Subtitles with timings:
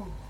[0.00, 0.29] Oh.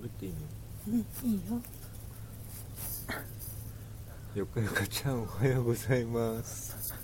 [0.00, 0.38] 喋っていいの
[0.88, 0.98] うん
[1.30, 1.60] いいよ。
[4.34, 6.94] よかよかちゃんおはようございます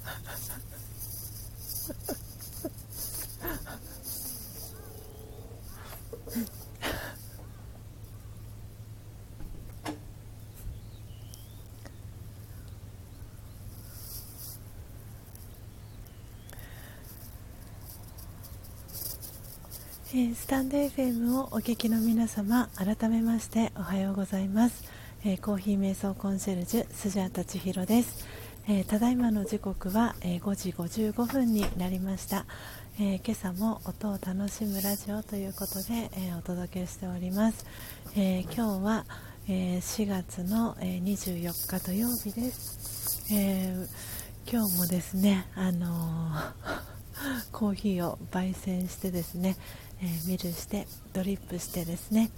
[20.44, 24.84] スタンド FM をお聞きの皆様改めましておはようございます、
[25.24, 28.26] えーコーヒー瞑想コンシェルジュスジャータ千尋です、
[28.68, 32.44] えーただいまの時刻は、えー5時55分になりました、
[33.00, 37.64] えー今朝も音を楽しむラジオということで、えーお届けしております、
[38.14, 39.06] えー今日は、
[39.48, 43.88] えー4月の、えー24日土曜日です、えー
[44.46, 46.94] 今日もですねあのー
[47.52, 49.56] コーヒーを焙煎してですね、
[50.02, 52.30] えーミルしてドリップしてですね、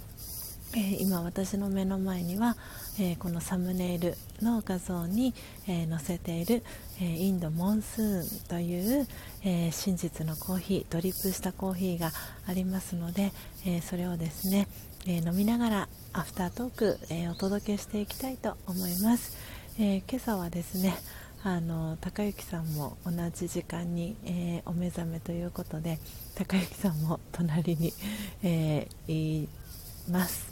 [0.75, 2.55] えー今私の目の前には、
[2.99, 5.33] えーこのサムネイルの画像に、
[5.67, 6.63] え載せている、
[7.01, 9.07] えインドモンスーンという、
[9.43, 12.11] え真実のコーヒードリップしたコーヒーが
[12.47, 13.31] ありますので、
[13.65, 14.67] えそれをですね、
[15.05, 19.37] え飲みながらアフタートーク、えお届けしていきたいと思います、
[19.79, 20.95] え今朝はですね
[21.49, 25.97] あの高幸さんも同じ時間に、えーお目覚めということで
[26.35, 27.93] 高幸さんも隣に、
[28.43, 29.47] えーい
[30.11, 30.51] ます、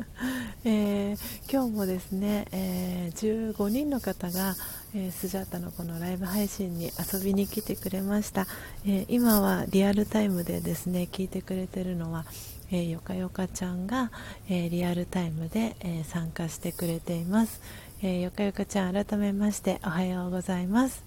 [0.64, 1.18] えー
[1.52, 4.56] 今日もですね、えー15人の方が、
[4.94, 8.46] えースジャータのこのライブ配信に遊びに来てくれました、
[8.86, 12.24] え今はリアルタイムでですね聞いてくれてるのは
[12.70, 14.10] えーよかよかちゃんが、
[14.48, 17.60] えリアルタイムで、え参加してくれています、
[18.06, 21.02] えーよかよかちゃん改めましておはようございます、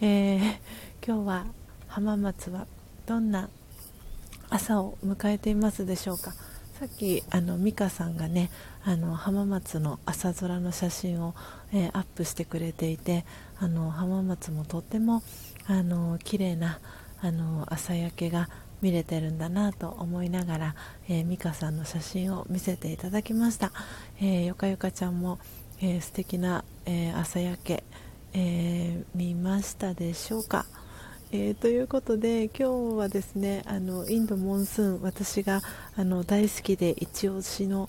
[0.00, 0.40] えー
[1.06, 1.46] 今日は
[1.86, 2.66] 浜松は
[3.06, 3.48] どんな
[4.50, 6.32] 朝を迎えていますでしょうか。
[6.80, 8.50] さっきあの美香さんがね
[8.84, 11.36] あの浜松の朝空の写真を、
[11.72, 13.24] えーアップしてくれていて
[13.60, 15.22] あの浜松もとっても
[15.68, 16.80] あの綺麗な
[17.20, 18.48] あの朝焼けが
[18.80, 20.74] 見れてるんだなと思いながら、
[21.08, 23.70] えー美香さんの写真を見せていただきました、
[24.20, 25.38] えーよかよかちゃんも、
[25.84, 27.82] えー素敵な、えー朝焼け、
[28.34, 30.64] えー見ましたでしょうか？
[31.32, 35.60] えーということで今日はですねあのインドモンスーン私が
[35.96, 37.88] あの大好きで一押しの、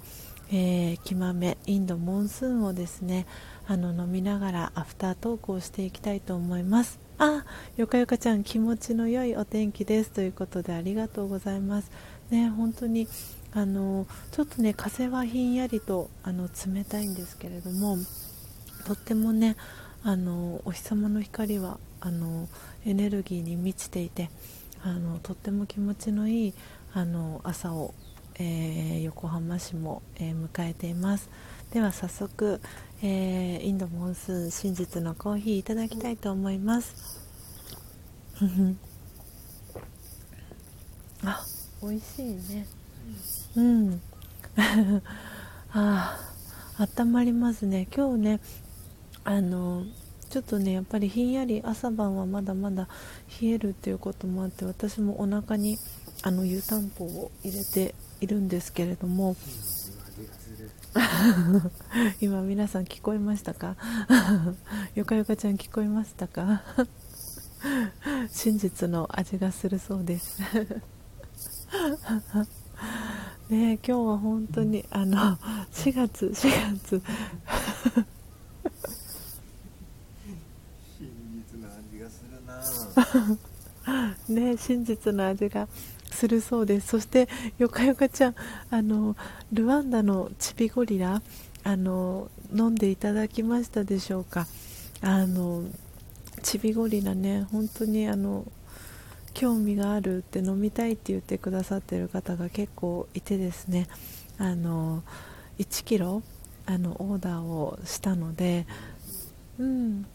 [0.51, 3.27] えー、木豆インドモンスーンをですね
[3.67, 6.99] あの飲みながらアフタートークをしていきたいと思います。
[7.19, 7.45] あ
[7.77, 10.09] よかよかちゃん気持ちの良いお天気です。
[10.09, 11.91] ということでありがとうございます。
[12.31, 13.07] ね本当に
[13.55, 17.97] あのちょっとね風はひんやりとあの冷たいんですけれども
[18.85, 19.55] とってもね
[20.03, 22.49] あのお日様の光はあの
[22.85, 24.29] エネルギーに満ちていて
[24.83, 26.53] あのとっても気持ちのいい
[26.93, 27.93] あの朝を、
[28.35, 31.29] えー横浜市も、えー迎えています。
[31.71, 32.59] では早速、
[33.01, 36.93] えーインドモンスーン真実のコーヒーいただきたいと思います。
[41.23, 41.45] あ
[41.81, 42.67] 美味しいね。
[43.55, 44.01] うん。
[45.73, 46.17] あ
[46.77, 47.87] あ温まりますね。
[47.95, 48.39] 今日ね
[49.23, 49.83] あの
[50.29, 52.87] ちょっとねやっぱりひんやり朝晩はまだまだ
[53.41, 55.77] 冷えるっていうこともあって私もお腹に
[56.23, 59.35] あの湯たんぽを入れているんですけれども
[62.21, 63.75] 今皆さん聞こえましたか？
[64.95, 66.61] よかよかちゃん聞こえましたか？
[68.31, 70.39] 真実の味がするそうです。
[73.49, 75.37] ねえ今日は本当にあの
[75.73, 77.01] 4月4月。
[80.97, 83.37] 真実の味がするな。
[84.51, 85.67] ね真実の味が
[86.09, 86.87] するそうです。
[86.87, 87.27] そして
[87.57, 88.35] よかよかちゃん
[88.69, 89.17] あの
[89.51, 91.21] ルワンダのチビゴリラ
[91.65, 94.47] あの飲んでいただきましたでしょうか。
[95.01, 95.65] あの
[96.41, 98.45] チビゴリラね本当にあの
[99.33, 103.87] 興味があるって飲みたいって言ってくださってる方が結構いてですね。
[104.37, 105.03] あの
[105.59, 106.23] 1キロ
[106.65, 108.65] あのオーダーをしたので
[109.59, 110.05] うん。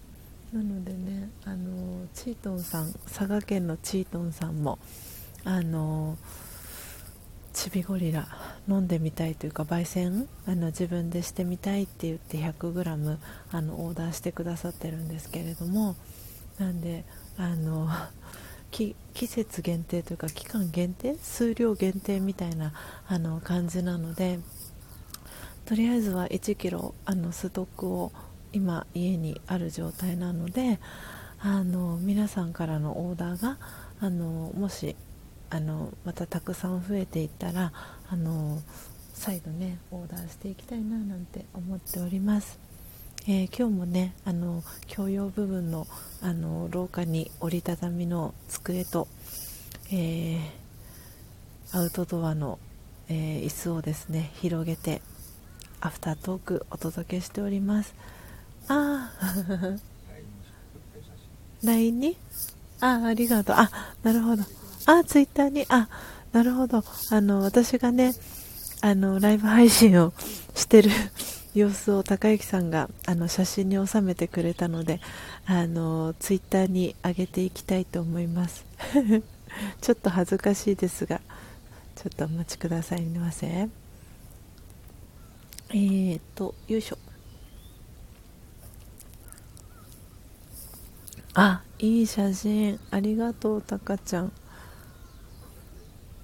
[0.53, 4.79] なのでねあのチートンさん佐賀県のチートンさんも
[5.45, 6.17] あの
[7.53, 8.29] チビゴリラ
[8.69, 13.17] 飲んでみたいというか焙煎あの自分でしてみたいって言って 100g
[13.51, 15.97] あのオーダーしてくださってるんですけれども
[16.59, 17.05] なんで
[17.37, 17.89] あの
[18.71, 22.73] 季節限定というか期間限定数量限定みたいな
[23.09, 24.39] あの感じなので
[25.65, 28.13] とりあえずは1キロあのストックを
[28.53, 30.79] 今家にある状態なので
[31.41, 33.59] あの皆さんからのオーダーが
[34.01, 34.97] あのもし
[35.51, 37.73] あのまたたくさん増えていったら
[38.11, 38.61] あの
[39.15, 42.59] 再度ねオーダーしていきたいななんて思っております、
[43.27, 44.63] えー、今日もねあの
[44.95, 45.87] 共用部分の
[46.23, 49.07] あの廊下に折りたたみの机と、
[49.93, 50.41] えー、
[51.73, 52.59] アウトドアの、
[53.09, 55.03] えー、椅子をですね広げて
[55.81, 57.95] アフタートークお届けしております。
[58.69, 59.77] ああ
[61.63, 62.17] LINE に？
[62.81, 63.57] あありがとう。
[63.59, 63.71] あ
[64.03, 64.43] なるほど。
[64.87, 65.67] あツイッターに？
[65.69, 65.89] あ
[66.33, 66.83] なるほど。
[67.11, 68.15] あの私がね
[68.81, 70.13] あのライブ配信を
[70.55, 70.91] してる
[71.59, 75.01] 様子を高之さんがあの写真に収めてくれたので
[75.45, 78.65] あのツイッターに上げていきたいと思います。
[79.81, 81.21] ちょっと恥ずかしいですが
[81.97, 83.47] ちょっとお待ちくださいませ。
[83.47, 86.99] えー、っとよいしょ。
[91.35, 94.33] あいい写真ありがとうたかちゃん。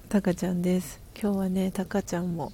[0.09, 1.01] たかちゃんです。
[1.21, 2.53] 今日はねたかちゃんも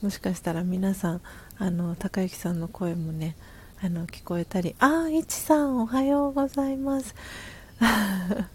[0.00, 1.20] もしかしたら皆さん
[1.60, 3.36] あの高之さんの声もね
[3.82, 7.14] あの聞こえたりあいちさんおはようございます。
[7.78, 8.46] 今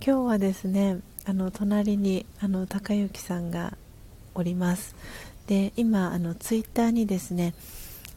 [0.00, 3.76] 日はですねあの隣にあの高之さんが
[4.34, 4.94] おります。
[5.46, 7.52] で今あのツイッターにですね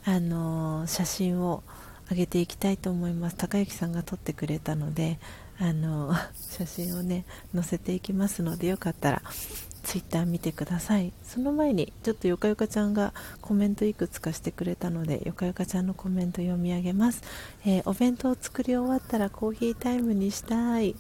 [0.06, 1.62] あの写真を
[2.10, 3.36] 上げていきたいと思います。
[3.36, 5.20] 高之さんが撮ってくれたので
[5.60, 9.22] あの 写真をね載せていきますのでよかったら
[9.84, 11.12] ツイッター見てください。
[11.24, 17.22] その前にちょっとよかよかちゃんがコメントいくつかしてくれたのでよかよかちゃんのコメント読み上げます、
[17.66, 20.96] えー、お弁当を作り終わったらコーヒータイムにしたい。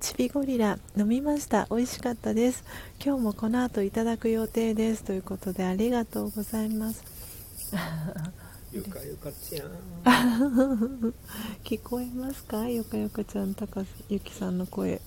[0.00, 1.66] チビゴリラ飲みました。
[1.70, 2.64] 美味しかったです。
[3.04, 5.04] 今日もこの後いただく予定です。
[5.04, 7.04] ということでありがとうございます。
[8.72, 9.70] ゆかゆかちゃん。
[11.62, 12.66] 聞こえますか？
[12.66, 15.02] ゆかゆかちゃん高ゆきさんの声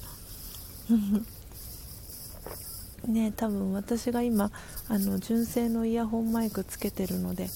[3.07, 4.51] ね多分私が今
[4.87, 7.49] あの純正のイヤホンマイクつけてるので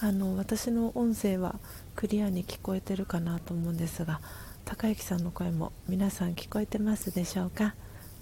[0.00, 1.56] あの私の音声は
[1.94, 4.20] クリアに聞こえてるかなと思うんですが
[4.64, 7.74] 高之さんの声も皆さん聞こえてますでしょうか？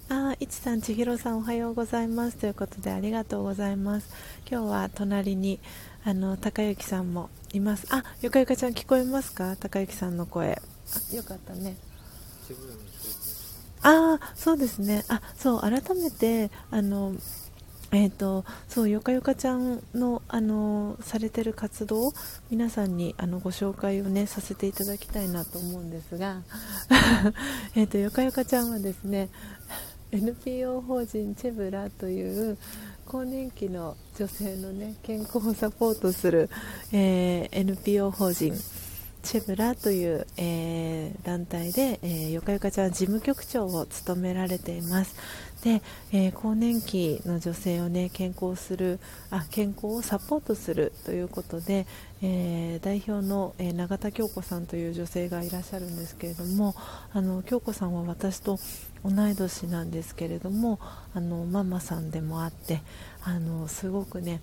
[0.09, 2.35] あいちさん、ちひろさんおはようございます。
[2.35, 4.09] ということでありがとうございます。
[4.49, 5.61] 今日は隣に
[6.03, 7.87] あの高之さんもいます。
[7.91, 9.55] あゆかゆかちゃん聞こえますか？
[9.55, 10.51] 高之さんの声。
[10.51, 11.77] あよかったね。
[13.83, 15.03] ああそうですね。
[15.07, 17.13] あそう改めてあの
[17.93, 22.13] えーと、そうよかよかちゃんのあのされてる活動
[22.49, 26.41] 皆さんにあのご紹介をねさせていただきたいなと思うんですが
[27.75, 29.27] えとよかよかちゃんはですね
[30.13, 32.57] NPO 法人チェブラという
[33.05, 36.49] 更年期の女性の、ね、健康をサポートする、
[36.93, 38.53] えー、NPO 法人
[39.23, 45.15] チェブラという、えー、団体で、えー、よかよかちゃん事務局長を務められています。
[45.63, 48.99] で、えー、更年期の女性を、ね、健康する
[49.29, 51.85] あ健康をサポートするということで、
[52.23, 56.75] えー、代表の、えー、永田京子さんという女性がいらっしゃるんですけれども
[57.13, 58.57] あの京子さんは私と
[59.05, 60.79] 同い年なんですけれども
[61.13, 62.81] あのママさんでもあって
[63.23, 64.41] あのすごくね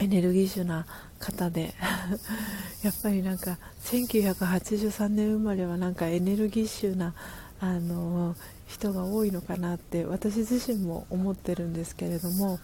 [0.00, 0.86] エネルギッシュな
[1.18, 1.74] 方で。
[2.82, 7.14] やっぱりなんか1983年生まれはなんかエネルギッシュな
[7.58, 8.36] あの
[8.66, 12.58] 人が多いのかなって私自身も思ってるんですけれども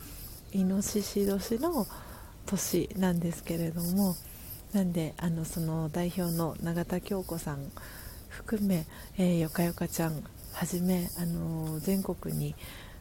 [0.53, 1.87] イノシシ年の
[2.47, 4.17] 年なんですけれども
[4.73, 7.73] なんであのその代表の永田京子さん
[8.29, 8.87] 含め、
[9.17, 10.23] えー、よかよかちゃん
[10.53, 12.55] はじめ、あの全国に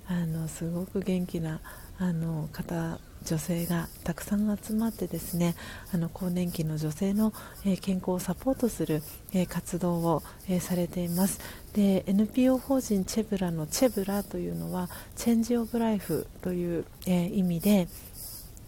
[0.08, 1.60] あのすごく元気な
[1.98, 5.56] あの方女性がたくさん集まってですね
[5.94, 7.34] あの更年期の女性の、
[7.66, 9.04] え、健康をサポートする、
[9.34, 11.40] え、活動を、え、されています。
[11.74, 17.88] で NPO 法人チェブラのチェブラというのはチェンジ・オブ・ライフという、え意味で、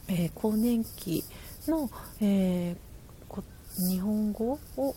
[0.07, 1.23] え更年期
[1.67, 1.89] の、
[2.21, 2.75] え
[3.77, 4.95] 日本語を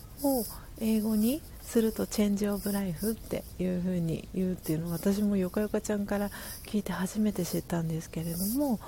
[0.79, 6.29] 英語にするとチェンジオブライフっていう風に言うっていうのを私もよかよかちゃんから
[6.65, 8.79] 聞いて初めて知ったんですけれども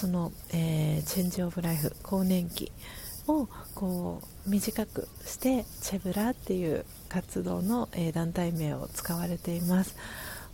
[0.00, 2.72] その、えー、チェンジオブライフ更年期
[3.28, 9.94] をこう短くしてチェブラっていう活動の、えー、団体名を使われています。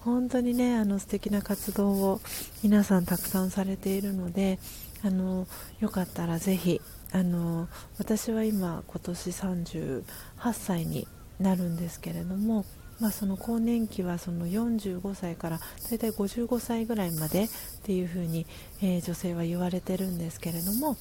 [0.01, 2.21] 本当にねあの素敵な活動を
[2.65, 4.59] 皆さんたくさんされているので
[5.05, 5.47] あの
[5.79, 6.81] よかったらぜひ
[7.13, 7.69] あの
[7.99, 10.03] 私は今今年38
[10.55, 11.07] 歳に
[11.39, 12.65] なるんですけれども、
[13.01, 15.61] まあ、その更年期はその45歳から
[15.91, 17.49] 大体55歳ぐらいまでっ
[17.85, 18.47] ていうふうに、
[18.81, 20.97] えー、女性は言われてるんですけれども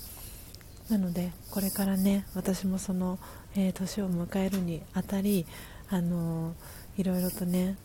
[0.90, 3.18] なのでこれからね私もその、
[3.56, 5.46] えー、年を迎えるにあたり
[5.90, 6.54] あの
[6.98, 7.78] いろいろとね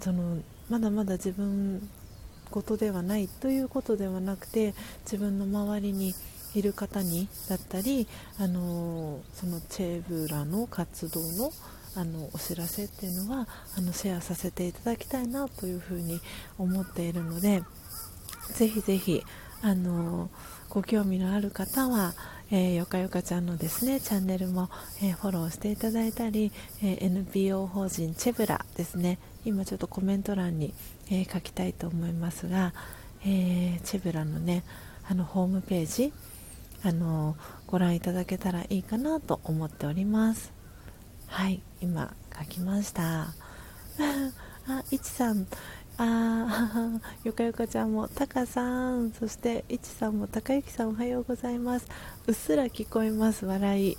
[0.00, 0.38] その
[0.68, 1.88] まだまだ自分
[2.50, 4.74] ことではないということではなくて
[5.04, 6.14] 自分の周りに
[6.54, 8.08] いる方にだったり、
[8.38, 11.52] あのそのチェーブラの活動の
[11.96, 16.20] あのお知らせっていうのはあのシェアさせていただきたいなというふうに
[16.58, 17.62] 思っているので
[18.54, 19.22] ぜひぜひ
[19.62, 20.30] あの
[20.68, 22.14] ご興味のある方は、
[22.50, 24.70] えー、よかよかちゃんのですねチャンネルも、
[25.02, 26.52] えー、フォローしていただいたり、
[26.82, 29.18] えー、NPO 法人チェブラですね。
[29.44, 30.74] 今ちょっとコメント欄に、
[31.10, 32.74] え書きたいと思いますが、
[33.24, 34.64] えチェブラのね
[35.08, 36.12] あのホームページ
[36.82, 37.36] あの
[37.66, 40.59] ご覧いただけたらいいかなと思っております。
[41.30, 43.28] はい今書きました。
[44.66, 45.46] あいちさん。
[45.96, 49.12] あ よかよかちゃんもたかさん。
[49.12, 51.86] そしていちさんもたかゆきさんおはようございます。
[52.26, 53.46] うっすら聞こえます。
[53.46, 53.96] 笑い。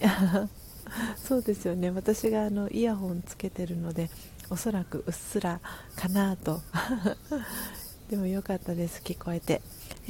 [1.23, 1.89] そうですよね。
[1.89, 4.11] 私があのイヤホンつけてるので
[4.49, 5.61] おそらくうっすら
[5.95, 6.61] かなと。
[8.09, 9.01] でもよかったです。
[9.01, 9.61] 聞こえて、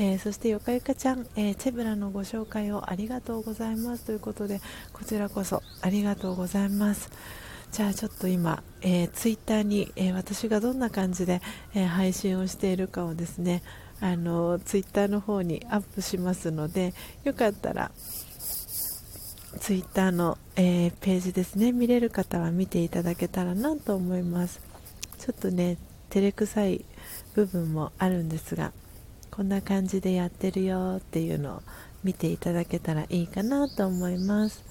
[0.01, 4.05] えー、そしてよかよかちゃん、えー、チェブラのご紹介をありがとうございます。
[4.05, 4.59] ということで
[4.93, 7.11] こちらこそありがとうございます。
[7.71, 11.39] じゃあちょっと今、えー、ツイッターに、え、私がどんな感じで、
[11.75, 13.61] え、配信をしているかをですね
[13.99, 17.91] あのツイッターの方にアップしますのでよかったら
[19.59, 24.61] ツイッターの、えー、ページですね見れる方は見ていただけたらなと思います。
[25.19, 25.77] ちょっとね
[26.09, 26.83] 照れくさい
[27.35, 28.73] 部分もあるんですが
[29.31, 31.61] こんな感じでやってるよっていうのを
[32.03, 34.63] 見ていただけたらいいかなと思います。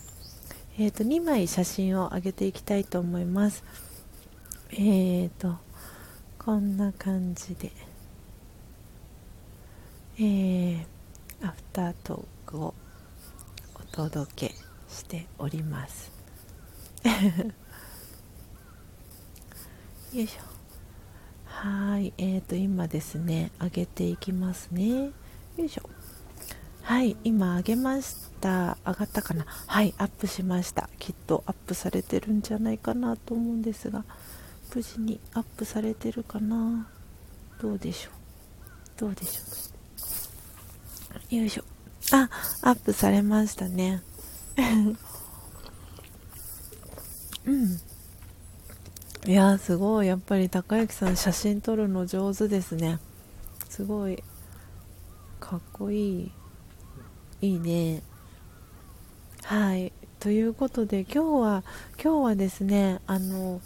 [0.78, 3.64] えーと、2枚写真を上げていきたいと思います。
[4.72, 5.56] えーと
[6.38, 7.70] こんな感じで。
[10.18, 10.86] えー、
[11.42, 12.74] アフタートークを
[13.74, 14.54] お届け
[14.88, 16.10] しております。
[20.14, 20.49] よいしょ。
[21.62, 25.10] はいえーと今ですね上げていきますね。
[25.58, 25.82] よいしょ。
[26.80, 28.78] はい今上げました。
[28.86, 29.44] 上がったかな？
[29.66, 30.88] はいアップしました。
[30.98, 34.06] きっとアップされてるんじゃないかなと思うんですが
[34.74, 36.88] 無事にアップされてるかな？
[37.60, 38.10] どうでしょ
[38.96, 39.00] う？
[39.00, 39.42] どうでしょ
[41.30, 41.36] う？
[41.36, 41.64] よいしょ。
[42.12, 42.30] あ
[42.62, 44.02] アップされましたね。
[47.44, 47.78] うん。
[49.26, 50.06] いやすごい。
[50.06, 52.98] やっぱり高之さん写真撮るの上手ですね。
[53.68, 54.22] すごい。
[55.38, 56.32] かっこいい。
[57.42, 58.02] いいね。
[59.44, 59.92] はい。
[60.20, 61.64] ということで今日は
[62.02, 63.60] 今日はですねあの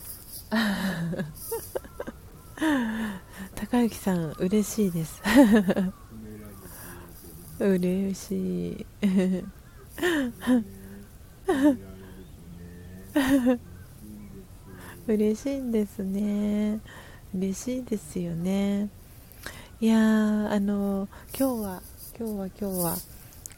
[3.54, 5.22] 高之さん嬉しいです。
[7.60, 8.86] 嬉しい
[15.06, 16.80] 嬉しいんですね。
[17.34, 18.88] 嬉しいですよね。
[19.80, 21.08] いやあの
[21.38, 21.82] 今日は
[22.18, 22.96] 今日は今日は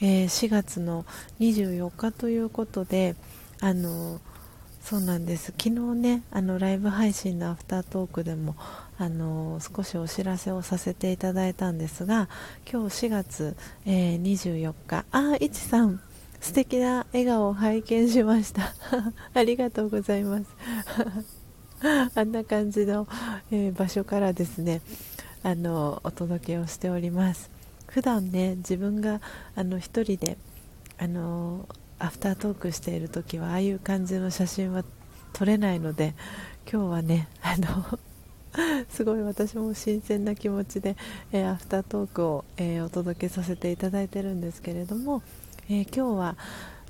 [0.00, 1.06] えー、4月の
[1.40, 3.14] 24日ということで
[3.60, 4.20] あの
[4.82, 5.52] そうなんです。
[5.58, 5.70] 昨日
[6.00, 8.56] ねあのライブ配信のアフタートークでも
[8.98, 12.28] あの少しお知らせをさせていただいたんですが
[12.70, 15.04] 今日4月、えー、24日。
[15.10, 16.00] あいちさん
[16.40, 18.74] 素敵な笑顔を拝見しました。
[19.34, 21.35] ありがとうございます。
[22.14, 23.06] あんな感じの、
[23.50, 24.80] えー、場所からですね
[25.42, 27.50] あのお届けをしております。
[27.88, 29.20] 普段ね自分が
[29.54, 30.38] あの一人で
[30.98, 34.84] あのアフタートークしている時はああいう感じの写真は
[35.32, 36.14] 撮れないので
[36.70, 37.98] 今日はねあの
[38.88, 40.96] すごい私も新鮮な気持ちで、
[41.32, 45.22] えー、アフタートークを、えー、お届けさせていただいてるんですけれども、
[45.68, 46.36] えー、今日は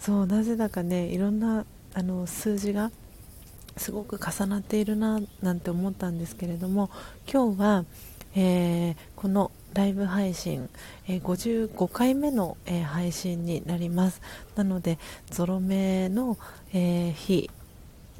[0.01, 1.65] そうなぜだかねいろんな
[1.95, 2.91] あの数字が
[3.77, 6.91] すごく重なっているななんて思ったんですけれども
[7.31, 7.85] 今日は、
[8.35, 10.71] えこのライブ配信、
[11.07, 14.23] えー、55回目の、えー、配信になります。
[14.55, 14.99] なので
[15.31, 16.39] ゾロ目の、
[16.73, 17.51] え、日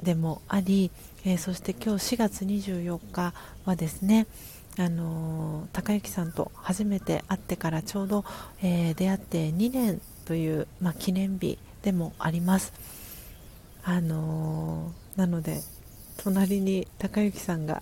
[0.03, 0.91] でもあり、
[1.25, 3.33] えそして今日4月24日
[3.65, 4.27] はですね
[4.77, 8.23] あの高之さんと初めて会ってからちょうど、
[8.61, 12.71] え出会って2年という、まあ、記念日でもあります。
[13.83, 15.61] あのなので
[16.17, 17.81] 隣に高之さんが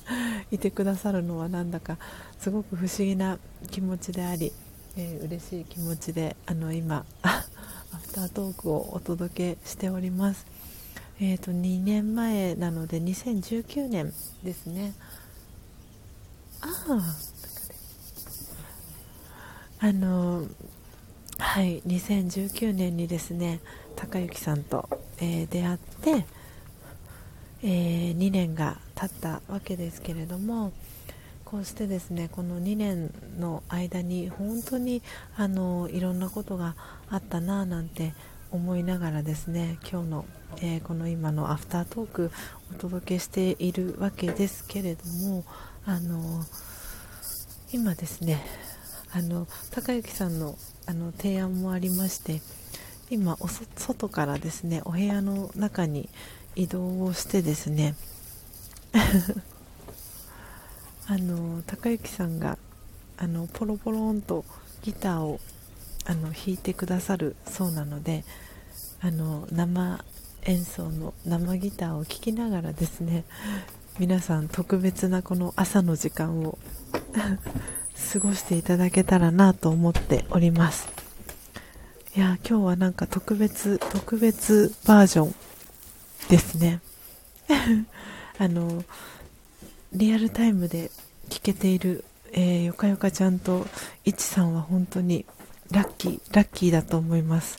[0.50, 1.98] いてくださるのはなんだか
[2.38, 3.38] すごく不思議な
[3.70, 4.52] 気持ちであり、
[4.96, 7.44] えー、嬉しい気持ちであの今 ア
[7.96, 10.46] フタートークをお届けしております、
[11.20, 14.12] えーと、2年前なので2019年
[14.42, 14.94] ですね。
[16.60, 17.16] ああ
[19.86, 20.46] あの
[21.38, 23.60] はい2019年にですね
[23.96, 24.88] 高之さんと、
[25.18, 26.26] えー、出会って
[27.66, 30.72] えー、2年が経ったわけですけれども
[31.46, 35.02] こうしてですねこの2年の間に本当に
[35.34, 36.76] あのいろんなことが
[37.08, 38.12] あったなぁなんて
[38.50, 40.24] 思いながらですね今日の、
[40.58, 42.30] えー、この今のアフタートーク
[42.70, 45.44] お届けしているわけですけれども
[45.86, 46.44] あの
[47.72, 48.44] 今ですね
[49.12, 52.42] あの高之さんのあの提案もありまして
[53.10, 56.10] 今お外からですねお部屋の中に
[56.56, 57.94] 移動をしてですね。
[61.06, 62.58] あの高之さんが
[63.18, 64.44] あのポロポロンと
[64.82, 65.40] ギターを
[66.06, 68.24] あの弾いてくださるそうなので
[69.00, 70.04] あの生
[70.44, 73.24] 演奏の生ギターを聴きながらですね
[73.98, 76.58] 皆さん特別なこの朝の時間を
[78.12, 80.88] 過ごしていただけたらなと思っております。
[82.16, 85.34] いや今日はなんか特別特別バージョン
[86.28, 86.80] ですね。
[88.38, 88.84] あの
[89.92, 90.90] リアルタイムで
[91.28, 93.66] 聴けている、えー、よかよかちゃんと
[94.04, 95.24] いちさんは本当に
[95.70, 97.58] ラッキーラッキーだと思います。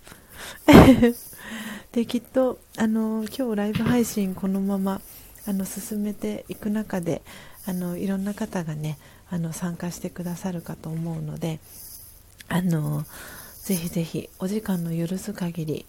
[1.93, 5.01] できっとあの今日ライブ配信このまま
[5.47, 7.21] あの進めていく中で
[7.65, 8.97] あのいろんな方がね
[9.29, 11.59] あの参加してくださるかと思うので
[12.47, 13.05] あの
[13.63, 15.85] ぜひぜひお時間の許す限り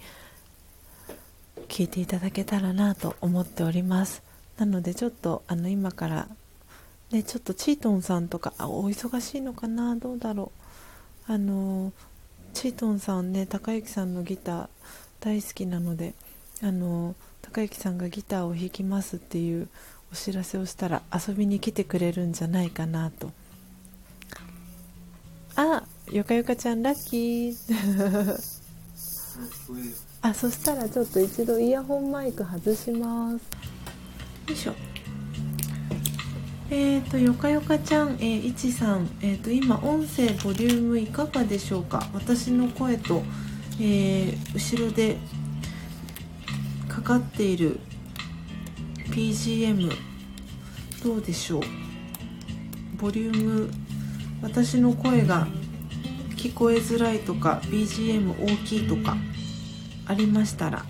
[1.66, 4.22] 聞いていただけたらなと思っております。
[4.59, 6.28] なのでちょっとあの今から
[7.10, 9.97] ねちょっとチートンさんとかあお忙しいのかな？
[9.97, 10.51] どうだろ
[11.28, 11.32] う？
[11.32, 11.93] あの
[12.55, 14.68] チートンさんね高之さんのギター
[15.20, 16.14] 大好きなので
[16.62, 19.68] あの高之さんがギターを弾きますっていう
[20.12, 23.30] お知らせをしたら遊びに来てくれるんじゃないかなと。
[25.56, 25.82] あ
[26.12, 28.56] よかよかちゃんラッキー。
[30.28, 33.35] あそしたらちょっと一度イヤホンマイク外します。
[34.48, 34.73] よいしょ。
[36.69, 42.09] えーと、よかよかちゃん、えー、いちさん、えーと、今音声ボリュームいかがでしょうか？
[42.12, 43.23] 私の声と、
[43.81, 45.16] えー、後ろで
[46.89, 47.78] かかっている
[49.11, 49.93] BGM
[51.05, 51.62] どうでしょう？
[53.01, 53.70] ボリューム
[54.43, 55.47] 私の声が
[56.31, 59.16] 聞こえづらいとか BGM 大きいとか。
[60.06, 60.84] ありましたら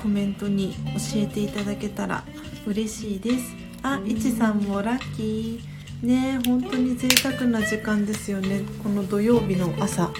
[0.00, 0.74] コメントに
[1.14, 2.24] 教えていただけたら
[2.66, 3.54] 嬉しいです。
[3.82, 6.06] あいちさんもラッキー。
[6.06, 8.62] ね本当に贅沢な時間ですよね。
[8.82, 10.10] この土曜日の朝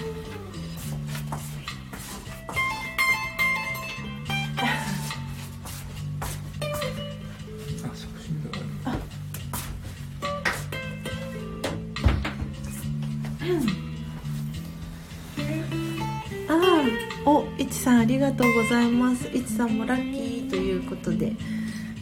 [18.03, 19.29] ありがとうございます。
[19.29, 21.31] いちさんもラッキーということで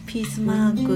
[0.04, 0.92] ピースマーク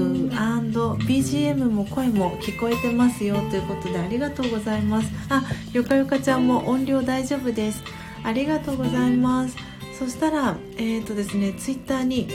[1.05, 5.09] &BGM も声も聞こえてますよということでありがとうございます。
[5.29, 7.81] あよかよかちゃんも音量大丈夫です。
[8.21, 9.55] ありがとうございます。
[9.97, 12.27] そしたらえっ、ー、とですねツイッターに、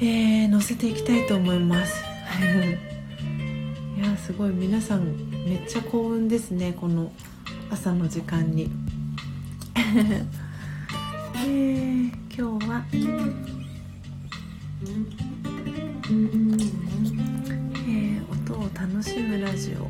[0.00, 2.02] えー、載せていきたいと思います。
[4.00, 4.50] いやすごい。
[4.50, 5.04] 皆さん
[5.46, 7.12] めっちゃ幸運ですねこの
[7.70, 8.70] 朝の時間に。
[11.48, 19.88] ー、今日は、えー、音を楽しむラジオ。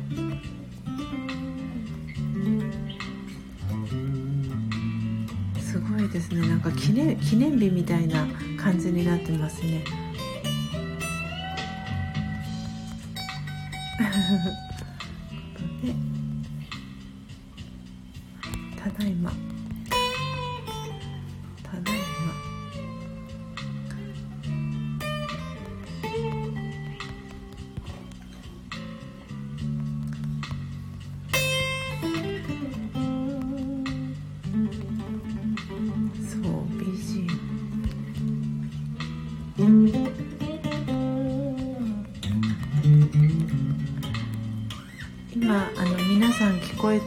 [5.59, 6.47] すごいですね。
[6.47, 8.27] なんか記念記念日みたいな
[8.57, 9.83] 感じになってますね。
[15.83, 15.93] で
[18.75, 19.56] ただいま。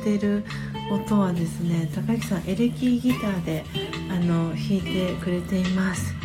[0.03, 0.45] てる
[0.91, 3.65] 音はですね高木さんエレキギターで
[4.11, 6.15] あの弾いてくれています。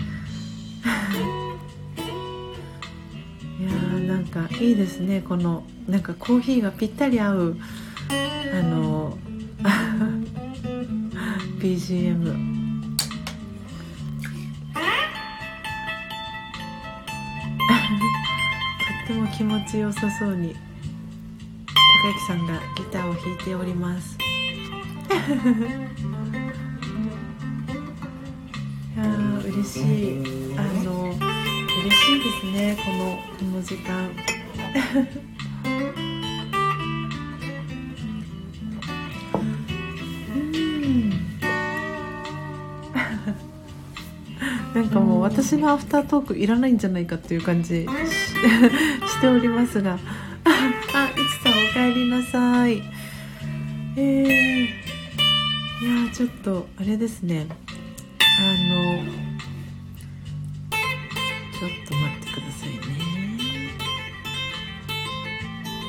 [3.60, 7.58] いやーなんかいいですねこのなんかコーヒーがぴったり合う
[8.54, 9.18] あの
[11.60, 12.32] BGM と
[19.04, 20.56] っても気持ちよさそうに。
[22.02, 24.18] 高木さんがギターを弾いております。
[28.96, 29.06] いや
[29.46, 30.24] 嬉しい。
[30.58, 31.18] あの嬉
[31.96, 34.12] しいですねこのこの時間。
[35.66, 35.70] う
[40.40, 41.12] ん。
[44.76, 47.86] なんかもう私のアフタートークいらないんじゃないかっていう感じ。
[47.86, 47.88] し
[49.10, 49.98] しておりますが
[51.16, 52.84] ちさんおかえりなさい。
[53.98, 54.68] えー、い
[56.08, 57.48] やちょっとあれですね。
[58.20, 58.42] あ
[58.74, 59.04] の
[61.54, 62.78] ちょっと待ってくださいね。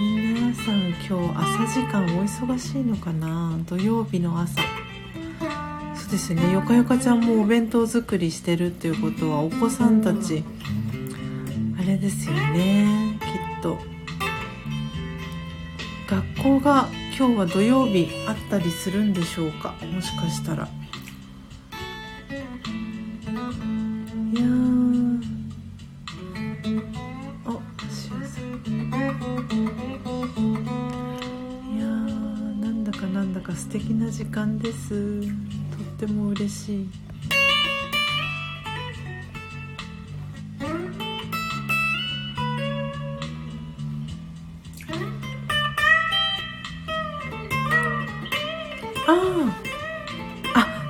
[0.01, 3.59] 皆さん今日朝時間お忙しいのかな？
[3.67, 4.63] 土曜日の朝。
[5.97, 6.53] そうですね。
[6.53, 10.45] よかよかちゃんもお弁当作りしてるっていうことはお子さんたち
[11.77, 13.19] あれですよね。
[13.21, 13.96] きっと。
[16.09, 16.89] 学校が
[17.19, 19.75] 今日は土曜日あったりするんでしょうか？
[19.93, 20.69] もしかしたら。
[20.69, 20.69] い
[24.35, 24.43] や
[27.45, 27.51] あ
[27.91, 28.45] しゅうさん。
[31.75, 35.23] いやーなんだかなんだか素敵な時間です。
[35.23, 35.31] とっ
[35.99, 36.89] ても嬉しい。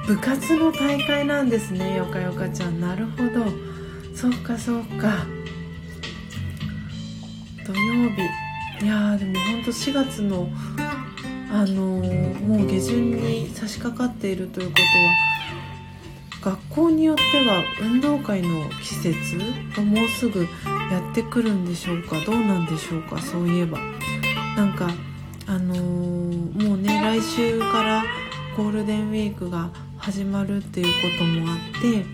[0.07, 2.81] 部活の大会なんですねよかよかちゃん。
[2.81, 3.45] なるほど。
[4.15, 5.27] そっかそっか。
[7.67, 8.23] 土曜日。
[8.85, 10.49] いやーでもほんと4月の
[11.51, 14.75] あのーもう下旬に差し掛かっているというこ
[16.43, 19.39] とは学校によっては運動会の季節
[19.75, 20.47] がもうすぐや
[21.11, 22.21] ってくるんでしょうか？
[22.21, 23.19] どうなんでしょうか？
[23.21, 23.79] そういえば。
[24.57, 24.89] なんか
[25.47, 28.05] あのーもうね来週から
[28.57, 29.71] ゴールデンウィークが
[30.07, 32.05] 始まるっていうこともあって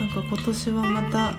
[0.00, 1.34] なんか今年はまた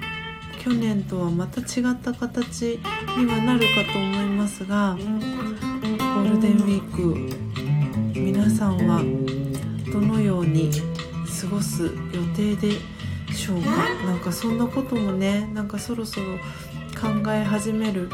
[0.57, 2.80] 去年とはまた違った形
[3.18, 6.95] にはなるかと思いますがゴールデンウィー
[8.14, 9.02] ク皆さんは
[9.91, 10.72] どのように
[11.41, 11.91] 過ごす予
[12.38, 12.72] 定で
[13.34, 13.69] しょうか？
[14.06, 16.38] なんかそんなこともねなんかそろそろ
[17.02, 18.10] 考え始める、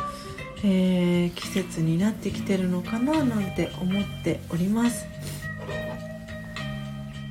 [0.63, 5.05] えー季節になってきてるのかななんて思っております。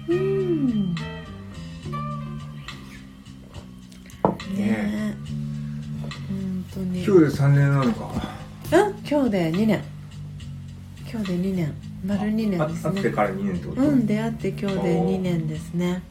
[0.08, 0.94] うん。
[0.94, 0.98] ね
[4.58, 5.14] え。
[6.28, 7.04] 本当に。
[7.04, 8.10] 今日で3年なのか。
[8.72, 9.80] うん今日で2年。
[11.10, 11.72] 今日で2年。
[12.06, 12.66] 丸2年ですね。
[12.84, 16.02] あ会ってから2年ってこと、うん出会って今日で2年ですね。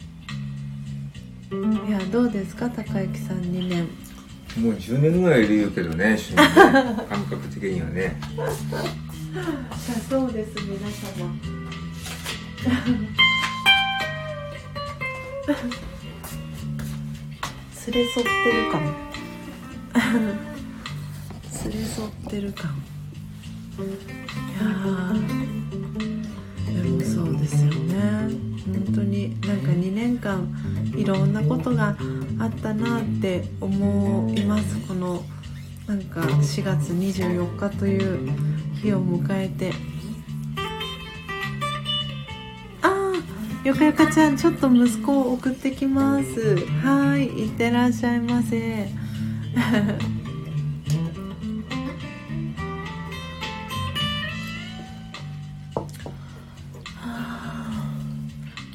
[1.51, 2.67] いやどうですか？
[2.69, 3.87] 高之さん2年。
[4.63, 6.43] もう10年ぐらいいるけどね一緒にね。
[7.09, 8.15] 感覚的にはね。
[9.75, 11.35] さそうです皆様
[15.45, 15.55] 連
[17.93, 18.93] れ添ってるかも
[21.69, 22.73] 連れ添ってるかも
[23.83, 23.87] い
[26.77, 28.29] やでもそうですよね。
[28.65, 30.47] 本当になんか2年間
[30.95, 31.97] いろんなことが
[32.39, 34.77] あったなって思います。
[34.87, 35.25] この
[35.87, 38.31] なんか4月24日という
[38.81, 39.92] 日を迎えて。
[43.63, 46.57] よかよかちゃんちょっと息子を送ってきます。
[46.85, 48.89] はいいってらっしゃいませ。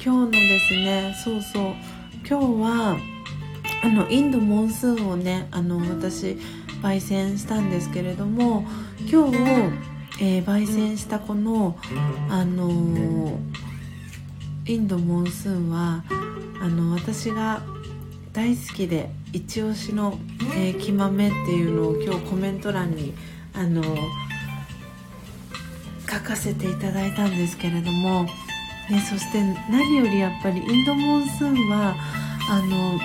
[0.03, 1.75] 今日のですねそうそう。
[2.27, 2.97] 今日は
[3.83, 6.35] あのインドモンスーンをねあの私
[6.81, 8.65] 焙煎したんですけれども
[9.01, 9.37] 今日、
[10.19, 11.77] えー焙煎したこの
[12.27, 13.68] あのー
[14.69, 16.03] インドモンスーンは
[16.61, 17.63] あの私が
[18.33, 20.19] 大好きで一押しの、
[20.55, 23.15] えー、木豆っていうのを今日コメント欄に
[23.55, 23.81] あの
[26.07, 28.25] 書かせていただいたんですけれども、
[28.91, 29.41] ね、そして
[29.71, 31.95] 何よりやっぱりインドモンスーンは
[32.51, 32.99] あの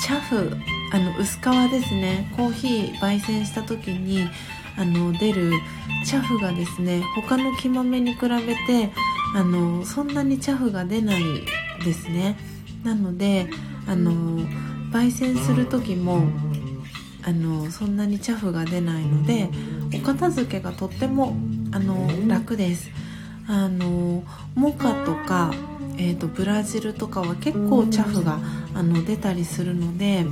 [0.00, 0.56] チャフ
[0.92, 4.28] あの薄皮ですねコーヒー焙煎した時に
[4.76, 5.50] あの出る
[6.06, 8.92] チャフがですね他の木豆に比べて
[9.34, 11.22] あのそんなにチャフが出ない
[11.84, 12.36] ですね。
[12.84, 13.48] なので
[13.86, 14.12] あの
[14.92, 16.22] 焙煎する時も
[17.22, 19.50] あのそんなにチャフが出ないので
[19.94, 21.36] お片付けがとっても
[21.72, 22.90] あの楽です。
[23.46, 24.22] あの
[24.54, 25.50] モカとか、
[25.96, 28.38] えー、とブラジルとかは結構チャフが
[28.74, 30.22] あの出たりするので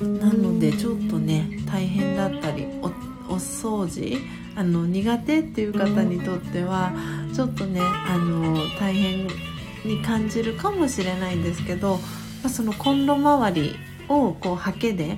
[0.00, 2.90] なのでちょっとね大変だったりお
[3.32, 4.18] お掃除
[4.54, 6.92] あの苦手っていう方にとっては
[7.34, 9.26] ちょっとねあの大変
[9.84, 12.00] に感じるかもしれないんですけど、ま
[12.46, 13.74] あ、そのコンロ周り
[14.08, 15.16] をこうハケで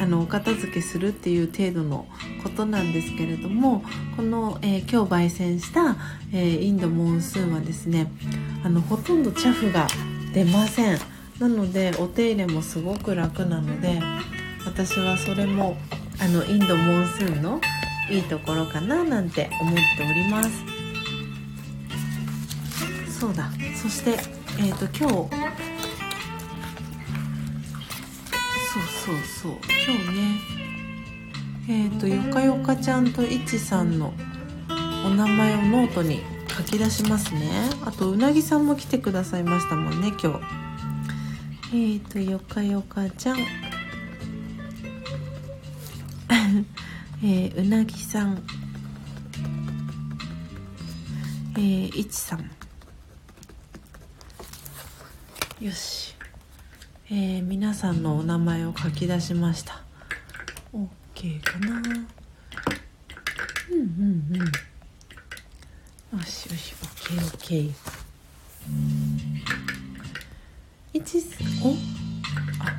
[0.00, 2.06] あのお片付けするっていう程度の
[2.42, 3.82] ことなんですけれども
[4.16, 5.96] この、えー、今日焙煎した、
[6.32, 8.10] えー、インドモンスーンはですね
[8.64, 9.86] あのほとんどチャフが
[10.32, 10.98] 出ません。
[11.38, 14.00] なのでお手入れもすごく楽なので
[14.64, 15.76] 私はそれも
[16.18, 17.60] あのインドモンスーンの
[18.10, 20.50] いいところかななんて思っております。
[23.20, 23.50] そうだ。
[23.74, 24.10] そして
[24.58, 25.46] えっ、ー、と今日。
[28.72, 29.52] そうそうそう。
[29.86, 30.56] 今日ね。
[31.68, 34.12] えっ、ー、とよかよかちゃんといちさんの
[35.04, 36.20] お名前をノートに
[36.56, 37.50] 書き出しますね。
[37.84, 40.40] あとうなぎさんも来てくださいましたもんね今日。
[41.72, 43.65] えっ、ー、とよかよかちゃん。
[47.22, 48.42] えー、うなぎさん。
[51.54, 52.50] えー、いちさん。
[55.60, 56.14] よし。
[57.08, 59.82] えー、皆さんのお名前を書き出しました。
[60.72, 61.78] OK かな。
[61.78, 61.80] うん
[63.70, 64.66] うんうん。
[66.16, 66.74] よしよし
[67.08, 67.72] OKOK
[70.92, 71.18] 一
[71.62, 71.70] お
[72.60, 72.78] あ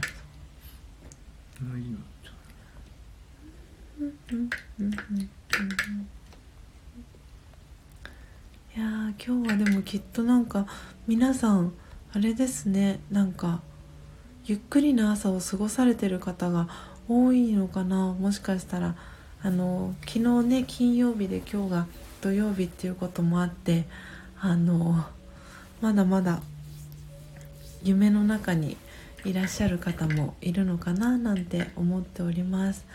[1.61, 2.16] うんうんうんうん
[3.99, 3.99] い
[8.79, 10.67] や今日はでもきっとなんか
[11.07, 11.73] 皆さん
[12.13, 12.99] あれですね。
[13.09, 13.61] なんか
[14.45, 16.69] ゆっくりな朝を過ごされてる方が
[17.09, 18.13] 多いのかな。
[18.13, 18.95] もしかしたら
[19.41, 21.87] あの昨日ね金曜日で今日が
[22.21, 23.87] 土曜日っていうこともあって
[24.39, 25.05] あの
[25.81, 26.43] まだまだ
[27.81, 28.77] 夢の中に
[29.25, 32.85] いらっしゃる方もいるのかななんて思っております。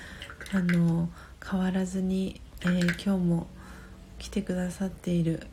[0.55, 1.09] あの
[1.43, 3.47] 変わらずに、えー、今日も
[4.19, 5.47] 来てくださっている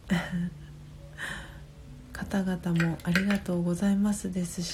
[2.11, 4.73] 方々もありがとうございますですし、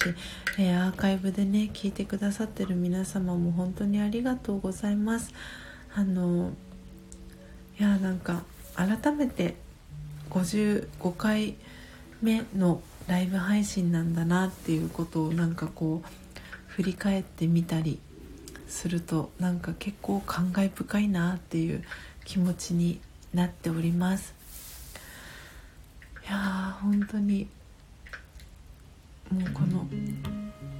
[0.58, 5.32] えー、アーカイブでね聞いてくださってる皆様も本当にありがとうございます。
[5.94, 6.52] あの
[7.78, 8.42] いやなんか
[8.74, 9.54] 改めて
[10.30, 11.54] 55回
[12.20, 16.08] 目のライブ配信なんだなっていうことをなんかこう
[16.66, 18.00] 振り返ってみたり
[18.68, 21.84] するとなんか結構感慨深いなっていう
[22.24, 23.00] 気持ちに
[23.34, 24.34] なっております。
[26.28, 27.48] いやー本当に。
[29.30, 29.86] もうこの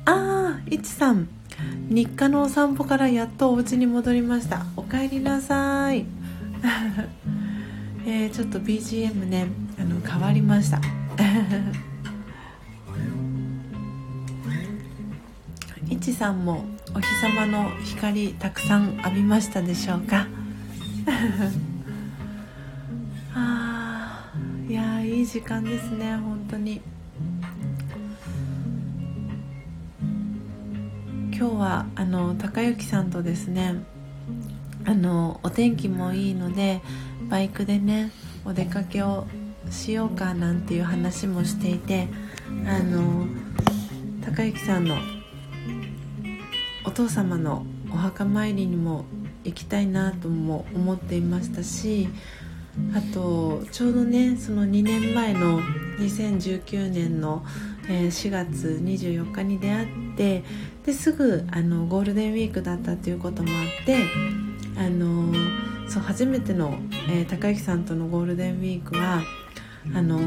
[0.05, 1.29] ああいちさん。
[1.89, 4.67] 日課のお散歩からやっとお家に戻りました。
[4.77, 6.05] おかえりなさい。
[8.07, 9.47] えー、ちょっと BGM ね
[9.79, 10.81] あの変わりました。
[15.89, 16.65] いちさんも
[16.97, 20.27] お日様の光たくさん浴びましたでしょうか？
[23.35, 24.33] あ
[24.67, 26.81] いやいい時間ですね本当に。
[31.39, 33.75] 今日はあの高之さんとですね
[34.87, 36.81] あのお天気もいいので
[37.29, 38.11] バイクでね
[38.47, 39.27] お出かけを
[39.71, 42.09] しようかなんていう話もしていて
[42.67, 43.27] あの
[44.25, 44.97] 高之さんの
[46.87, 49.05] お父様のお墓参りにも
[49.45, 52.09] 行きたいなとも思っていましたし
[52.95, 55.61] あとちょうどねその2年前の
[55.99, 57.43] 2019年の、
[57.89, 60.45] 4月24日に出会って
[60.85, 64.05] ですぐあのゴールデンウィークだったっていうこともあって
[64.77, 65.33] あの
[65.89, 69.23] そう初めての、えー、高之さんとのゴールデンウィークは
[69.95, 70.19] あの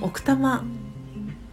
[0.00, 0.64] 奥多摩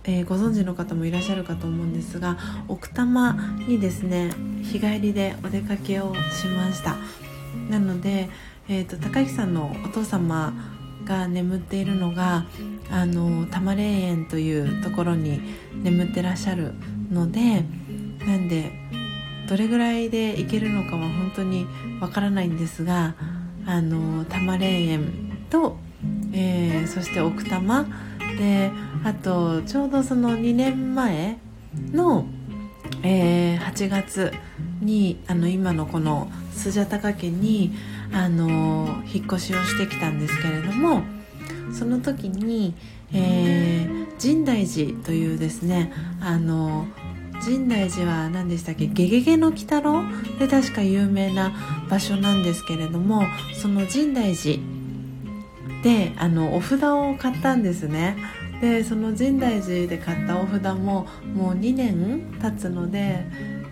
[0.04, 2.38] えー、ご存知の方もいらっしゃるかと思うんですが
[2.68, 3.34] 奥多摩
[3.68, 4.32] にですね
[4.64, 6.98] 日帰りでお出かけをしました。
[7.70, 8.30] なので
[8.70, 10.54] えーと、高木さんのお父様
[11.04, 12.46] が眠っているのが
[12.90, 15.42] あの多摩霊園というところに
[15.84, 16.74] 眠ってらっしゃる
[17.12, 17.66] ので
[18.26, 18.72] なんで
[19.50, 21.66] どれぐらいで行けるのかは本当に
[22.00, 23.16] わからないんですが
[23.66, 25.78] あの多摩霊園と、
[26.32, 27.86] えー、そして奥多摩
[28.38, 28.72] で
[29.04, 31.38] あとちょうどその2年前
[31.92, 32.26] の、
[33.04, 34.32] えー、8月
[34.82, 37.74] にあの今のこのスジャタカ家に
[38.14, 41.04] あの引っ越しをしてきたんですけれども
[41.74, 42.76] その時に、
[43.14, 46.86] えー、深大寺というですねあの
[47.42, 50.04] 深大寺は何でしたっけ「ゲゲゲの鬼太郎」
[50.38, 51.52] で確か有名な
[51.90, 54.60] 場所なんですけれどもその深大寺
[55.84, 58.18] であのお札を買ったんですね。
[58.62, 63.26] でその深大寺で買ったお札ももう2年経つので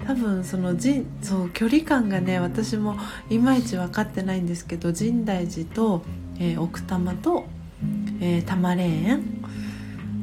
[0.07, 2.97] 多分そのじそう距離感がね私も
[3.29, 6.01] いまいち分かってないんですけど深大寺と、
[6.39, 7.45] えー、奥多摩と、
[8.19, 9.23] えー、多摩霊園。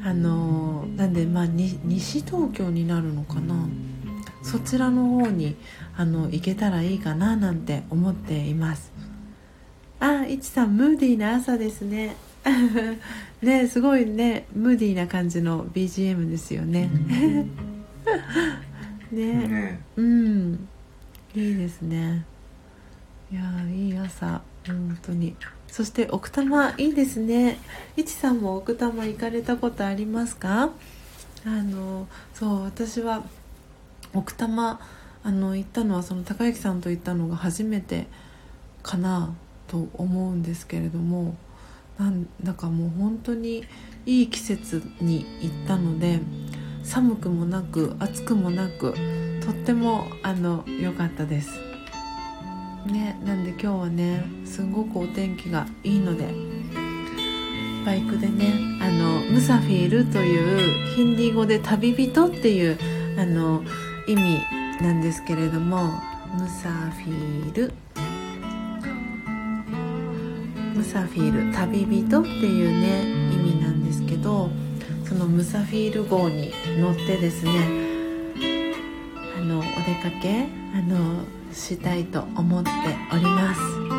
[0.04, 3.54] あのー、なんでまあ西東京になるのかな。
[4.42, 5.56] そちらの方に
[5.96, 8.92] あの行けたらいいかななんて思っています。
[10.00, 12.16] あいちさんムーディーな朝ですね。
[13.42, 16.90] ねすごいねムーディーな感じの BGM ですよね。
[19.10, 19.32] ね。
[19.32, 19.80] ね。
[19.96, 20.68] うん。
[21.34, 22.24] いいですね。
[23.32, 24.42] いやいい朝。
[24.66, 25.34] 本当に。
[25.68, 27.58] そして奥多摩いいですね。
[27.96, 30.70] いちさんも奥多摩行かれたことありますか？
[31.44, 33.22] あのそう私は
[34.12, 34.80] 奥多摩
[35.22, 38.06] あの行ったのはその高之さんと行ったのが初めて
[38.82, 39.34] かな
[39.66, 41.36] と思うんですけれども
[41.98, 43.64] なんだかもう本当に
[44.04, 46.20] いい季節に行ったので
[46.82, 48.94] 寒くもなく暑くもなく
[49.44, 51.50] とってもあの良かったです。
[52.86, 56.28] ねなんで今日はねすごくお天気がいいので
[57.84, 62.78] バイクでねあのムサフィールというヒンディー語で旅人っていう
[63.18, 63.62] あの
[64.06, 64.40] 意味
[64.80, 65.84] なんですけれども
[66.38, 67.72] ムサフィール
[70.76, 73.00] ムサフィール旅人っていうね
[73.34, 74.50] 意味なんですけど
[75.08, 77.52] そのムサフィール号に乗ってですね
[79.38, 79.68] あのお出
[80.02, 82.70] かけあのしたいと思って
[83.10, 83.95] おります。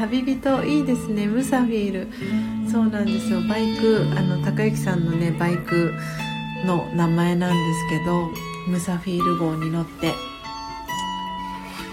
[0.00, 1.26] 旅人いいですね。
[1.26, 2.70] ムサフィール。
[2.70, 3.42] そうなんですよ。
[3.42, 5.92] バイクあの高之さんのねバイク
[6.64, 8.30] の名前なんですけど
[8.66, 10.14] ムサフィール号に乗って。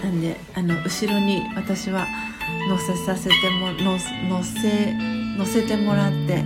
[0.02, 2.06] なんであの後ろに私は
[2.68, 4.94] 乗せさせても乗せ
[5.36, 6.38] 乗せてもらって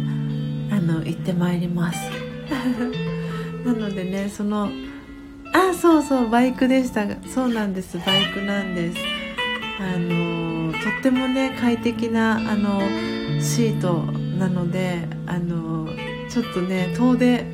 [0.70, 1.98] あの行ってまいります。
[3.64, 4.68] なのでねその
[5.54, 7.06] あそうそうバイクでした。
[7.32, 7.98] そうなんです。
[7.98, 8.98] バイクなんです。
[9.78, 10.41] あの
[10.82, 12.80] とってもね快適なあの
[13.40, 14.02] シート
[14.38, 15.88] なのであの
[16.28, 17.46] ちょっとね遠出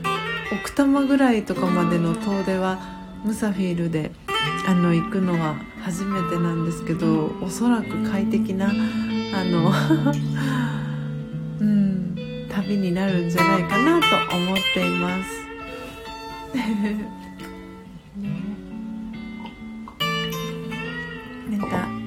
[0.51, 2.79] 奥多摩ぐらいとかまでの遠出は
[3.25, 4.13] ムサフィールで
[4.67, 9.71] あの行くのは初めてなんですけどおそらく快適なあの
[11.61, 14.07] うん旅になるんじゃないかなと
[14.37, 15.31] 思っています。
[21.51, 21.98] なんか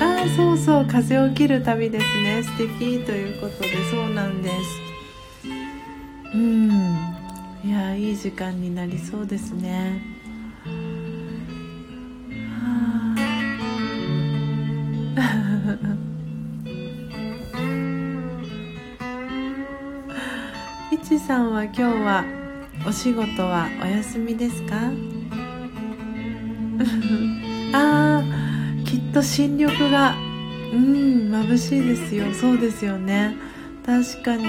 [0.00, 2.42] あそうそう風を切る旅ですね。
[2.42, 4.54] 素敵ということでそうなんです。
[6.34, 6.70] うん。
[7.64, 10.02] いやいい時間になりそうですね。
[12.60, 13.14] は
[20.90, 20.92] あ。
[20.94, 22.24] いちさんは今日は
[22.86, 24.76] お仕事はお休みですか？
[27.72, 28.07] あー。
[28.07, 28.07] きっ
[29.18, 30.14] と新緑が
[30.72, 32.32] うん眩しいですよ。
[32.32, 33.34] そうですよね。
[33.84, 34.44] 確かに。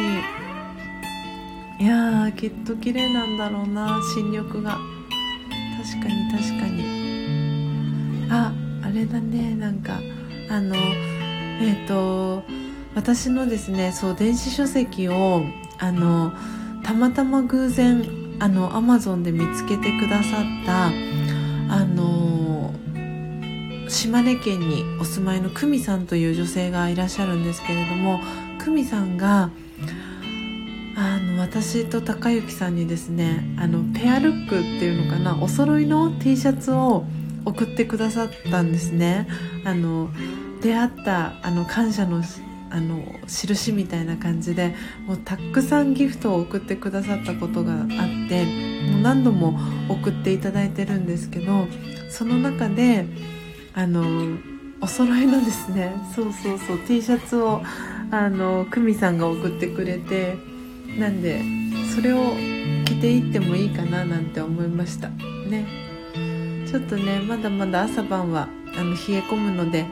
[1.80, 4.78] いやきっと綺麗なんだろうな新緑が。
[5.82, 8.28] 確かに確かに。
[8.30, 9.56] ああれだね。
[9.56, 10.00] なんか
[10.52, 12.44] あのえっ、と
[12.94, 15.46] 私のですねそう電子書籍を
[15.80, 16.32] あの
[16.84, 20.92] たまたま偶然あのアマゾンで見つけてくださった
[21.74, 22.19] あの
[23.90, 28.22] 島根県にお住まいの久美さんという女性がいらっしゃるんですけれども
[28.60, 29.50] 久美さんが
[30.96, 37.06] あの私と高之さんにですねあのペアルックっていうのかなお揃いの T シャツを
[37.46, 39.28] 送ってくださったんですね。
[39.66, 40.10] あの
[40.62, 42.22] 出会ったあの感謝の
[42.70, 44.76] あの印みたいな感じで
[45.08, 47.88] もうたくさんギフトを送ってくださったことがあっ
[48.30, 48.46] て
[48.92, 49.60] もう何度も
[49.90, 51.66] 送っていただいてるんですけど
[52.12, 53.08] その中で
[53.80, 54.38] あの
[54.82, 57.62] お揃いのですねそうそうそう T シャツを
[58.12, 60.38] あの久美さんが送ってくれて
[60.98, 61.42] なんで
[61.96, 62.34] それを
[62.84, 65.08] 着ていってもいいかななんて思いました。
[65.08, 65.66] ね。
[66.68, 69.86] ちょっとねまだまだ朝晩はあの冷え込むので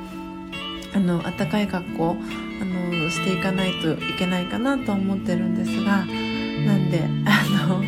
[0.93, 2.18] あの暖かい格好
[2.61, 7.81] あのしていかないといけないかなと思ってるんですがなんであの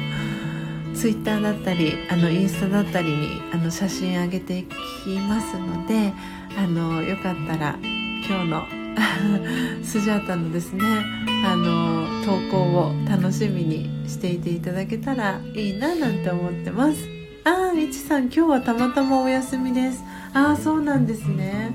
[1.00, 6.12] ツイッターだったりあのインスタだったりにあの写真上げていきますので
[6.58, 7.78] あのよかったら
[8.28, 8.68] 今日の
[9.82, 10.84] スジャータのですね
[11.46, 17.08] あの投稿を楽しみにしていていただけたらいいななんて思ってます。
[17.46, 20.04] あーいちさん今日はたまたまお休みです。
[20.34, 21.72] ああそうなんですね。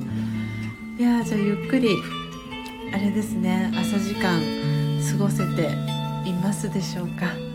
[0.99, 1.97] いやじゃあゆっくり
[2.93, 4.39] あれですね朝時間
[5.11, 5.71] 過ごせて
[6.29, 7.54] いますでしょうか。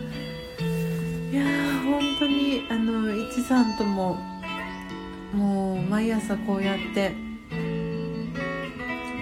[1.30, 4.18] いやー本当にあのいちさんとも
[5.32, 7.14] もう毎朝こうやって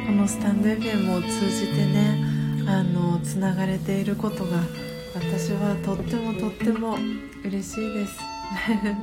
[0.07, 2.25] このスタンド FM を通じてね
[2.67, 4.63] あのつながれていることが
[5.15, 6.97] 私はとってもとっても
[7.45, 8.19] 嬉しいです。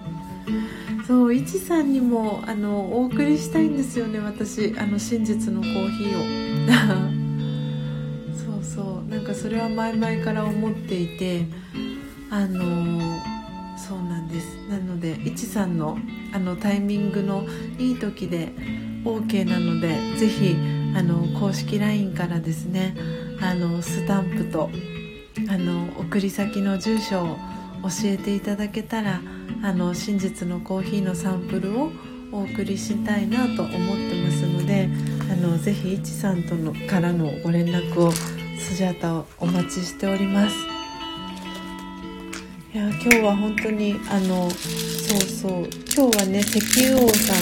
[1.08, 6.24] そういちさんにもあのお送りしたいんですよね私あの真実のコーヒーを。
[8.34, 11.46] そうそうなんかそれは前々から思っていて
[12.30, 13.20] あの
[13.78, 14.58] そうなんです。
[14.70, 15.98] なのでいちさんの
[16.34, 17.46] あのタイミングの
[17.78, 18.52] いい時で
[19.04, 20.56] OK なのでぜひ
[20.96, 22.96] あの公式 LINE からですね
[23.42, 24.70] あのスタンプと
[25.50, 27.38] あの送り先の住所を
[27.84, 29.22] 教えていただけたら
[29.62, 31.92] あの真実のコーヒーのサンプルを
[32.32, 33.70] お送りしたいなと思っ
[34.10, 34.90] てますので
[35.32, 40.75] あのぜひいちさんとのからのご連絡をスジャータをお待ちしております。
[42.76, 45.70] いや今日は本当にあのそうそう。
[45.96, 47.34] 今日はね石油王さ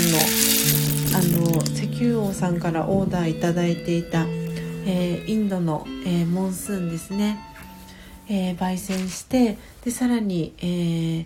[1.17, 4.27] んのあの石油王さんからオーダーいただいていた、
[4.85, 7.39] えー、インドの、えー、モンスーンですね。
[8.29, 11.25] えー、焙煎してでさらに、えー、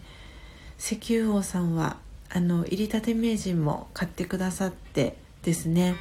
[0.77, 1.97] 石油王さんは
[2.29, 5.95] あの入りたて名人も買ってくださってですね。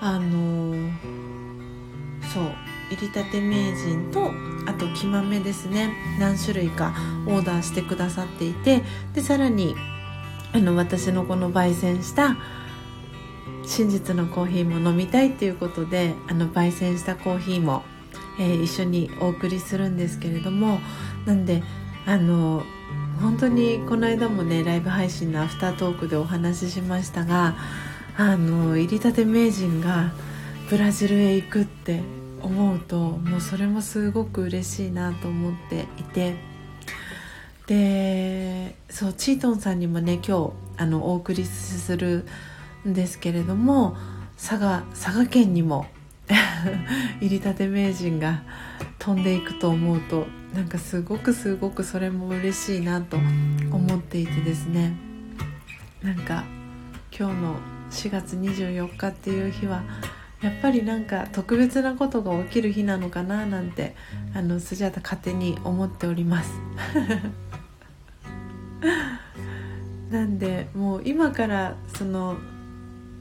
[0.00, 0.88] あの、
[2.32, 2.44] そう。
[2.90, 4.30] 入りたて名人と
[4.66, 5.92] あと木豆ですね。
[6.18, 6.94] 何種類か
[7.26, 8.82] オーダーしてくださっていて
[9.12, 9.74] でさらに
[10.52, 12.36] あの私のこの焙煎した
[13.66, 17.82] 真実のコーヒーも飲みたいっていうことであの焙煎したコーヒーも
[18.38, 20.80] えー、一緒にお送りするんですけれども
[21.26, 21.62] なんで
[22.06, 22.62] あの
[23.20, 27.56] 本当にこの間もねライブ配信のアフタートークでお話ししましたが
[28.16, 30.12] あの入りたて名人が
[30.68, 32.02] ブラジルへ行くって
[32.44, 36.54] 思うともうそれもすごく嬉しいなと思っていて。
[37.66, 42.26] でそうチートンさんにもね今日あのお送りする
[42.86, 43.96] んですけれども
[44.36, 45.86] 佐賀佐賀県にも
[47.22, 48.42] 入りたて名人が
[48.98, 54.94] 飛んでいくと思うとなんかすごくすごくそれも嬉しいなと思っていてですね。
[56.02, 56.44] なんか
[57.16, 57.56] 今日の
[57.90, 59.82] 4月24日っていう日は
[60.44, 63.96] やっぱりなんか特別なことが起きる日なのかななんて
[64.34, 66.52] あのスジャタ勝手に思っております。
[70.12, 72.36] なんでもう今からその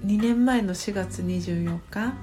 [0.05, 2.13] 2年前の4月24日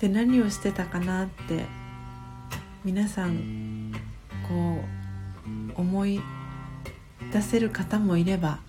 [0.00, 1.66] で何をしてたかなって
[2.86, 3.92] 皆さん
[4.48, 4.82] こ
[5.76, 6.22] う思い
[7.34, 8.60] 出せる方もいれば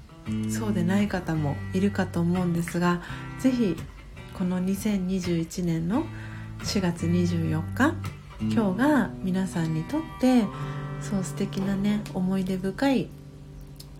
[0.49, 3.01] そうでない方もいるかと思うんですが
[3.39, 3.77] 是非
[4.39, 6.05] この2021年の
[6.59, 7.93] 4月24日
[8.39, 10.45] 今日が皆さんにとって
[11.01, 13.09] そう素敵なね思い出深い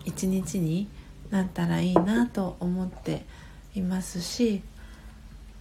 [0.06, 0.88] 一日に
[1.28, 3.26] なったらいいなと思って
[3.74, 4.62] いますし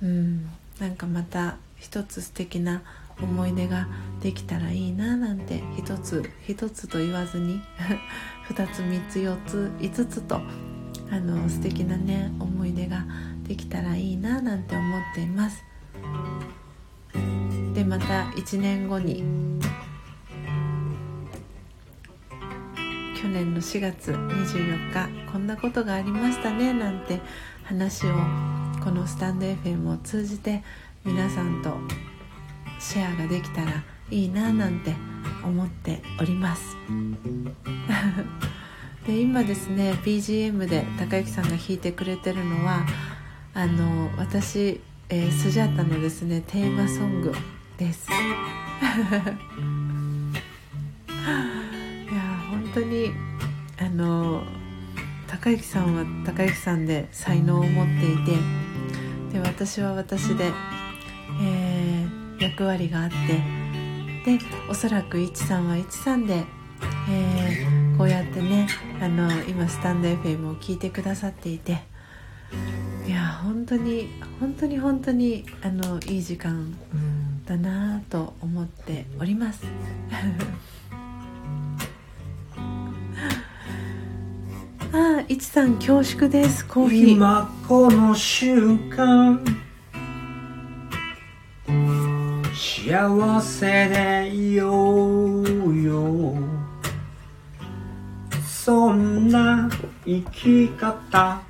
[0.02, 0.50] うん
[0.80, 2.82] なんかまた一つ素敵な
[3.22, 3.90] 思い出が
[4.22, 7.60] できたらいいななんて一つ一つと言わずに
[8.48, 10.40] 二つ三つ四つ五つと
[11.12, 13.04] あの素敵なね思い出が
[13.50, 15.64] できたらいいななんて思っています。
[17.74, 19.24] でまた1年後に
[23.20, 27.20] 去年の4月24日こんなことがありましたねなんて
[27.64, 28.10] 話を
[28.84, 30.64] このスタンド FM を通じて
[31.04, 31.76] 皆さんと
[32.80, 34.96] シェアができたらいいななんて
[35.44, 36.78] 思っております。
[39.08, 42.86] で今ですね BGM で高之さんが弾いてくれてるのは
[43.60, 44.80] あの私、
[45.10, 47.34] えー、スジャータのですねテーマソング
[47.77, 48.07] です。
[48.10, 48.14] い
[52.15, 53.11] や本当に
[53.77, 54.44] あの
[55.27, 58.31] 高之さんは高之さんで才能を持っていて
[59.34, 60.53] で私は私で
[61.41, 63.18] えー、役割があって
[64.38, 66.45] でおそらくいちさんはいちさんで、
[67.10, 68.69] えー、こうやってね
[69.02, 71.90] あの今スタンド FM を聞いてくださっていて
[73.10, 74.07] いや本当に
[74.40, 76.77] 本当に本当にあのいい時間
[77.44, 79.64] だなと思っております。
[84.91, 86.64] ああ、いちさん恐縮です。
[86.68, 87.14] コーヒー。
[87.14, 89.44] 今この瞬間
[92.53, 96.36] 幸せでいようよ
[98.45, 99.68] そんな
[100.06, 101.49] 生き方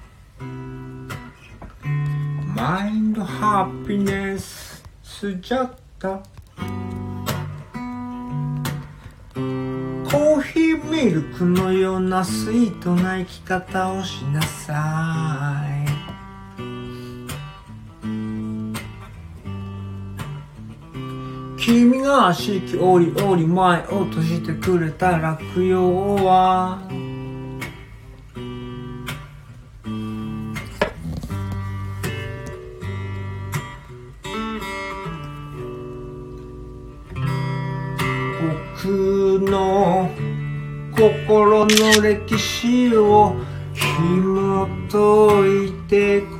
[2.60, 15.64] マインドハピネススジャッタコーヒーミルクのようなスイートな生き方をしなさ
[21.58, 26.80] い君が四季折々前落としてくれた落葉は
[41.60, 43.36] この歴史を
[43.74, 46.22] 紐解いて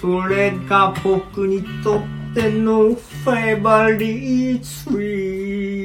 [0.00, 2.02] それが僕にとっ
[2.34, 5.83] てのフェイバリーツリー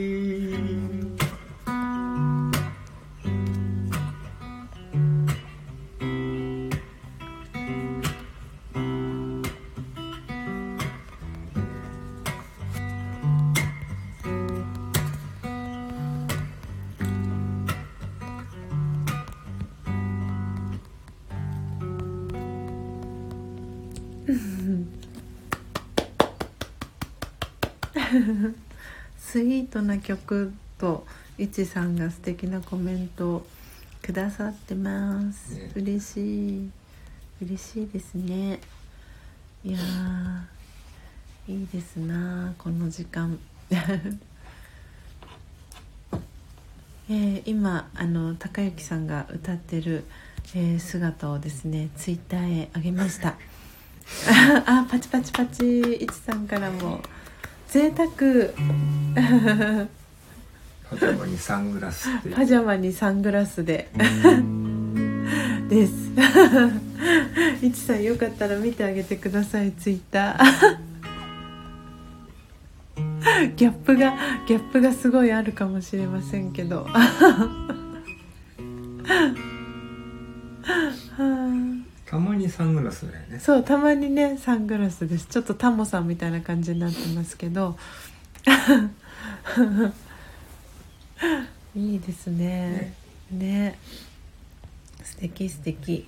[29.31, 31.05] スイートな曲と
[31.37, 33.45] いちさんが素敵なコメントを
[34.01, 35.71] くださってます、ね。
[35.75, 36.71] 嬉しい。
[37.39, 38.59] 嬉しいですね。
[39.63, 43.37] いやーいいですなこの時間。
[47.07, 50.05] えー今あの高之さんが歌ってる、
[50.55, 53.37] えー姿をですねツイッターへ上げました。
[54.65, 55.81] あパチパチパチ。
[55.93, 56.99] いちさんからも
[57.71, 58.07] 贅沢。
[60.89, 63.89] パジャマにサングラスパジャマにサングラスで。
[65.69, 65.93] です。
[67.61, 70.77] いちさんよかったら見てあげてくださいツイッター。
[73.55, 74.17] ギャップが
[74.47, 76.85] ギャップがすごいあるかもしれませんけど。
[76.85, 76.89] は
[81.19, 81.78] あ
[82.09, 83.39] たまにサングラスだよね。
[83.39, 85.27] そうたまにねサングラスです。
[85.27, 87.77] ちょっとタモさんみたいな感じになってますけど。
[91.75, 92.95] いいですね。
[93.29, 93.77] ね。
[95.03, 96.07] 素敵素敵。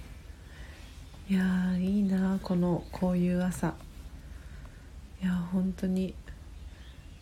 [1.30, 3.76] いやーいいなこのこういう朝。
[5.22, 6.16] いやー本当に。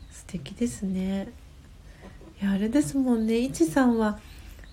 [0.10, 1.34] 素敵ですね。
[2.42, 3.40] いやあれですもんね。
[3.40, 4.20] いちさんは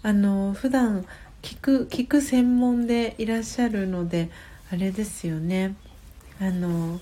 [0.04, 1.04] あの普段
[1.46, 4.30] 聞く聞く専門でいらっしゃるので
[4.72, 5.76] あれですよね。
[6.40, 6.98] あの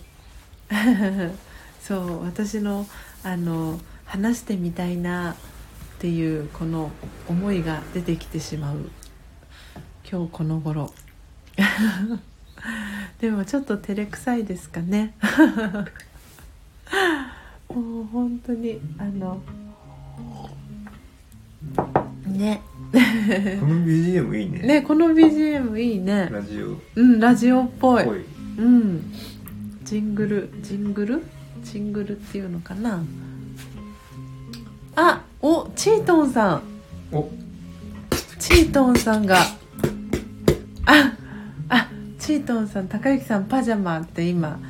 [1.80, 2.86] そう私の
[3.22, 5.36] あの話してみたいなっ
[5.98, 6.90] ていうこの
[7.26, 8.90] 思いが出てきてしまう。
[10.06, 10.92] 今日この頃。
[13.20, 15.14] でもちょっと照れくさいですかね。
[17.72, 19.40] もう本当にあの
[22.26, 22.60] ね。
[22.94, 24.58] この BGM いいね。
[24.60, 26.28] ねこの BGM いいね。
[26.30, 26.74] ラジオ。
[26.74, 28.04] っうんラジオっぽい。
[28.04, 29.12] うん。
[29.82, 31.22] ジングルジングル？
[31.62, 33.02] ジングルっていうのかな？
[34.96, 36.62] あおチートンさん。
[37.12, 37.28] お。
[38.38, 39.38] チートンさんが。
[40.86, 41.16] あ
[41.68, 41.88] あ
[42.18, 44.60] チートンさん高之さんパジャマって今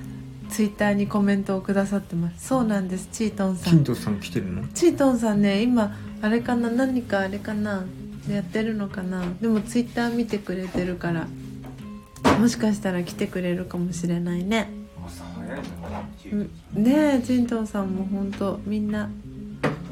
[0.48, 2.46] ツイッターにコメントをくださってます。
[2.46, 3.72] そうなんですチートンさん。
[3.74, 4.66] キントさん来てるの？
[4.68, 6.70] チートンさんね今あれかな？
[6.70, 7.84] 何かあれかな？
[8.30, 9.22] やってるのかな？
[9.40, 11.26] でもツイッター見てくれてるから
[12.38, 14.70] もしかしたら来てくれるかもしれないね。
[16.72, 19.10] ねえチントンさんも本当みんな。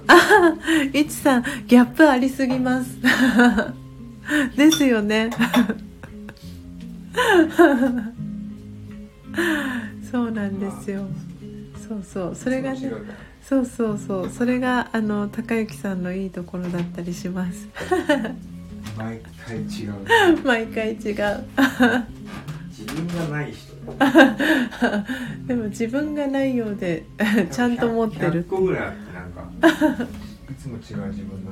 [0.09, 0.55] あ
[0.93, 2.99] いちさんギャップありすぎます。
[4.57, 5.31] ですよね。
[10.11, 11.07] そうなんですよ。
[11.89, 12.35] そうそう。
[12.35, 12.91] それがね
[13.53, 14.31] そうそうそう。
[14.31, 17.69] それがあの高之さんのいいところだったりします。
[18.97, 19.95] 毎回違う。
[20.43, 21.01] 毎回違う。
[22.71, 23.73] 自分がない人。
[25.47, 27.05] でも自分がないようで
[27.51, 29.51] ちゃんと持ってる100個ぐらいあってなんか
[30.51, 30.81] いつも違う
[31.11, 31.51] 自分な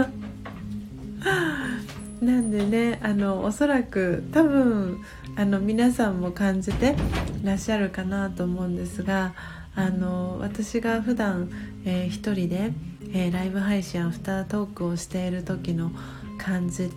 [0.00, 5.02] ん なんでねあのおそらく多分
[5.36, 6.96] あの皆さんも感じて
[7.44, 9.34] らっしゃるかなと思うんですが
[9.78, 11.50] あの私が普段、
[11.84, 12.72] えー一人で、
[13.12, 15.92] えーライブ配信アフタートークをしている時の
[16.36, 16.90] 感じ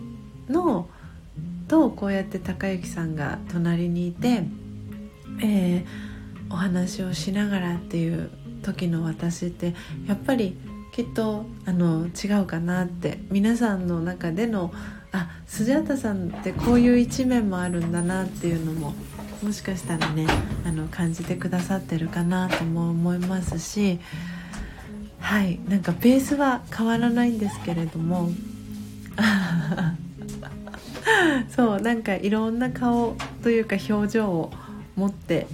[0.48, 0.88] の
[1.68, 4.42] とこうやって高之さんが隣にいて、
[5.42, 6.12] えー
[6.50, 8.30] お話をしながらっていう
[8.62, 9.74] 時の私って
[10.06, 10.58] やっぱり
[10.92, 14.70] きっとあの違うかなって皆さんの中での
[15.12, 18.94] あスジャタさんってこういう一面もあるんだなっていうのも
[19.42, 20.26] もしかしたらね
[20.64, 23.98] あの感じてくださってるかなとも思いますし
[25.20, 28.30] はいなんかベースは変わらないんですけれども
[31.54, 34.52] そうなんかいろんな顔というか表情を
[34.96, 35.46] 持って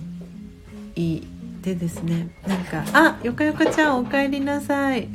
[0.95, 1.23] い
[1.63, 5.09] てですねなんか「あよかよかちゃんおかえりなさい」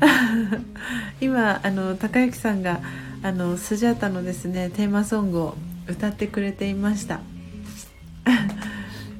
[1.20, 2.80] 今あの高之さんが
[3.22, 5.56] あのスジャータのですねテーマソングを
[5.86, 7.20] 歌ってくれていました。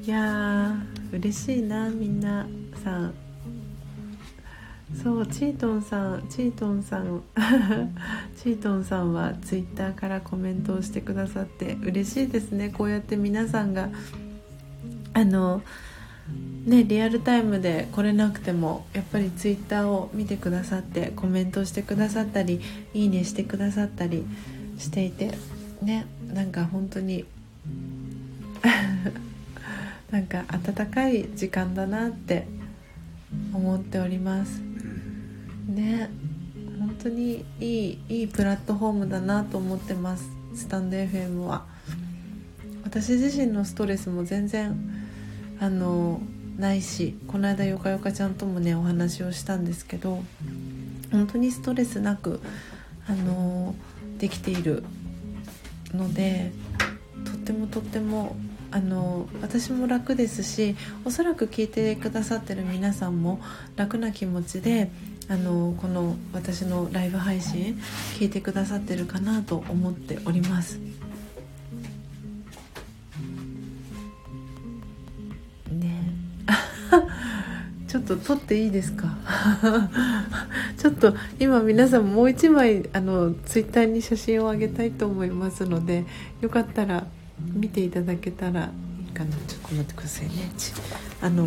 [0.05, 2.47] いやー嬉しいなみんな
[2.83, 3.13] さん。
[5.03, 7.21] そうチートンさんチートンさん。
[8.37, 12.69] チートンさんはツイッターからコメントをしてくださって嬉しいですね。
[12.69, 13.89] こうやって皆さんが
[15.13, 15.61] あの
[16.65, 22.61] ねリアルタイムで来れなくてもやっぱりツイッターを見てくださってコメントしてくださったり
[22.93, 24.25] いいねしてくださったり
[24.77, 25.33] していて
[25.81, 27.25] ねなんか本当に
[30.11, 32.47] なんか温かい時間だなって
[33.53, 34.61] 思っております。
[35.67, 36.09] ね。
[36.79, 40.25] 本当にいいいいプラットフォームだなと思ってます。
[40.55, 41.65] スタンド FM は。
[42.83, 44.75] 私自身のストレスも全然
[45.59, 46.21] あの
[46.57, 50.23] ないしこの間よかよかちゃんともねお話をしたんですけど
[51.11, 52.41] 本当にストレスなく
[53.07, 53.75] あの
[54.17, 54.83] できている
[55.93, 56.51] ので
[57.25, 58.35] とってもとっても
[58.71, 63.41] あの私も楽ですしおそらく聞いてくださってる皆さんも
[63.75, 64.89] 楽な気持ちで
[65.27, 67.79] あのこの私のライブ配信
[68.17, 70.79] 聞いてくださってるかなと思っております。
[75.71, 76.03] ね
[77.87, 79.17] ちょっと撮っていいですか？
[80.77, 86.05] ちょっと今皆さんもう一枚あのツイッターに写真をあげたいと思いますので
[86.41, 87.05] よかったら
[87.53, 89.31] 見ていただけたらいいかな。
[89.47, 90.31] ちょっと待ってくださいね。
[91.21, 91.45] あの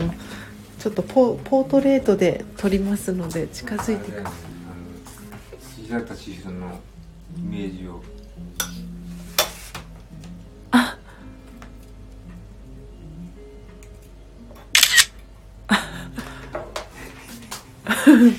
[0.78, 4.22] ちょっとポポートレートで撮りますので近づいてく。
[4.22, 6.80] ださい石田千尋の
[7.38, 8.02] イメージを。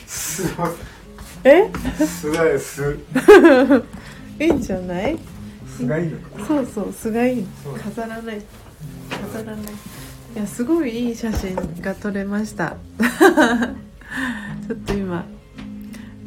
[0.07, 0.69] すごい。
[1.44, 1.69] え？
[2.06, 2.98] すがいす。
[4.40, 5.18] いいんじゃない？
[5.76, 6.45] すがいいのか。
[6.45, 7.45] そうそうすがいい。
[7.84, 8.41] 飾らない。
[9.10, 9.65] 飾らない。
[10.35, 12.77] いやすごいいい写真が撮れました。
[14.68, 15.26] ちょっと今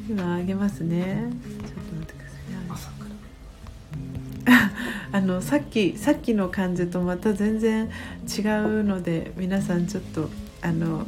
[0.09, 1.31] 今あげますね。
[1.61, 2.51] ちょっと待ってください。
[2.51, 3.05] ね朝か
[4.45, 4.70] ら。
[5.19, 7.89] あのさっきさっきの感じとまた全然
[8.27, 10.29] 違うので皆さんちょっと
[10.61, 11.07] あの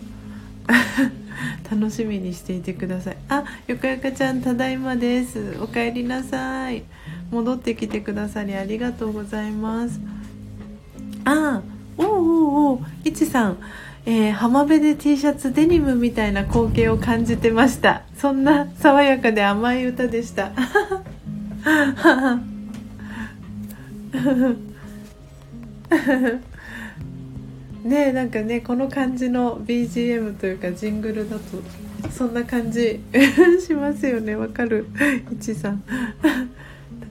[1.71, 3.17] 楽しみにしていてください。
[3.29, 5.59] あよかよかちゃんただいまです。
[5.61, 6.85] お帰りなさい
[7.31, 10.01] 戻ってきてくださりありがとうございます。
[11.25, 11.63] あ
[11.97, 13.59] おうおうおういちさん
[14.07, 18.03] えー浜辺で T シャツデニムみたいな光景を感じてました。
[18.17, 20.53] そんな爽やかで甘い歌でした。
[27.85, 31.43] ねえなんかねこの感じの BGM というかジングルだと
[32.11, 33.01] そんな感じ
[33.67, 34.37] しますよね。
[34.37, 34.87] わかる？
[35.33, 35.83] いちさん。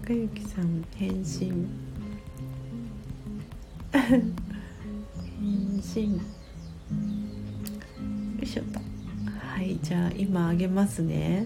[0.10, 1.70] 高之さん返信
[3.92, 4.34] 返
[5.84, 6.22] 信よ
[8.42, 8.80] いしょと。
[9.40, 11.46] はいじゃあ今あげますね。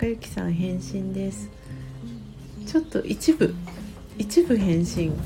[0.00, 1.48] 高之さん返信です。
[2.66, 3.54] ちょっと一部
[4.18, 5.12] 一部返信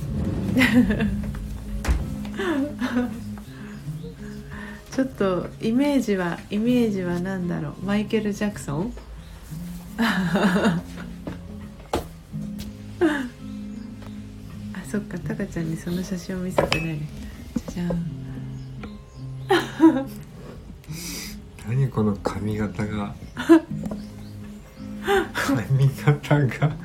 [4.93, 7.86] ちょっとイメージはイメージは何だろう。
[7.86, 8.93] マイケル・ジャクソン？
[13.01, 13.28] あ
[14.90, 17.01] そっかタカちゃんにその写真を見せてないね。
[17.68, 17.86] じゃあ
[21.68, 23.14] 何この髪型が。
[25.35, 26.77] 髪型が。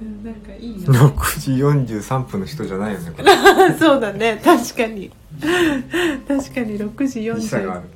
[0.00, 1.08] うんなんかいいな。
[1.08, 1.52] 6時
[1.96, 3.32] 43分の人じゃないよねこれ。
[3.78, 7.88] そうだね確かに確かに6時時差があ40る。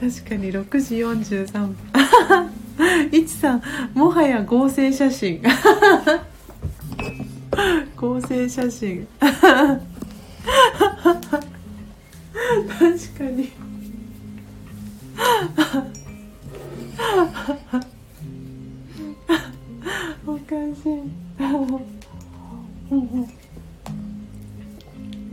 [0.00, 1.76] 確かに6時43分。
[3.12, 3.62] いちさん
[3.94, 5.42] もはや合成写真。
[7.96, 9.06] 合成写真。
[9.20, 9.32] 確
[13.18, 13.52] かに。
[20.26, 21.02] おかしい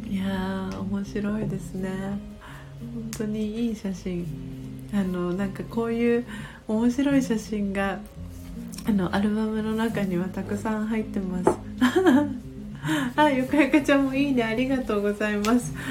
[0.09, 1.91] いやー面白いですね。
[2.79, 4.25] 本当にいい写真。
[4.91, 6.25] あのなんかこういう
[6.67, 7.99] 面白い写真が
[8.87, 11.49] あのアルバムの中にはたくさん入ってます。
[13.15, 14.43] あゆかゆかちゃんもいいね。
[14.43, 15.71] ありがとうございます。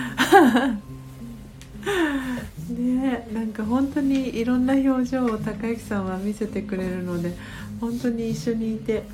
[2.77, 7.35] ねなんか本当にいろんな表情を高之さんは見せてくれるので
[7.81, 9.05] 本当に一緒にいて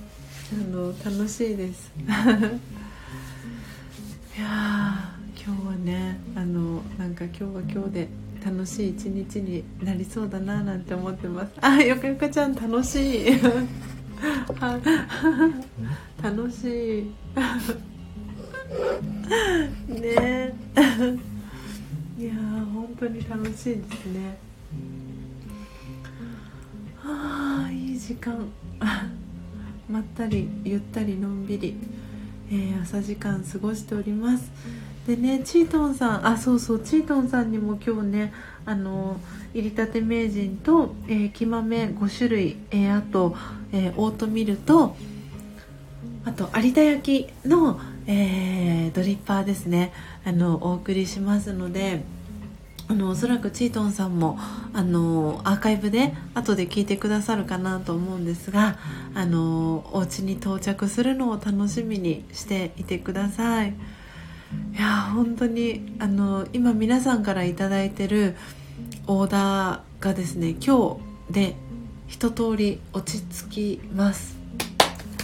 [0.52, 1.92] あの楽しいです。
[4.36, 4.46] いや
[5.46, 8.08] 今日はねあのなんか今日は今日で
[8.44, 11.52] 楽しい一日になりそうだななんて思ってます。
[11.62, 13.26] あよかよかちゃん楽しい。
[16.20, 17.12] 楽しい。
[20.00, 20.52] ね。
[22.18, 22.34] いや
[22.74, 24.36] 本当に楽しいですね。
[27.04, 28.48] ああいい時間。
[29.88, 31.76] まったりゆったりのんびり、
[32.50, 34.50] えー、朝時間過ごしております。
[35.06, 38.32] でねチートンさんあそうそうチートンさんにも今日ね
[38.64, 39.20] あの
[39.52, 43.36] 入りたて名人と、えー、木豆5種類、えー、あと、
[43.72, 44.96] えー、オートミルと
[46.24, 49.92] あと有田焼の、えー、ドリッパーですね
[50.24, 52.02] あのお送りしますので
[52.86, 54.38] あのおそらくチートンさんも
[54.72, 58.78] あのアーカイブで後で聞いてくださるかなと思うんですが
[59.14, 63.74] あのお家に到着するのを楽しみにしていてください。
[64.72, 68.36] いや本当にあの今皆さんから頂いてる
[69.06, 70.98] オーダーがですね今
[71.28, 71.56] 日で
[72.06, 74.36] 一通り落ち着きます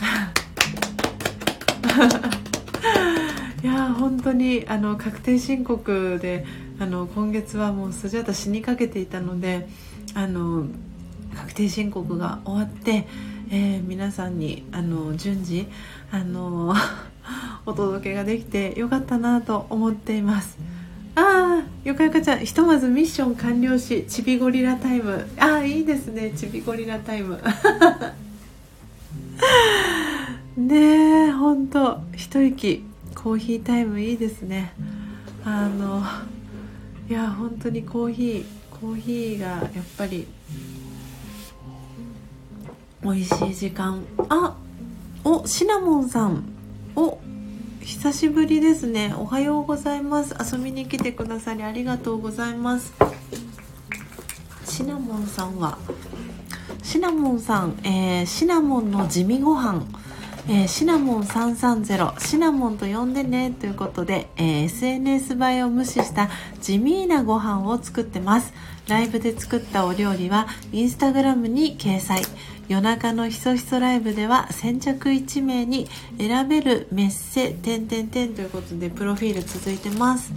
[3.62, 6.44] いや本当にあの確定申告で
[6.80, 9.68] あの今月はもうスジャータ死にかけていたので
[10.14, 10.64] あの
[11.36, 13.06] 確定申告が終わって、
[13.50, 15.66] えー、皆さんにあの順次
[16.10, 16.74] あの
[17.66, 20.56] お届けができてよかったなと思っています。
[21.16, 25.28] ああよかよかちゃんひとまずミッション完了しちびゴリラタイム。
[25.38, 27.38] ああいいですねちびゴリラタイム。
[30.56, 32.84] ねえほんと一息
[33.14, 34.72] コーヒータイムいいですね。
[35.44, 36.02] あの
[37.10, 38.44] いや本当にコーヒー
[38.80, 40.28] コーヒーがやっぱり
[43.02, 44.04] 美味しい時間。
[44.28, 44.56] あ
[45.24, 46.44] おシナモンさん。
[46.94, 47.18] お
[47.80, 49.12] 久しぶりですね。
[49.18, 50.36] おはようございます。
[50.54, 52.92] 遊びに来てくださりありがとうございます。
[54.64, 55.78] シナモンさんは
[56.84, 59.84] シナモンさん、えー、シナモンの地味ご飯。
[60.48, 66.28] えー、シナモン330シナモンと呼んでねということで、えー、SNS 映えを無視した
[66.60, 68.52] 地味なご飯を作ってます。
[68.88, 72.22] ライブで作ったお料理はインスタグラムに掲載。
[72.68, 75.88] 夜中のひそひそライブでは先着1名に
[76.18, 80.32] 選べるメッセ点点点ということでプロフィール続いてます。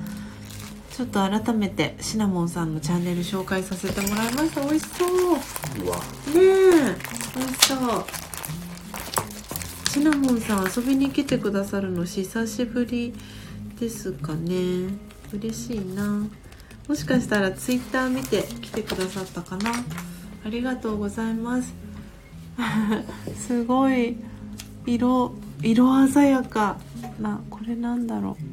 [0.95, 5.09] ちょっと改めてシナモンさんのチャンネル紹介させてもらいました美味しそう。
[5.85, 5.97] うわ。
[5.97, 6.03] ね
[6.35, 6.95] え
[7.35, 8.32] 美味しそう
[9.93, 13.13] シナモンさん遊びに来てくださるの久しぶり
[13.79, 14.89] ですかね。
[15.31, 16.27] 嬉しいな。
[16.87, 19.71] もしかしたらツイッター見て来てくださったかな。
[20.43, 21.75] ありがとうございます。
[23.37, 24.17] すごい
[24.87, 26.77] 色色鮮やか
[27.19, 28.43] なこれなんだろう。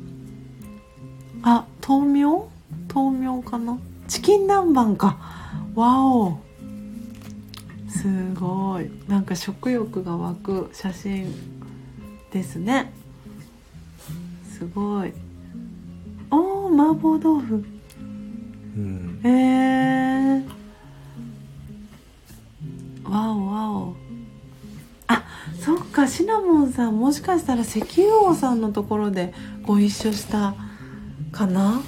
[1.43, 2.51] あ豆苗？
[2.95, 3.79] 豆苗かな？
[4.09, 5.17] チキン南蛮か。
[5.75, 6.50] わお。
[7.91, 8.91] すごい。
[9.09, 11.35] なんか食欲が湧く写真
[12.31, 12.93] ですね。
[14.49, 15.13] すごい。
[16.31, 17.65] おお麻婆豆腐、
[18.77, 23.11] うん、えー。
[23.11, 23.97] わおわお。
[25.09, 25.25] あ
[25.59, 30.55] そっかシナモンさんもしかしたら石油王さんのところでご一緒した
[31.33, 31.83] かな？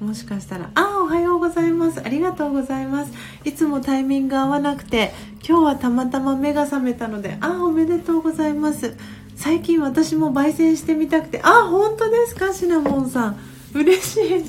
[0.00, 2.00] もしかしたらあおはようございます。
[2.00, 3.12] ありがとうございます。
[3.44, 5.12] いつもタイミング合わなくて
[5.46, 8.96] 今日はたまたま目が覚めたのであおめでとうございます。
[9.36, 13.38] 最近私も焙煎してみたくてあ本当ですかシナモンさん。
[13.74, 14.42] 嬉しい。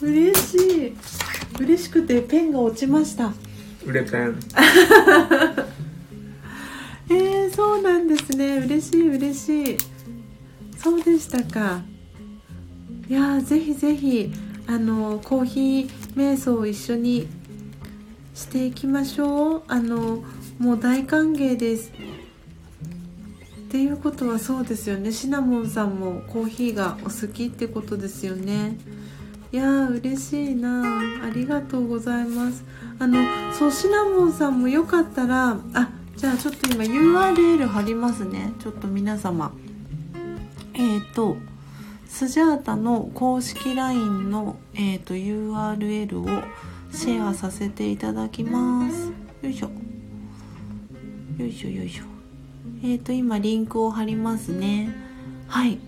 [0.00, 0.96] 嬉しい。
[1.60, 3.34] 嬉しくてペンが落ちました。
[3.84, 4.40] 売れペン。
[7.10, 8.56] えー、そうなんですね。
[8.56, 9.76] 嬉しい嬉しい。
[10.78, 11.82] そうでしたか
[13.08, 14.32] いやぜひぜひ
[14.66, 17.28] あのコーヒー瞑想を一緒に
[18.34, 19.62] していきましょう。
[19.68, 20.24] あの
[20.58, 21.92] もう大歓迎です。
[21.92, 25.12] っていうことはそうですよね。
[25.12, 28.78] シナモンさんもコーヒーがお好きってことですよね。
[29.52, 30.82] いやー嬉しいな。
[31.24, 32.64] ありがとうございます。
[32.98, 33.18] あの
[33.52, 38.52] そうシナモンさんもよかったらあじゃあちょっと今 URL 貼りますね。
[38.60, 39.52] ちょっと皆様。
[40.72, 41.36] えっ、ー、と
[42.14, 46.44] スジャータの公式 LINE の、えーと、URL を
[46.92, 49.10] シェアさせていただきます。
[49.42, 49.70] よいしょ。
[51.36, 52.04] よいしょよいしょ。
[52.84, 54.94] えっ、と今リンクを貼りますね。
[55.48, 55.80] はい。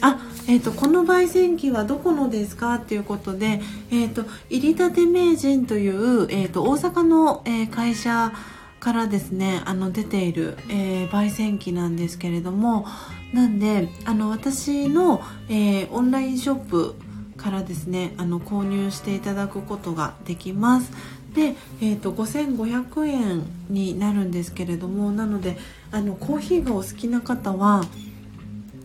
[0.00, 0.16] あ
[0.48, 8.32] えーと、この焙煎機はどこのですかっていうことで、えーと、入りたて名人という、えーと、大阪の、えー、会社
[8.80, 12.86] からですねあの出ている、えー、焙煎機なんですけれども
[13.34, 16.94] なんであの私の、えー、オンラインショップ
[17.36, 20.92] からですねあの購入していただくことができます。
[21.34, 25.56] で、えーと、5500円になるんですけれどもなので
[25.90, 27.82] あのコーヒーがお好きな方は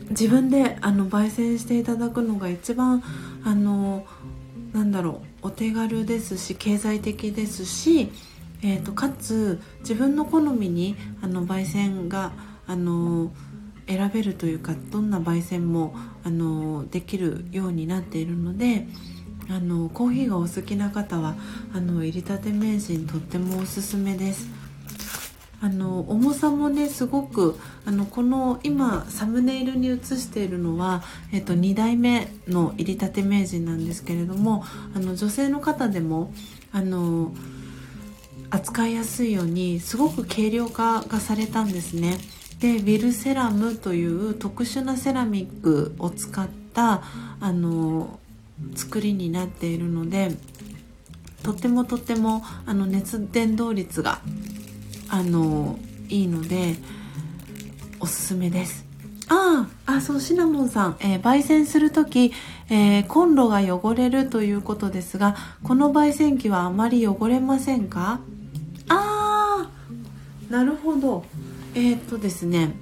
[0.09, 3.03] 自分であの焙煎していただくのが一番
[3.45, 4.03] あの
[4.73, 8.11] なんだろうお手軽ですし経済的ですし、
[8.63, 12.31] えーと、かつ自分の好みにあの焙煎が
[12.65, 13.31] あの
[13.89, 18.87] 選べるというかどんな焙煎もあのできるようになっているので
[19.49, 21.35] あのコーヒーがお好きな方は
[21.73, 24.47] あの入りたて名人とってもおすすめです。
[25.61, 31.03] あの重さもねすごくあのこの今サムネイルに映しているのは、
[31.33, 34.63] えっと、2代目の入りたて名人なんですけれども
[34.95, 36.31] あの女性の方でも
[36.71, 37.33] あの
[38.51, 42.17] 扱いやすいようにすごく軽量化がされたんですね。
[42.59, 47.01] でヴィルセラムという特殊なセラミックを使った
[47.39, 48.19] あの
[48.75, 50.35] 作りになっているので
[51.41, 54.19] とってもとってもあの熱伝導率が
[55.07, 55.79] あの
[56.09, 56.75] いいので
[58.01, 58.85] おすすめです。
[59.29, 62.33] ああそうシナモンさん、えー、焙煎する時、
[62.69, 68.19] えー、コンロが汚れるということですがこの焙煎機はあまり汚れませんか？
[68.89, 71.23] ああなるほど。
[71.75, 72.73] えー、っとですね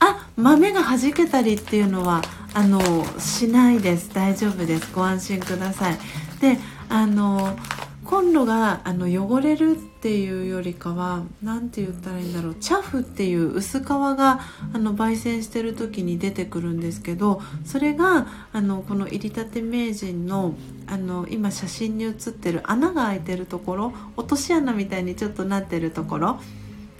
[0.00, 2.22] あ豆が弾けたりっていうのは
[2.54, 2.80] あの
[3.18, 4.12] しないです。
[4.12, 4.92] 大丈夫です。
[4.92, 5.98] ご安心ください。
[6.40, 6.58] で
[6.88, 7.56] あの
[8.04, 12.54] コンロがあの汚れるっていうよりかは何て言ったらいいんだろう。
[12.56, 14.40] チャフっていう薄皮が
[14.74, 20.54] あの焙煎してる時に出てくるんですけどそれがあのこの入りたて名人の
[20.86, 26.40] あの今写真に写ってる穴が開いてるところ落とし穴みたいにちょっとなってるところ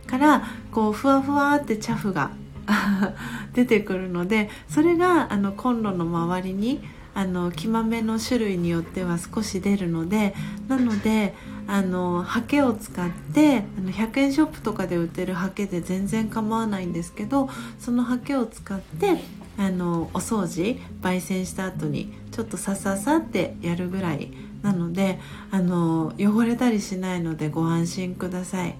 [0.06, 2.30] からこうふわふわってチャフが
[3.54, 6.80] 出てくるのでそれがあのコンロの周りに
[7.14, 10.34] あの木豆の種類によっては少し出るので
[10.68, 11.34] なので
[11.66, 19.22] あのハケを使ってあの100円ショップとかで売ってるハケで全然構わないんですけどそのハケを使って
[19.58, 25.18] あのお掃除焙煎した後にちょっとさささってやるぐらいなので
[25.50, 28.76] あの汚れたりしないのでご安心ください。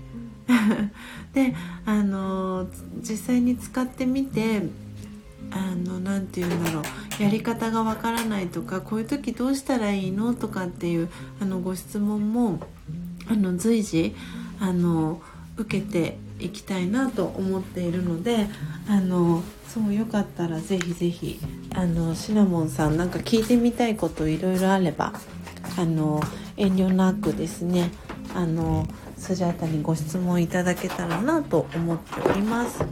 [1.35, 1.55] で
[1.87, 2.67] あの
[2.97, 4.63] 実際に使ってみて
[5.51, 11.09] あの何て言うんだろうやり方がわからないとかこういう時どうしたらいいのとかっていう
[11.41, 12.61] あのご質問も
[13.29, 14.15] あの随時
[14.61, 15.21] あの
[15.57, 18.47] 受けていきたいなと思っているので
[18.89, 21.41] あのそうよかったらぜひぜひ
[21.75, 25.13] あのシナモンさんなんか聞いてみたいこといろいろあれば
[25.79, 26.21] あの
[26.57, 27.91] 遠慮なくですね
[28.35, 28.87] あの
[29.23, 32.85] スジャータにご質問いただけたらなと思っております。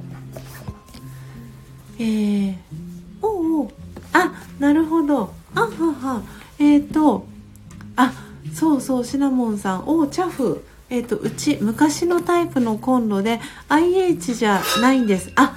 [1.98, 2.56] えー、
[3.20, 3.72] おお
[4.12, 5.34] あなるほど。
[5.56, 6.22] あはは。
[6.60, 7.26] えっ、ー、と
[7.96, 8.12] あ
[8.54, 9.88] そうそうシナモンさん。
[9.88, 10.64] おチャフ。
[10.88, 15.32] えっ、ー、とうち昔のタイプのコンロで IH じゃないんです。
[15.34, 15.56] あ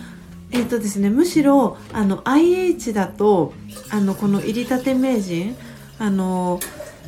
[0.49, 3.53] えっ、ー、とですねむしろあの IH だと
[3.91, 5.55] あのこの入りたて名人
[5.99, 6.59] あの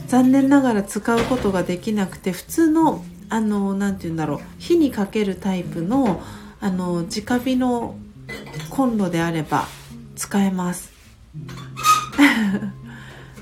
[0.05, 4.39] 残念ながら使うことができなくて普通のあの何て言うんだろう。
[4.59, 6.21] 火にかけるタイプの
[6.61, 7.95] あの直火の
[8.69, 9.67] コンロであれば
[10.15, 10.91] 使えます。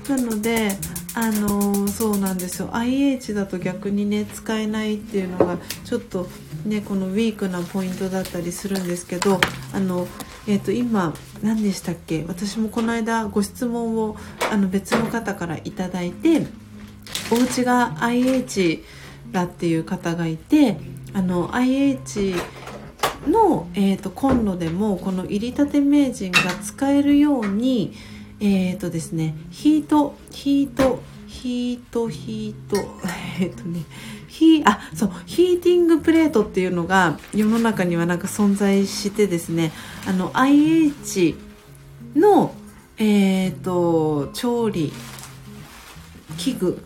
[0.08, 0.76] なので
[1.14, 2.70] あのそうなんですよ。
[2.72, 6.28] IH だと逆にね使えないっていうのがちょっと
[6.66, 9.40] ねこのウィークなポイントだったりするんですけど
[9.72, 10.06] あの
[10.46, 12.24] えーと、今何でしたっけ？
[12.28, 14.16] 私もこの間ご質問を
[14.50, 16.46] あの別の方から頂いて
[17.30, 18.84] お家が IH
[19.34, 20.78] だっていう方がいて
[21.12, 22.36] あの IH
[23.26, 27.94] の、えーと、コンロでもこの入りたて名人が使えるように
[28.38, 32.76] えっ、ー、とですねヒートヒートヒートヒート
[33.40, 33.82] えっ、ー、とね
[34.28, 39.72] ヒあそうヒーティングプレートっていうのが世の中にはなんか存在してですね
[40.06, 41.34] あの IH
[42.14, 42.54] の
[42.98, 44.92] えっ、ー、と調理
[46.36, 46.78] 器具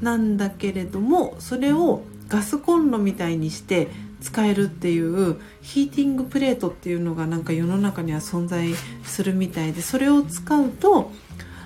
[0.00, 3.88] なんだけれどもそれをガスコンロみたいにして
[4.20, 8.74] 使えるっていうヒーティングプレートっていうのがなんか世の中には存在
[9.04, 11.10] するみたいでそれを使うと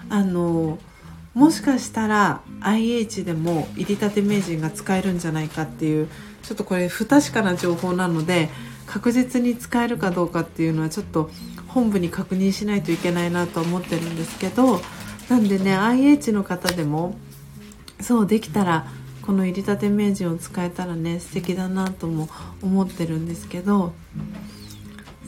[0.08, 0.78] あの
[1.34, 6.08] もしかしたら IH でも入りたて名人が使えるんじゃないかっていう
[6.42, 8.48] ちょっとこれ不確かな情報なので
[8.86, 11.30] 確実に使えるかどうかっていうのはちょっと
[11.68, 14.80] 本部に確認しないといけないなと思ってるんですけど
[15.28, 17.16] なんでね IH の方でも
[18.00, 18.86] そうできたら
[19.22, 22.28] この入りたて名人を使えたらね素敵だなとも
[22.62, 23.92] 思ってるんですけど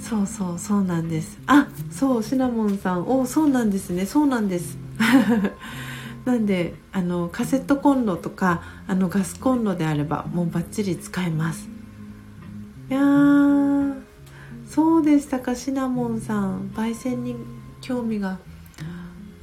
[0.08, 1.36] そうそうそうなんです。
[1.48, 3.08] あそうシナモンさん。
[3.08, 4.06] おそうなんですね。
[4.06, 4.78] そうなんです。
[6.24, 11.68] なんであのカセットコンロとかあのガスコンロであればもうバッチリ使えます。
[12.88, 13.94] いやー
[14.68, 16.70] そうでしたかシナモンさん。
[16.72, 17.34] 焙煎に
[17.80, 18.38] 興味が。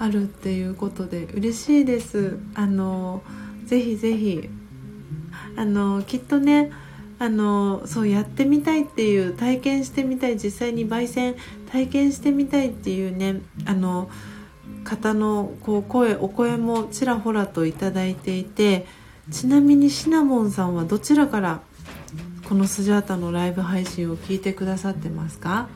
[0.03, 2.37] あるっていうことで嬉しいです。
[2.55, 3.23] あの
[3.65, 4.49] ぜひぜひ
[5.55, 6.71] あのきっとね
[7.19, 11.35] あのそうやってみたいっていう体験してみたい実際に焙煎
[11.71, 14.09] 体験してみたいっていうねあの
[14.83, 18.85] 方のこう声お声もちらほらといただいていて
[19.31, 21.61] ちなみにシナモンさんはどちらから
[22.49, 25.69] このスジャータのライブ配信を聞いてくださってますか？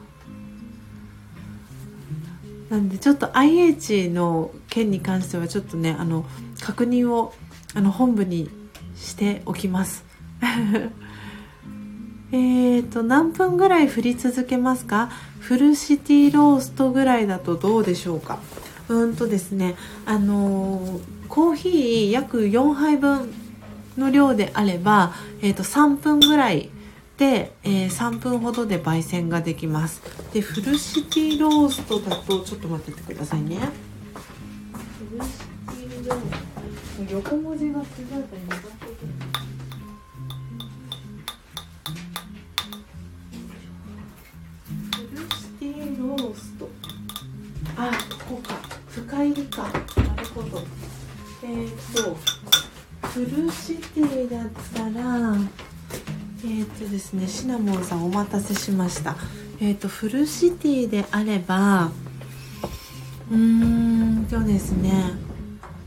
[2.69, 6.26] なんでちょっと IH の件に関してはちょっとねあの
[6.61, 7.34] 確認を
[7.73, 8.49] あの本部に
[8.95, 10.03] しておきます。
[12.31, 15.10] えーと何分ぐらい振り続けますか？
[15.39, 18.39] フルシティローストぐらいだとどうでしょうか？
[18.89, 19.76] うんとですね
[20.06, 23.34] あのー、コーヒー約4杯分
[23.98, 26.69] の量であれば、えー、と3分ぐらい
[27.18, 30.02] で、えー、3分ほどで焙煎ができます。
[30.34, 33.57] でフルシティローストだとちょっと待っててくださいね。
[35.10, 37.14] フルシティロースト。
[37.14, 38.85] 横文字がすごい苦手
[44.95, 46.69] フルシティロースト
[47.77, 47.91] あ
[48.30, 48.60] こうか。
[48.89, 49.64] 深入りか。
[49.64, 50.61] なるほど。
[51.44, 52.15] えっ、ー、と
[53.07, 55.35] フルシティだったら
[56.43, 59.15] えーとですね、シナモンさんお待たせしました。
[59.59, 61.89] えーと、フルシティであれば
[63.31, 64.91] うーんとですね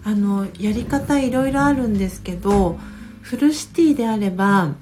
[0.02, 2.78] あのやり方いろいろあるんですけど
[3.22, 4.74] フルシティであれば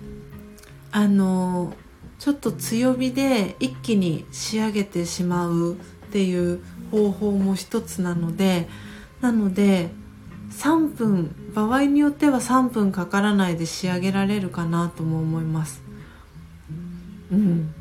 [0.91, 1.75] あの
[2.19, 5.77] ちょっと強火で一気に仕上げてしまうっ
[6.11, 8.69] ていう方法も一つなので
[9.21, 9.91] なので
[10.59, 15.81] 3分場合によっては3分かからないで仕上げられるかなとも思います。
[17.31, 17.73] うん。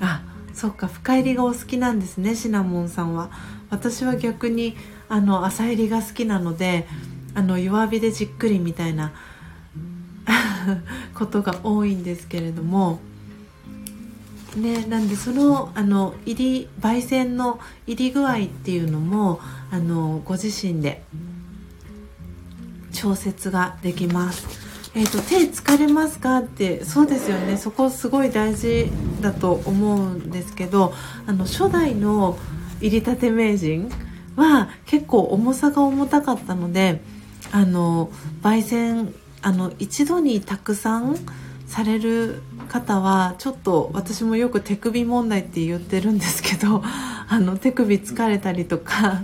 [0.00, 0.22] あ
[0.52, 3.30] そっか深入りがお好きなんですねシナモンさんは。
[3.70, 4.76] 私は逆に
[5.08, 6.88] あの浅入りが好きなので
[7.34, 9.12] あの弱火でじっくりみたいな
[11.14, 13.00] ことが多いんですけれども。
[14.56, 19.38] ね、なんでそのあの入り焙煎の入り具合っていうのも
[19.70, 21.02] あのご自身で
[22.96, 24.46] 調節ができます。
[24.94, 26.38] えーと、手疲れますか？
[26.38, 28.90] ってそうですよねそこすごい大事
[29.20, 30.94] だと思うんですけど
[31.26, 32.38] あの初代の
[32.80, 33.90] 入りたて名人
[34.36, 37.02] は結構重さが重たかったので
[37.52, 38.10] あの
[38.42, 41.16] 焙煎あの一度にたくさん
[41.66, 46.82] される方はちょっと私もよく手首問題って言ってるんですけど
[47.28, 49.20] あの手首疲れたりとか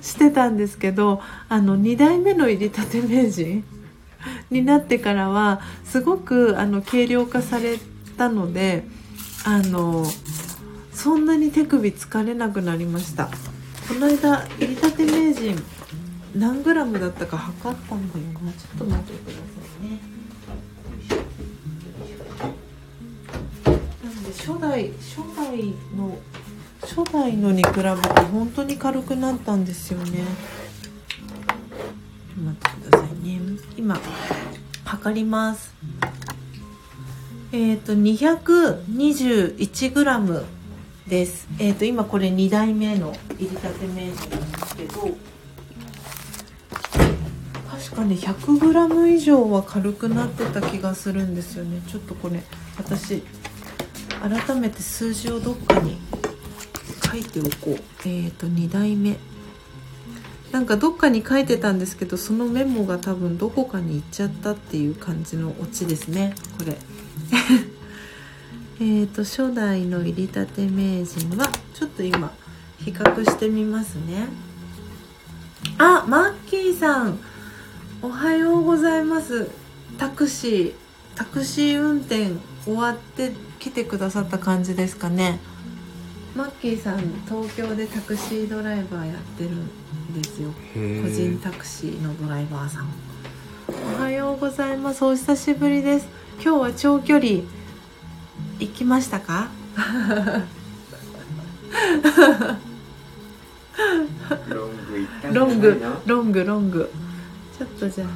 [0.00, 3.64] してたんですけどあの2代目の入りたて名人
[4.50, 7.78] になってからはすごくあの軽量化され
[8.16, 8.84] たので
[9.44, 10.04] あの
[10.92, 13.28] そんなに手首疲れなくなりました。
[13.86, 15.62] この間入りたて名人
[16.34, 18.52] 何グラムだったか測ったんだよな。
[18.52, 19.38] ちょっと待ってくださ
[19.82, 20.00] いね。
[24.02, 26.18] なんで初代初代の
[26.86, 27.88] 初代のに比べて
[28.30, 30.22] 本当に軽くなったんですよね。
[32.36, 33.40] 待ってくださいね。
[33.76, 33.98] 今
[34.84, 35.72] 測ります。
[37.52, 40.44] えっ、ー、と 221g
[41.08, 41.48] です。
[41.58, 45.08] えっ、ー、と今これ2代目の入りたて名人なんですけど
[47.70, 51.80] 確かね 100g 以上は軽くなってた気がするんですよね。
[51.88, 52.42] ちょっとこれ
[52.76, 53.22] 私
[54.20, 55.98] 改めて数字をどっかに
[57.14, 58.08] 書いておこう。
[58.08, 59.16] えっ、ー、と2代目。
[60.50, 66.34] なんかどっかに書いてたんですけどそのメモが多分どこかに行っちゃったっていう感じのオチですね。
[66.58, 66.76] これ。
[68.80, 72.32] えっと初代の入りたて名人はちょっと今
[72.78, 74.26] 比較してみますね。
[75.78, 77.18] あマッキーさん。
[78.02, 79.48] おはようございます。
[79.98, 80.72] タクシー。
[81.14, 82.32] タクシー運転
[82.64, 85.38] 終わって来てくださった感じですかね。
[86.34, 86.98] マッキーさん
[87.28, 90.50] 東京でタクシードライバーやってるんですよ。
[90.74, 92.88] 個人タクシーのドライバーさん。
[93.96, 95.04] おはようございます。
[95.04, 96.08] お久しぶりです。
[96.42, 97.42] 今日は長距離
[98.58, 99.48] 行きましたか？
[105.32, 106.90] ロングロングロング
[107.56, 108.08] ちょっとじゃあ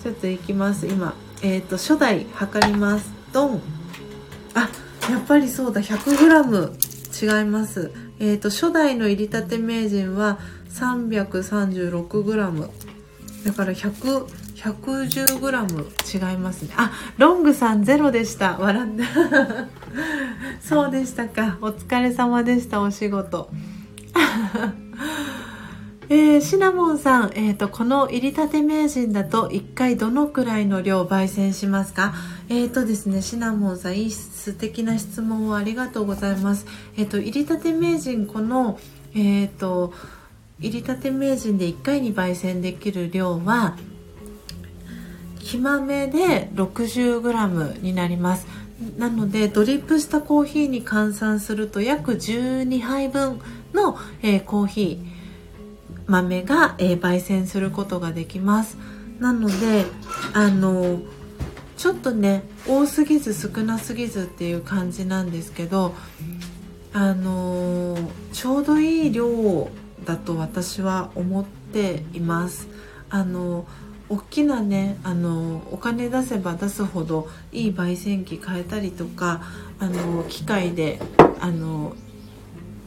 [0.00, 0.86] ちょっと行きます。
[0.86, 3.12] 今えっ、と初代測ります。
[3.32, 3.60] ドン。
[4.54, 4.68] あ
[5.10, 5.80] やっぱりそうだ。
[5.80, 6.83] 100g
[7.22, 7.92] 違います。
[8.18, 10.38] えっ、と初代の入りたて名人は
[10.70, 12.70] 336g
[13.44, 16.70] だから100 110g 違いますね。
[16.76, 18.56] あロングさんゼロでした。
[18.58, 19.04] 笑って。
[20.66, 21.58] そうでしたか。
[21.60, 23.50] お疲れ様でしたお仕事。
[26.10, 32.12] えーシナモンさん、えー、とこの入りたて名人だと1回どのくらいの量焙煎しますか？
[32.50, 36.66] えっ、とですねシナモンさんいい素敵な質問をありがとうございます。
[36.98, 38.78] えっ、と入りたて名人この
[39.14, 39.94] えっ、と
[40.60, 43.76] 入りたて名人で1回に焙煎できる量は
[45.38, 48.46] 木豆で 60g になります。
[48.98, 53.40] なのでドリップしたコーヒーに換算すると約12杯分
[53.72, 55.13] の、えーコーヒー
[56.06, 58.76] 豆が、えー焙煎することができます。
[59.20, 59.86] なので
[60.32, 61.00] あの
[61.76, 65.94] ちょっとね多すぎず少なすぎずっていう感じなんですけど
[66.92, 67.96] あの
[68.32, 69.68] ちょうどいい量
[70.04, 72.68] だと私は思っています。
[73.10, 73.66] あの
[74.08, 79.42] 大きなねあのお金出せば出すほどいい焙煎機変えたりとか
[79.78, 81.00] あの機械で
[81.40, 81.94] あの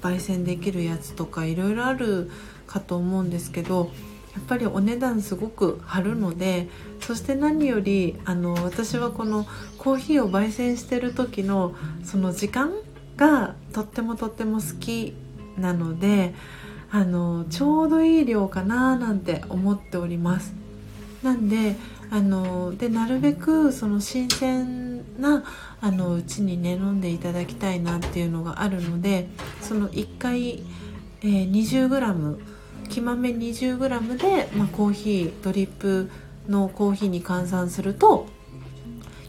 [0.02, 2.30] 焙煎できるやつとかいろいろある
[2.68, 3.90] かと思うんですけど
[4.36, 6.70] やっぱりお値段すごく張るので
[7.02, 9.48] そして何よりあの私はこの
[9.80, 11.74] コーヒーを焙煎してる時の
[12.04, 12.72] その時間
[13.16, 15.16] がとってもとっても好き
[15.58, 16.36] なので
[16.92, 20.54] あのちょうどいい量かななんて思っております。
[21.24, 21.76] なんで
[22.10, 25.44] あのでなるべくその新鮮な
[25.82, 29.28] あのうちにね飲んでいただきたいなっていうのがあるので
[29.62, 30.64] その1回、
[31.22, 32.57] えー 20g
[32.90, 36.10] 木豆 20g で、まあ、コーヒードリップ
[36.48, 38.28] のコーヒーに換算すると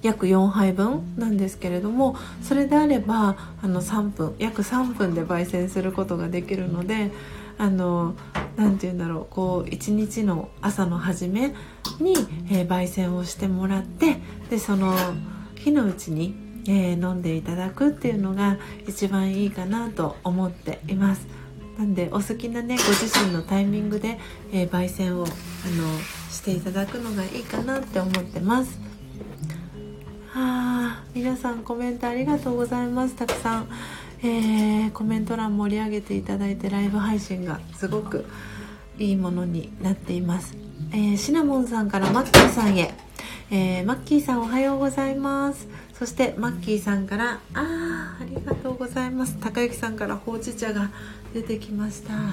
[0.03, 7.11] 約4杯分なんですけれどもそれであればあの3分約3分で焙煎することができるので
[7.59, 8.15] あの
[8.57, 11.55] なて言うんだろうこう一日の朝の初め
[12.01, 12.15] に、
[12.51, 14.17] えー焙煎をしてもらって
[14.51, 14.95] でその
[15.57, 16.35] 日のうちに、
[16.67, 21.38] えー飲んでいただくっていうのが一番いいかなと思っています。
[21.79, 24.19] なんでお好きなねご自身のタイミングで、
[24.53, 25.29] えー焙煎をあの
[26.29, 28.81] していただくのがいいかなって思ってます。
[30.31, 33.15] はあ皆さんコメントありがとうございます。
[33.15, 33.69] たくさん、
[34.23, 38.27] えーコメント欄盛り上げていただいてライブ配信がすごく
[38.99, 40.57] いいものになっています、
[40.91, 42.93] えーシナモンさんからマッキーさんへ、
[43.53, 45.69] えマッキーさんおはようございます。
[45.99, 49.37] そしてマッキーさんからあーありがとうございます。
[49.41, 50.91] 高之さんからほうじ茶が
[51.35, 52.15] 出てきました。
[52.17, 52.33] ん？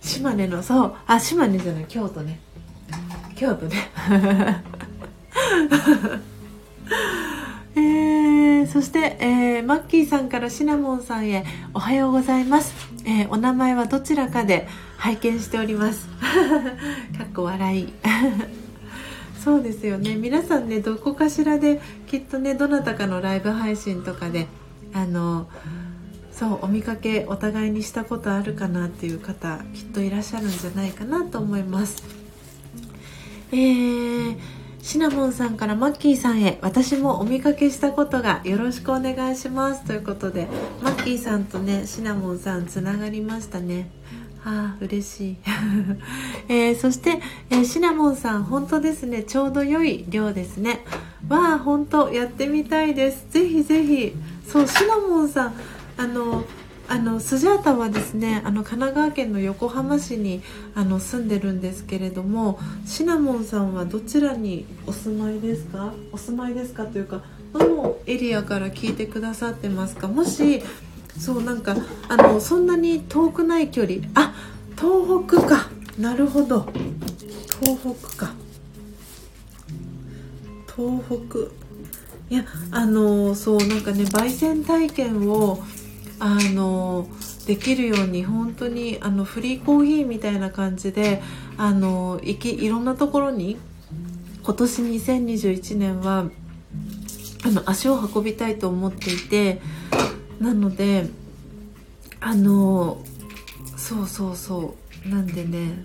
[0.00, 0.94] 島根のそう。
[1.06, 2.40] あ島根じゃない京都ね。
[3.36, 3.90] 京都ね。
[7.76, 12.74] えーそして、えーマッキーさんからシナモンさんへおはようございます、
[13.04, 14.66] えーお名前はどちらかで
[14.96, 16.08] 拝見しております
[17.16, 17.92] かっこ笑い。
[19.46, 20.16] そうですよね。
[20.16, 24.48] 皆さんねどこかしらできっとねどなたかのライブ配信とかで
[24.92, 25.46] あの
[26.32, 32.02] そうお見かけお互いにしたことあるかなっていう方きっといらっしゃるんじゃないかなと思います。
[33.52, 34.36] えー
[34.82, 39.84] シナモンさんからマッキーさんへ私もお見かけしたことがよろしくお願いします。
[39.84, 40.46] ということで
[40.80, 43.90] マッキーさんとねシナモンさんつながりましたね。
[44.48, 45.36] ああ嬉しい、
[46.48, 47.20] えーそして、
[47.50, 49.24] えーシナモンさん本当ですね。
[49.24, 50.84] ちょうど良い量ですね。
[51.28, 53.26] わあ本当やってみたいです。
[53.30, 54.12] ぜひぜひ。
[54.46, 55.54] そうシナモンさん
[55.96, 56.44] あの
[56.88, 60.40] あのスジャータはですねあの神奈川県の横浜市に
[60.76, 65.92] あの住んでるんですけれどもシナモンさんはどちらにお住まいですか？
[66.12, 70.06] お住まいですかというかどのエリアから聞いてくださってますか？
[70.06, 70.62] もし
[71.18, 71.76] そうなんか
[72.08, 73.98] あのそんなに遠くない距離。
[74.14, 74.34] あ
[74.76, 75.70] 東北か。
[75.98, 76.68] なるほど。
[77.60, 78.34] 東北か。
[80.76, 81.66] 東北。
[82.28, 85.62] いやあのそうなんかね焙煎体験を
[86.18, 87.06] あの
[87.46, 91.22] できるように本当にあのフリーコーヒーみたいな感じで
[91.56, 93.56] あのいきいろんなところに
[94.42, 96.28] 今年2021年は
[97.44, 99.60] あの足を運びたいと思っていて
[100.40, 101.08] なので
[102.20, 103.02] あの
[103.76, 105.84] そうそうそうなんでね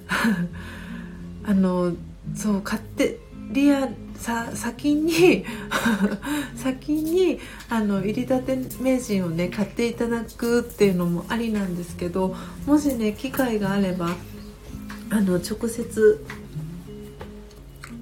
[1.43, 1.93] あの
[2.35, 3.19] そう買って
[3.51, 5.45] リアさ先に
[6.55, 14.15] 先にあの入りたて名人をね買っていただくっていうのもありなんですけどもしね機会があれば
[15.09, 16.25] あの直接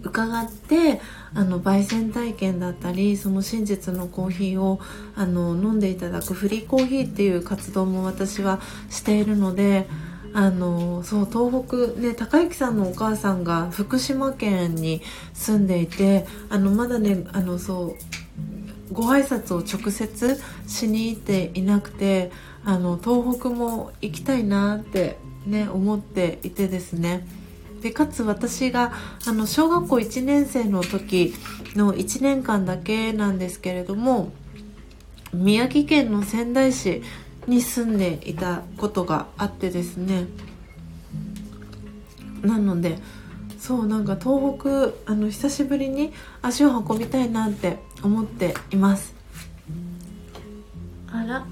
[0.03, 1.01] 伺って
[1.33, 4.79] あの焙煎体験だったりその真実のコーヒーを
[5.15, 9.87] あの飲んでいただくフリーコーヒーっていう活動も私はしているので
[10.33, 15.01] あのそう東北ね高之さんのお母さんが福島県に
[15.33, 22.31] 住んでいてあのまだねあのそうご挨拶を直接しに行っていなくて
[22.63, 27.25] あの東北も行きたいなってね思っていてですね。
[27.81, 28.91] でかつ私が
[29.27, 31.33] あの小学校1年生の時
[31.75, 34.31] の1年間だけなんですけれども
[35.33, 37.01] 宮城県の仙台市
[37.47, 40.27] に住んでいたことがあってですね。
[42.41, 42.99] なので
[43.59, 49.13] そうなんか東北あの久しぶりに足を運びたいなって思っています。
[51.11, 51.45] あら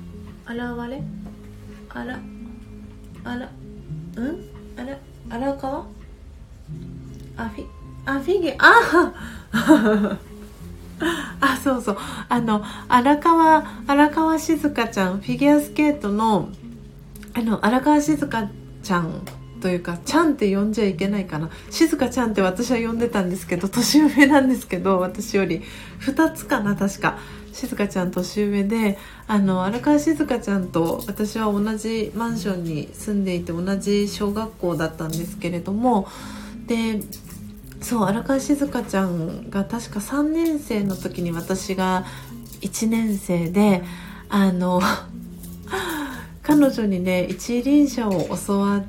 [0.46, 1.04] 現れ？
[1.90, 2.20] あら
[3.24, 3.50] あら
[4.16, 4.46] うん？
[4.78, 4.98] あら
[5.30, 5.86] 荒川？
[7.38, 7.66] あフィ
[8.06, 9.14] あフィギュア。
[11.00, 11.98] ああそうそう。
[12.30, 16.50] あの荒川荒川静香ちゃんフィギュアスケートの
[17.34, 18.50] あの荒川静香
[18.82, 19.22] ちゃん
[19.62, 21.50] というかちゃんって呼んじゃいけないかな。
[21.70, 25.62] 静香ちゃんって私は呼んでたんですけど年上なんですけど私より
[26.02, 27.18] 2つかな確か。
[27.54, 36.08] 静香ちゃん年上であの荒川静香ちゃんと私は同じマンションに住んでいて同じ小学校だったんですけれども
[36.68, 37.02] で
[37.82, 42.06] そう荒川静香ちゃんが確か3年生の時に私が
[42.62, 43.84] 1年生で
[44.30, 44.82] あの
[46.44, 48.84] 彼女にね一輪車を教わっ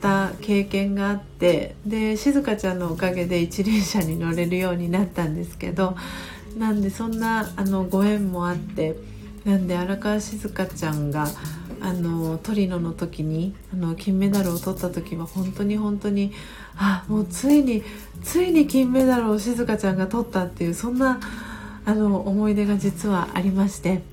[0.00, 5.96] た経験があってで静香ちゃんのおかげで一輪車に乗れるようになったんですけど
[6.58, 8.96] なんでそんなあのご縁もあって
[9.44, 11.26] なんで荒川静香ちゃんが
[11.82, 16.32] あのトリノの時にあの金メダルを取った時は本当に本当に
[16.76, 17.82] あもうついに
[18.22, 21.20] ついに金メダルを静香ちゃんが取ったっていうそんな
[21.84, 24.02] あの思い出が実はありまして。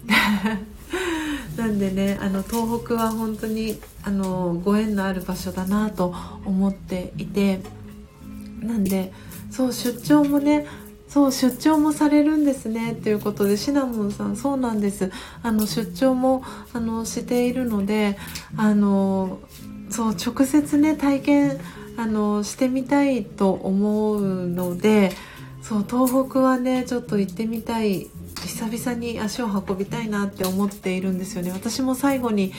[1.57, 6.15] なんでねあの東北は本当にあのご縁のある場所だなと
[6.45, 7.61] 思っていて。
[8.61, 9.11] なんで
[9.49, 10.67] そう出張もね
[11.09, 15.11] そう出張もされるんですねということでシナモンさんそうなんです。
[15.41, 18.17] あの出張もあのしているので
[18.55, 19.39] あの
[19.89, 21.59] そう直接ね体験
[21.97, 25.11] あのしてみたいと思うので
[25.63, 28.07] そう東北はねちょっと行ってみたい。
[28.39, 31.51] 久々に足を運びたいなって思っているんですよね。
[31.51, 32.53] 私も最後に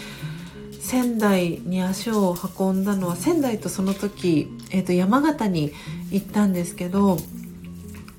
[0.79, 5.73] 仙台に足を運んだのは仙台とその時、えー、と山形に
[6.11, 7.17] 行ったんですけど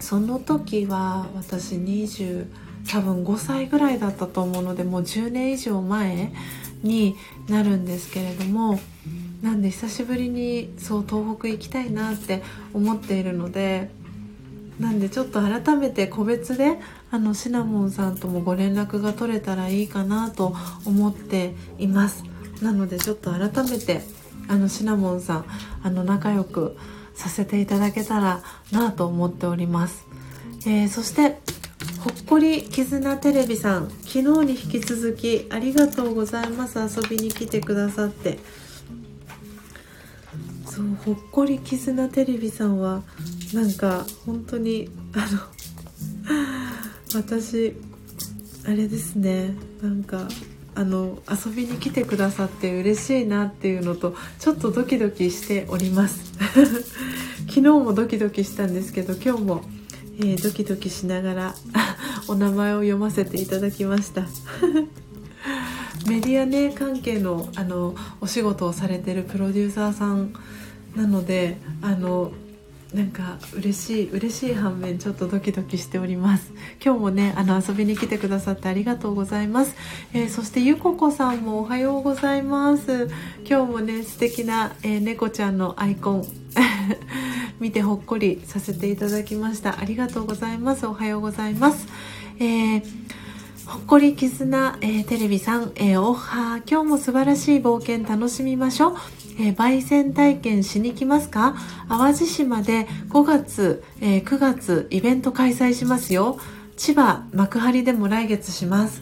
[0.02, 2.48] その時は私20
[2.90, 6.34] 多分5歳ぐらいだったと思うのでもう10年以上前
[6.84, 7.16] に
[7.48, 8.80] なるんですけれども
[9.42, 13.90] なんで久しぶりにそう東北行きたいなって思っているので
[14.80, 16.80] なんでちょっと改めて個別で
[17.12, 20.56] あのシナモンさんともご連絡が取れたらいいかなと
[20.86, 22.24] 思っています。
[22.62, 24.02] なのでちょっと改めて
[24.48, 25.46] あのシナモンさん
[25.84, 26.78] あの仲良く
[27.16, 30.06] させていただけたらなと思っております、
[30.66, 31.40] えー、そして
[32.02, 33.90] ほっこり絆テレビさん。
[33.90, 36.80] 昨日に引き続きありがとうございます。
[36.80, 38.40] 遊びに来てくださって。
[40.66, 43.04] そうほっこり絆テレビさんは
[43.54, 45.28] なんか本当にあ
[47.14, 47.76] の 私
[48.66, 49.54] あれですね。
[49.84, 50.28] なんか
[50.74, 56.34] あの遊びに来てくださって嬉しいなっていうのとちょっとドキドキしております。
[57.48, 59.64] 昨日もドキドキしたんですけど今日も、
[60.20, 61.56] えー、ドキドキしながら
[62.30, 64.26] お名前を読ませていただきました。
[66.08, 70.34] メディアね関係のあのお仕事をされてるプロデューサーさん
[70.96, 72.32] なのであの
[72.94, 76.52] なんか嬉しい嬉しい反面ちょっとドキドキしております。
[76.84, 79.76] 今日もねあの遊びに来てくださってありがとうございます、
[80.14, 83.10] えー、そしてゆここさんもおはようございます。
[83.48, 86.28] 今日もね素敵な、えー、猫ちゃんのアイコン
[87.62, 89.80] 見てほっこりさせていただきました。
[89.80, 90.86] ありがとうございます。
[90.86, 91.88] おはようございます、
[92.40, 92.84] えー
[93.72, 98.96] ほっこり絆、えー、テレビさん、えー、おは今日も素晴らしい冒険楽しみましょう。
[99.40, 101.56] えー、焙煎体験しに来ますか？
[101.90, 106.40] 淡路島で5月、えー、9月イベント開催しますよ。
[106.78, 109.02] 千葉幕張でも来月します。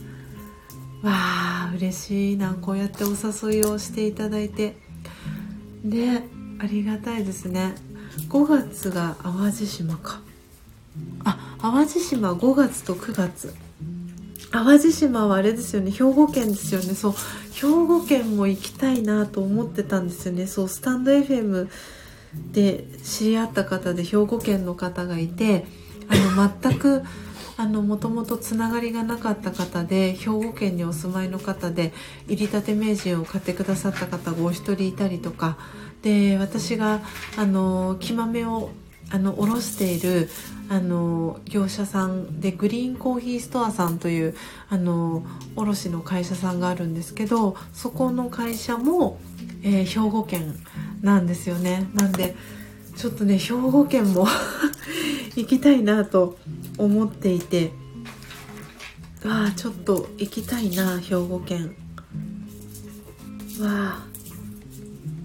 [1.02, 2.56] わあ、嬉しいな。
[2.56, 4.78] こうやってお誘いをしていただいて。
[5.86, 6.24] で、
[6.60, 7.76] ありがたいですね。
[8.28, 10.20] 5月が淡路島か。
[11.24, 13.54] あ、淡路島5月と9月
[14.52, 16.95] 淡路島はあれですよね兵庫県ですよね。
[16.95, 17.14] そう
[17.53, 20.48] 兵庫県も行きたいなと思ってたんですよね。
[20.48, 21.68] そうスタンド FM
[22.52, 25.66] で知り合った方で兵庫県の方がいて
[26.07, 27.03] あの全く
[27.57, 31.91] あのもともとつながりがなかった方で兵庫県にお住まいの方で
[32.28, 35.57] 入りたて名人を買ってくださった方がお一人いたりとか。
[36.02, 37.02] で私が
[37.38, 38.72] あの木豆を
[39.11, 40.30] あの卸している
[40.70, 44.36] あの業者さんでグリーンコーヒーストアさんという
[44.70, 45.24] あの
[45.56, 49.20] 卸の会社さんがあるんですけどそこの会社も、
[49.64, 50.56] えー、兵庫県
[51.02, 51.90] なんですよね。
[51.96, 52.36] なんで
[52.96, 54.28] ちょっとね兵庫県も
[55.36, 56.38] 行きたいなと
[56.78, 57.72] 思っていて
[59.24, 61.76] わあちょっと行きたいな兵庫県。
[63.60, 64.10] わあ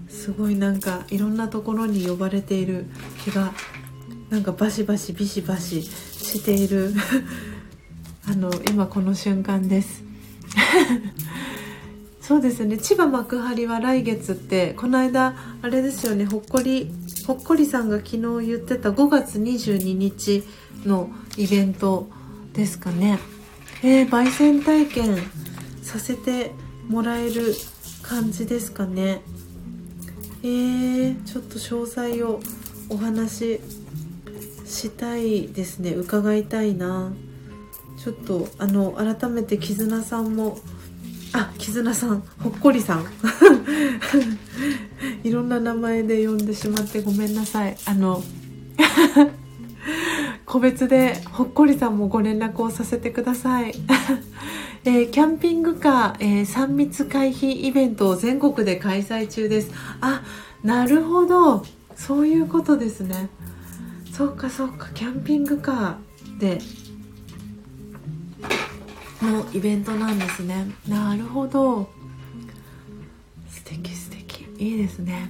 [0.08, 2.86] すごいなんかいろんなところに呼ばれている
[3.22, 3.52] 気が
[4.30, 6.92] なんかバシバシビシバシしている。
[8.26, 10.02] あの今この瞬間です。
[12.20, 12.78] そうですね。
[12.78, 16.24] 千葉幕張は来月ってこの間あれですよね。
[16.24, 16.90] ほっこり
[17.26, 18.10] ほっこりさんが昨
[18.40, 20.42] 日言ってた5月22日
[20.86, 22.08] のイベント
[22.54, 23.18] ですかね。
[23.82, 25.18] えー、焙煎体験
[25.82, 26.52] させて
[26.88, 27.54] もらえる
[28.02, 29.20] 感じですかね。
[30.42, 32.40] えー、ちょっと詳細を
[32.88, 33.60] お話し
[34.64, 35.92] したいですね。
[35.92, 37.12] 伺いたいな。
[38.02, 40.58] ちょっとあの改めて絆さんも
[41.32, 43.06] あ絆さんほっこりさん。
[45.24, 47.76] いろんな名前で呼んでしまってごめんなさい。
[47.86, 48.22] あの
[50.46, 53.74] 個別でほっこりさんもご連絡をさせてください、
[54.84, 59.70] えー、キャンピングカー、えー、3密回避イベントを全国で開催中です。
[60.00, 60.22] あ
[60.62, 61.64] なるほど。
[61.96, 63.28] そういうことですね。
[64.16, 66.60] そうかそうかキャンピングカーで
[69.20, 70.66] のイベントなんですね。
[70.86, 71.90] なるほど。
[73.50, 74.46] 素敵素敵。
[74.58, 75.28] いいですね。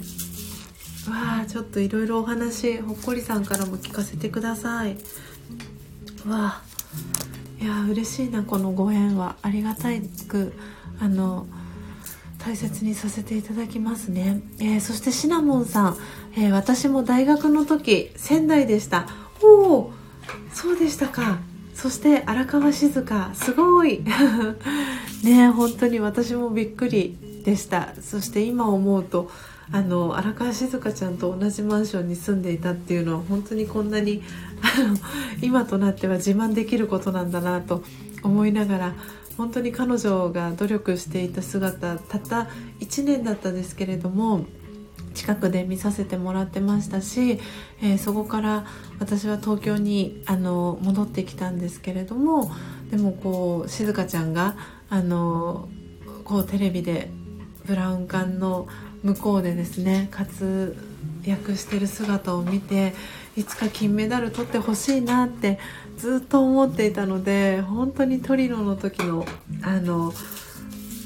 [1.09, 4.99] わあちょっといろいろお話ほっこりさんからも聞かせてください。
[6.29, 6.63] わあ
[7.59, 9.37] いや嬉しいなこのご縁は。
[9.41, 9.89] ありがた
[10.29, 10.53] く
[11.01, 11.47] あの
[12.45, 15.97] 大切にさせていただきますね、えー、そしてシナモンさん、
[16.37, 19.07] えー、私も大学の時仙台でした。
[19.43, 19.93] おお
[20.53, 21.39] そうでしたか。
[21.75, 24.05] そして荒川静香すごい。
[25.23, 27.95] ね本当に私もびっくりでした。
[28.01, 29.31] そして今思うと
[29.73, 34.23] あの荒川静香ちゃんと同じマンションに住んでいたっていうのは本当にこんなに
[34.61, 34.97] あの
[35.41, 37.83] 今となっては自慢できることなんだなと
[38.23, 38.95] 思いながら
[39.37, 42.49] 本当に彼女が努力していた姿たった
[42.81, 44.47] 1年だったんですけれども
[45.15, 47.41] 近くで見させてもらってましたし、
[47.81, 48.67] えー、そこから
[48.99, 52.51] 私は東京にあの戻ってきたんですけれども
[52.91, 54.57] でもこう静香ちゃんが
[54.91, 55.69] あの
[56.25, 57.11] こうテレビで
[57.65, 58.69] ブラウン管の
[59.03, 60.77] 向こうでですね活
[61.25, 62.95] 躍してる姿を見て
[63.37, 65.59] いつか金メダル取ってほしいなって
[65.97, 69.25] ずっと思っていたので本当にトリノの時の
[69.63, 70.13] あの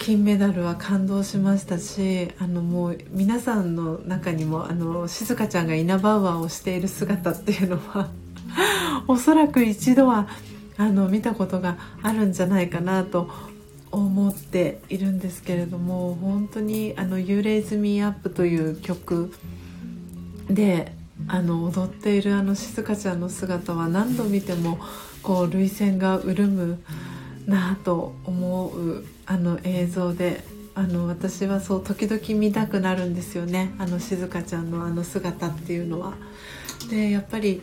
[0.09, 8.09] 金メダルは感動しましたしあのもう皆さんの中にもあの静香ちゃんがイナバウアーをしている姿っていうのは
[9.07, 10.27] おそらく一度は
[10.79, 13.29] あの見たことがあるんじゃないかなと
[13.93, 19.35] 思っているんですけれども本当にあの「You Raise Me Up」という曲
[20.49, 20.95] で
[21.27, 24.79] あの踊っているあの静香ちゃんの姿は何度見ても
[25.23, 26.79] こう涙腺が潤む
[27.49, 30.45] なと思うあの映像で
[30.75, 36.15] あの私はそう時々見たくなるんですよねあの静香ちゃんのあの姿っていうのは。
[36.91, 37.63] でやっぱり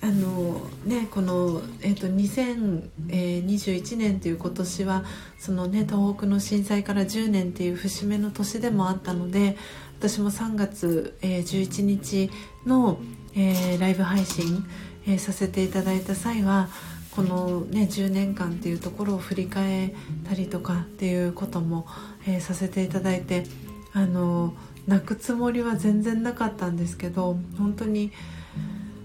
[0.00, 5.04] あのねこの、えーと、2021年という今年は
[5.38, 9.56] その、ね、東北の震災から10年っていう節目の年でもあったので
[9.98, 12.30] 私も3月、えー、11日
[12.66, 12.98] の、
[13.34, 14.66] えー、ライブ配信、
[15.06, 16.68] えー、させていただいた際は
[17.14, 19.92] この、ね、10年間っていうところを振り返っ
[20.26, 21.86] たりとかっていうことも、
[22.26, 23.44] えー、させていただいて
[23.92, 24.54] あの
[24.86, 28.10] 泣くつもりは全然なかったんですけど本当に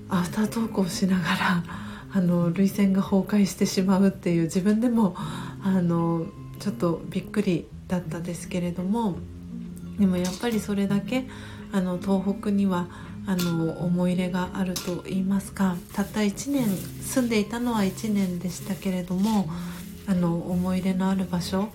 [0.09, 1.63] アフタートークをしながら
[2.11, 5.15] あの涙腺が崩壊してしまうっていう自分でも
[5.63, 6.25] あの
[6.59, 9.17] ちょっとびっくりだったですけれども
[9.99, 11.27] でもやっぱりそれだけ
[11.71, 12.87] あの東北には
[13.29, 19.47] あの思い入れがあると言いますかたった1年住んでいたのは1年でしたけれども
[20.07, 21.69] あの思い入れのある場所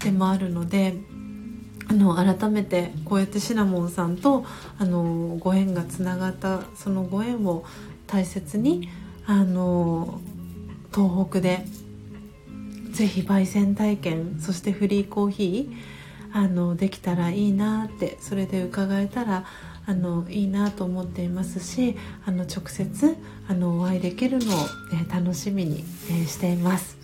[0.00, 0.94] でもあるので
[1.88, 4.44] あの改めてこうやってシナモンさんと
[4.80, 7.64] あのご縁がつながったそのご縁を
[8.08, 8.88] 大切に
[9.26, 10.20] あの
[10.92, 11.64] 東北で
[12.90, 19.44] ぜひ焙煎体験そしてフリーコーヒーあのできたらいいなってそれで伺えたら
[19.86, 23.16] あのいいなと思っていますしあの直接
[23.48, 24.58] あのお会いできるのを、
[24.92, 26.96] え、楽しみに、え、しています、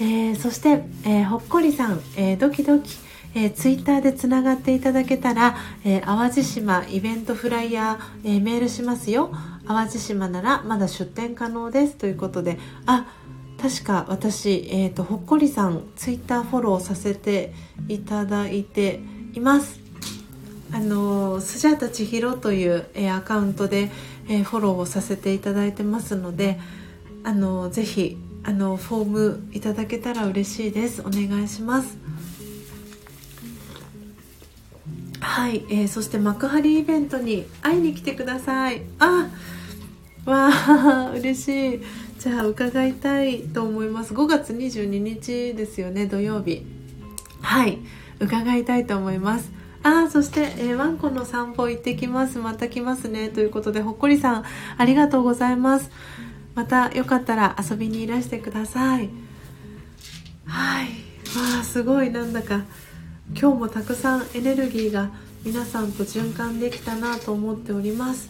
[0.00, 2.90] えー、そして、えほっこりさん、えドキドキ
[3.34, 9.32] えー、ツイッターでつながっていただけたら、えー、淡路島イベントフライヤー、えー、メールしますよ。
[9.66, 11.94] 淡路島ならまだ出店可能です。
[11.94, 13.06] ということであ
[13.60, 17.52] 確か私、えーと、ほっこりさんツイッターフォローさせて
[17.88, 19.00] いただいて
[19.34, 19.79] います。
[20.72, 23.90] あのスジャータ千尋という、え、アカウントで、
[24.28, 26.58] え、フォローをさせていただいてますので
[27.24, 31.02] あのぜひあのフォームいただけたら嬉しいです。
[31.02, 31.98] お願いします。
[35.20, 38.82] はい、えー、そして幕張イベントに会いに来てください。
[38.98, 39.28] あ
[40.24, 41.80] わあ嬉しい。
[42.18, 44.14] じゃあ伺いたいと思います。
[44.14, 46.64] 5月22日ですよね土曜日。
[47.42, 47.78] はい
[48.20, 49.59] 伺いたいと思います。
[49.82, 52.38] あそして、えー、ワンコの散歩行ってきます。
[52.38, 53.30] また来ますね。
[53.30, 54.44] ということでほっこりさん
[54.76, 55.90] ありがとうございます。
[56.54, 59.08] またよかったら遊びにいらしてください。
[60.44, 60.86] はい。
[60.86, 62.10] わあすごい。
[62.10, 62.64] なんだか
[63.32, 65.10] 今日もたくさんエネルギーが
[65.44, 68.28] 皆さんと循環できたなと思っております。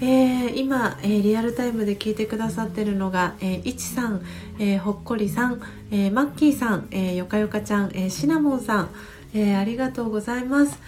[0.00, 4.22] えー、今、えー、リアルタイムで聞いてくださってるのが、えー、いちさん、
[4.58, 5.60] えほっこりさん、
[5.90, 8.90] えマッキーさん、えよかよかちゃん、えシナモンさん、
[9.34, 10.78] えありがとうございます、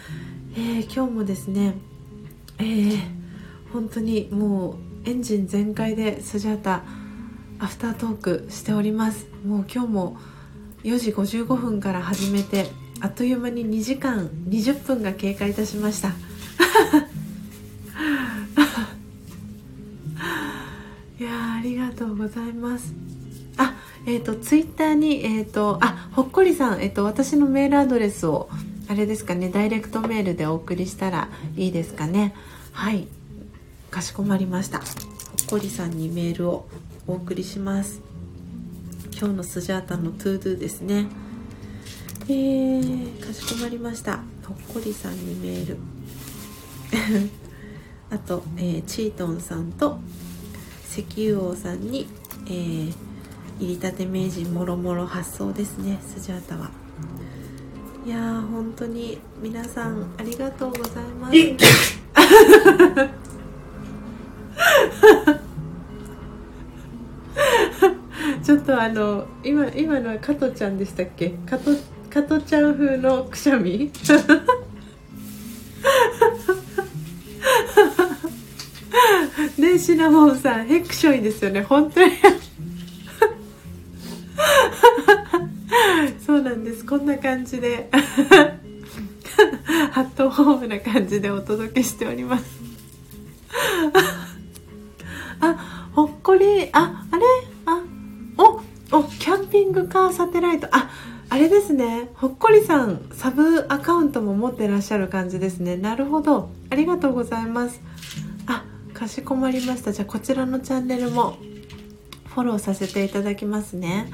[0.54, 1.74] えー今日もですね、
[2.58, 2.98] え
[3.72, 4.72] 本当にも
[5.04, 6.82] うエンジン全開でスジャータ
[7.58, 9.26] アフタートークしております。
[9.46, 10.16] もう今日も
[10.82, 12.66] 4時55分から始めて
[13.00, 16.08] あっという間に2時間20分が経過いたしました。
[21.20, 23.11] いやありがとうございます。
[24.06, 28.48] えっ、ー、とツイッターにえっ、ー、とあほっこりさんえっ、ー、と私のメールアドレスを
[28.88, 32.34] あれですかねダイレクトメールでお送りしたらいいですかね。
[32.72, 33.06] はい。
[33.90, 34.78] かしこまりました。
[34.78, 34.86] ほっ
[35.50, 36.66] こりさんにメールを
[37.06, 38.00] お送りします。
[39.18, 41.06] 今日のスジャータの To Do ですね。
[42.28, 44.16] えー、かしこまりました。
[44.46, 45.78] ほっこりさんにメール。
[48.10, 49.98] あと、えー、チートンさんと
[50.90, 52.06] 石油王さんに、
[52.46, 52.94] えー、
[53.66, 56.70] 煎りたて名人もろもろ発送ですねスジャータは。
[58.04, 61.34] いやー本当に皆さんありがとうございます。
[68.42, 71.30] ちょっとあの今今のは加トちゃんでしたっけ？
[71.46, 71.70] 加ト
[72.10, 73.90] 加トちゃん風のくしゃみ？
[79.58, 82.12] ねシナモンさんヘクションですよね本当に
[86.24, 86.84] そうなんです。
[86.84, 87.90] こんな感じで。
[89.92, 92.44] ハットホームな感じでお届けしております。
[95.40, 96.68] あほっこり。
[96.72, 97.24] ああれ？
[97.66, 97.82] あ
[98.38, 98.60] お
[98.98, 100.68] おキャンピングカーサテライト。
[100.70, 100.90] あ
[101.28, 102.10] あれですね。
[102.14, 105.76] ほっこりさんサブアカウントも持ってらっしゃる感じですね。
[105.76, 106.50] なるほど。
[106.70, 107.80] ありがとうございます。
[108.46, 109.92] あかしこまりました。
[109.92, 111.36] じゃあこちらのチャンネルも
[112.34, 114.10] フォローさせていただきますね。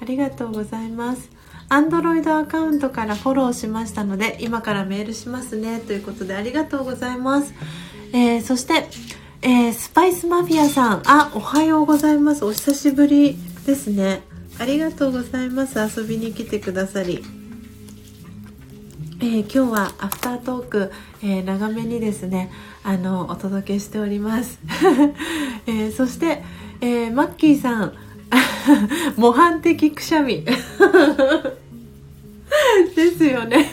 [0.00, 1.30] ありがとうございます。
[1.68, 5.80] Android アカウントからフォローしましたので今からメールしますね。
[5.80, 7.52] ということでありがとうございます、
[8.12, 8.88] えー、そして、
[9.42, 11.02] えー、スパイスマフィアさん。
[11.06, 12.44] あおはようございます。
[12.44, 13.36] お久しぶり
[13.66, 14.22] ですね。
[14.58, 15.78] ありがとうございます。
[15.78, 17.22] 遊びに来てくださり、
[19.20, 22.50] えー、今日はアフタートーク、えー、長めにですね
[22.82, 24.58] あのお届けしております、
[25.66, 26.42] え、そして、
[26.80, 28.07] えマッキーさん。
[29.16, 30.44] 模範的くしゃみ。
[32.94, 33.70] ですよね。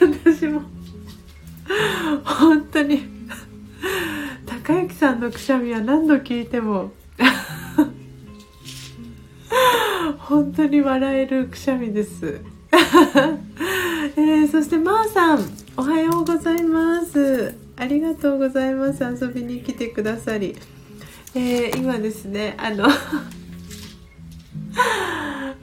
[0.00, 0.62] 私も
[2.24, 3.02] 本当に
[4.46, 6.92] 高之さんのくしゃみは何度聞いても
[10.18, 12.40] 本当に笑えるくしゃみです、
[14.16, 15.40] えー、そしてまーさん
[15.76, 17.54] おはようございます。
[17.76, 19.02] ありがとうございます。
[19.02, 20.56] 遊びに来てくださり、
[21.36, 22.86] えー、今ですねあの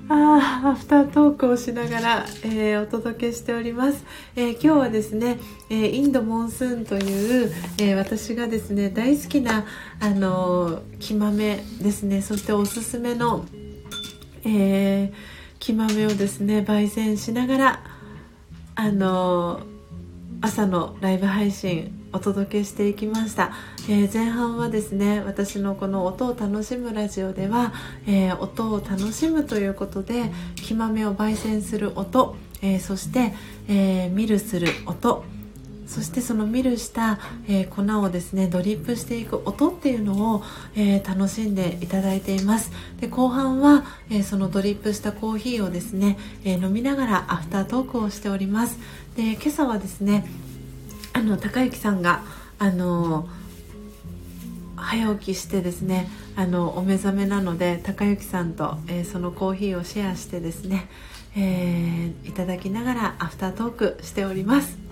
[0.09, 4.03] あアフタートークをしながら、えー、お届けしております、
[4.35, 9.65] えー、今日はですね、えー、インドモンスーンという、え私がですね大好きな
[10.01, 12.21] あの木豆ですね。
[12.21, 13.45] そしておすすめの、
[14.43, 15.13] え
[15.59, 17.83] 木豆をですね焙煎しながら
[18.75, 19.61] あの
[20.41, 23.51] 朝のライブ配信お届けしていきました、
[23.89, 27.73] えー、前半はですね私のこの音を楽しむラジオでは、
[28.05, 33.33] えー、音を楽しむということで木豆を焙煎する音、えー、そして、
[33.67, 35.23] えミルする音
[35.87, 42.71] そしてそのミルした、え、粉をですねドリップしていく音っていうのを、え、楽しんでいただいています。
[43.01, 48.79] で後半は、え、そのドリップしたコーヒーをですね、え飲みながらアフタートークをしております。
[49.17, 50.25] で今朝はですね
[51.13, 52.23] あの高之さんが
[52.59, 53.27] あの
[54.75, 60.87] 早起きしてですねあのお目覚めなので高之さんと、えそのコーヒーをシェアしてですね
[61.35, 64.77] えー、いただきながらアフタートークしております。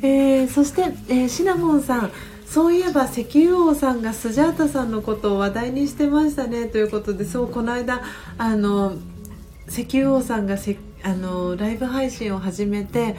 [0.00, 2.12] えー、そして、えー、シナモンさん
[2.46, 8.00] そういえば石油王さんがスジャータさんのことを話題にしてましたねということでそうこの間
[8.38, 8.92] あの
[9.68, 13.14] 石油王さんがせあのライブ配信を始めて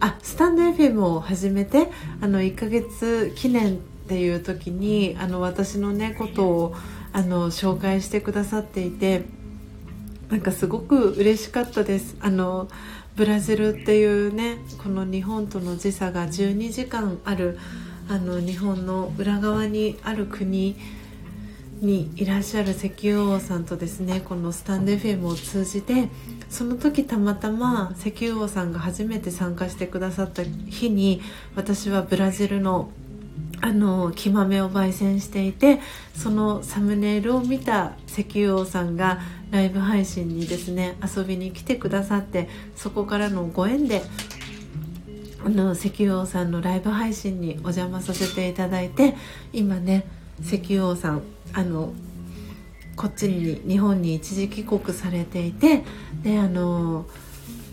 [0.00, 1.88] あスタンド FM を始めて
[2.20, 3.78] あの1ヶ月記念っ
[4.08, 6.74] ていう時にあの私のねことを
[7.12, 9.24] あの紹介してくださっていて
[10.30, 12.16] なんかすごく嬉しかったです。
[12.20, 12.68] あの
[13.16, 17.58] ブラジルっていうねこの日本との時差が12時間ある
[18.08, 20.76] あの日本の裏側にある国
[21.80, 26.08] にいらっしゃる石油王さんとですねこのスタンド FM を通じて
[26.48, 31.20] その時たまたま石油王さんが初めて参加してくださった日に
[31.54, 32.90] 私はブラジルの
[33.60, 35.80] あの木豆を焙煎していて
[36.14, 39.18] そのサムネイルを見た石油王さんが
[39.50, 44.02] ライブ配信にですね遊びに来てくださってそこからのご縁で
[45.44, 49.16] あの石油王さんのライブ配信にお邪魔させていただいて
[49.52, 50.04] 今ね
[50.40, 51.92] 石油王さんあの
[52.96, 55.84] こっちに日本に一時帰国されていて
[56.22, 57.06] であの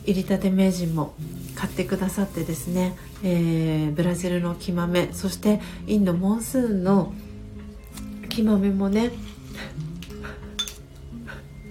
[0.05, 1.15] 入りたて名人も
[1.55, 7.13] 買ってくださってですね、えー、ブラジルの木豆そしてインドモンスーンの
[8.29, 9.11] 木豆もね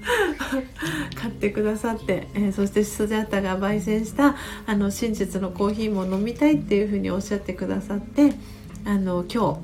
[1.14, 8.32] 買ってくださって、えー、そしてスジャータが焙煎したあの真実のコーヒーも飲みたいっていうふうにおっしゃってくださって
[8.84, 9.60] あの今日、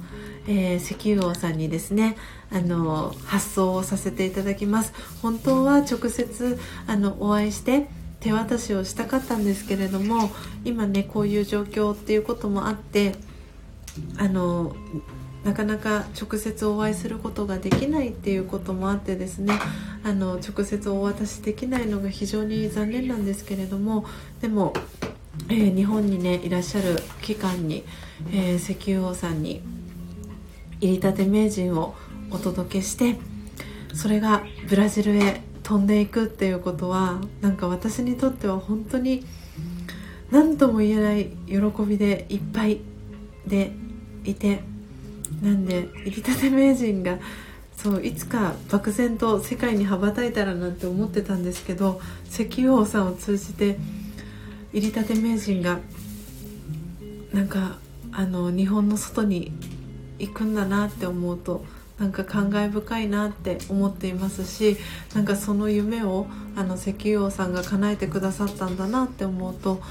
[0.50, 2.16] えー、石油王さんにですね
[2.52, 4.92] あの発送をさせていただきます。
[5.22, 7.86] 本当は直接あのお会いして
[8.18, 10.30] 手渡しをしたかったんですけれども
[10.64, 13.14] 今ねこういう状況っていうこともあって
[14.18, 14.74] あの
[15.44, 19.54] なかなか直接お会いすることができないっていうこともあってですね
[20.04, 24.04] あの直接お渡しできないのが非常に残念なんですけれども
[24.42, 24.74] でも、
[25.48, 27.84] えー、日本にねいらっしゃる期間に、
[28.32, 29.62] えー、石油王さんに
[30.80, 31.94] 入りたて名人を
[32.30, 33.18] お届けして
[33.94, 39.24] それがブラジルへ飛んでいくっていうことはなんか私にとっては本当に
[40.30, 42.80] 何とも言えない喜びでいっぱい
[43.46, 43.72] で
[44.24, 44.62] いて
[45.42, 47.18] なんで入りたて名人が
[47.76, 53.78] そういつか漠然と世界に羽ばたいたらなんて思ってたんですけど石油王さんを通じて
[54.72, 55.80] 入りたて名人が
[57.32, 57.78] なんか
[58.12, 59.52] あの日本の外に
[60.20, 61.64] 行くんだなって思うと
[61.98, 64.78] なんか感慨深いなって思っていますし
[65.14, 66.26] なんかその夢を
[66.56, 69.82] あの石油王さんが叶えてくださったんだなって思うと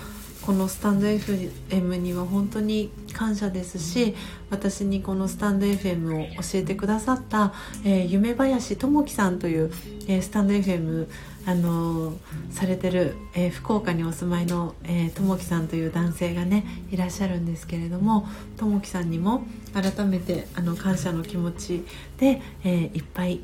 [0.41, 4.15] このスタンド FM には本当に感謝ですし
[4.49, 7.53] 私にこのスタンド FM を教えてくださった、
[7.85, 9.71] えー、夢林智樹さんという、
[10.07, 11.07] えー、スタンド FM
[11.45, 12.17] あのー、
[12.51, 18.27] されてる、え福岡にお住まいの、え智樹さんという男性がねいらっしゃるんですけれども
[18.57, 21.85] 智樹さんにも改めてあの感謝の気持ち
[22.17, 23.41] で、えいっぱい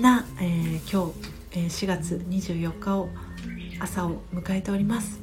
[0.00, 1.12] な、え今日、
[1.52, 3.08] え4月24日を
[3.80, 5.20] 朝を迎えております。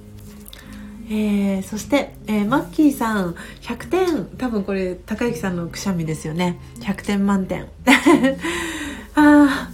[1.12, 4.26] えー、そして、えー、マッキーさん100点。
[4.38, 6.60] 多分これ高之さんのくしゃみですよね。
[6.82, 7.68] 100点満点。
[9.16, 9.72] あ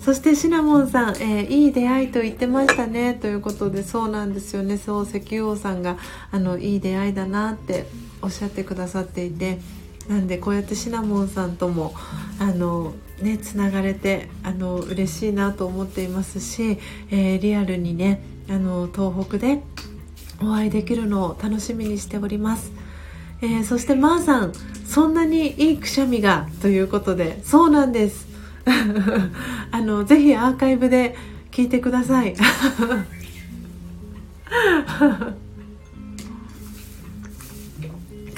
[0.00, 3.12] そしてシナモンさん、えー、いい出会いと言ってましたね。
[3.12, 4.78] ということでそうなんですよね。
[4.78, 5.98] そう石油王さんが
[6.30, 7.86] あのいい出会いだなって
[8.22, 9.58] おっしゃってくださっていて
[10.08, 11.94] なんでこうやってシナモンさんとも
[12.38, 16.78] あのねつながれてあの嬉しいなと思っていますし、
[17.10, 19.62] えー、リアルにねあの東北で
[20.40, 22.72] お会いできるのを楽しみにしております、
[23.42, 24.52] えー、そしてまーさん
[24.86, 28.28] そんなにいいくしゃみがということでそうなんです。
[29.70, 31.14] あのぜひアーカイブで
[31.50, 32.34] 聞いてください。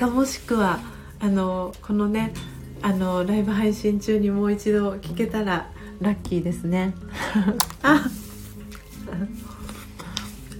[0.00, 0.80] かもしくは
[1.20, 2.32] あのこのね
[2.80, 5.70] あのライブ配信中にもう一度聞けたら
[6.00, 6.94] ラッキーですね。
[7.84, 8.06] あ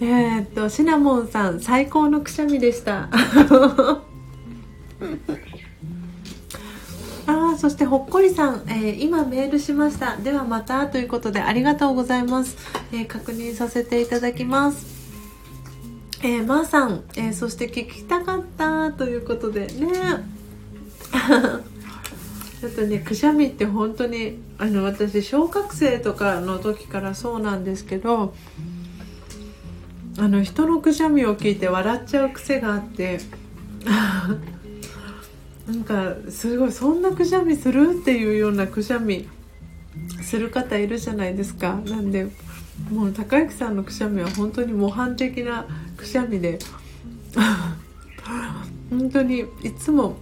[0.03, 3.09] えー、っとシナモンさん最高のくしゃみでした。
[7.27, 10.19] あそしてほっこりさん、えー、今メールしました。
[10.19, 12.59] ではまたということでありがとうございます、
[12.93, 15.00] えー、確認させていただきます
[16.23, 19.89] えー、まー、さん、えそして聞きたかったということでね。
[22.61, 28.35] ちょっとねくしゃみって本当にあの私小学生とかの時からそうなんですけど
[30.19, 33.21] あの人のくしゃみを聞いて笑っちゃう癖があって
[35.67, 39.27] なんかすごいそんなくしゃみするっていうようなくしゃみ
[40.21, 41.81] する方いるじゃないですか。
[41.87, 42.29] なんで
[42.91, 45.67] もう高之さんのくしゃみは本当に模範的な
[46.01, 46.59] くしゃみで。
[48.91, 50.17] 本当にいつも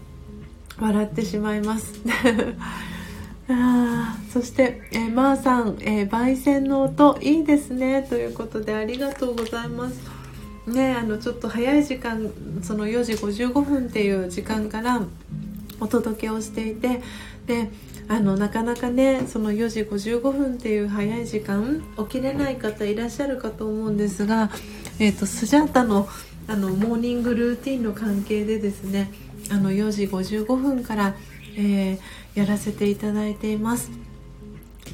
[0.79, 1.95] 笑ってしまいます。
[3.51, 8.07] あそして、えー、まー、さん、えー、焙煎の音いいですね。
[8.09, 9.97] ということでありがとうございます。
[10.67, 12.31] ねあのちょっと早い時間
[12.63, 15.01] その4時55分っていう時間から
[15.81, 17.01] お届けをしていて
[17.47, 17.71] で
[18.07, 24.51] あのなかなかねその4時55分っていう早い時間起きれない方いらっしゃるかと思うんですが、
[24.99, 26.09] えーと、スジャータの
[26.49, 29.11] あのモーニングルーティンの関係でですね
[29.51, 31.15] あの4時55分から、
[31.59, 31.99] えー、
[32.35, 33.91] やらせていただいています。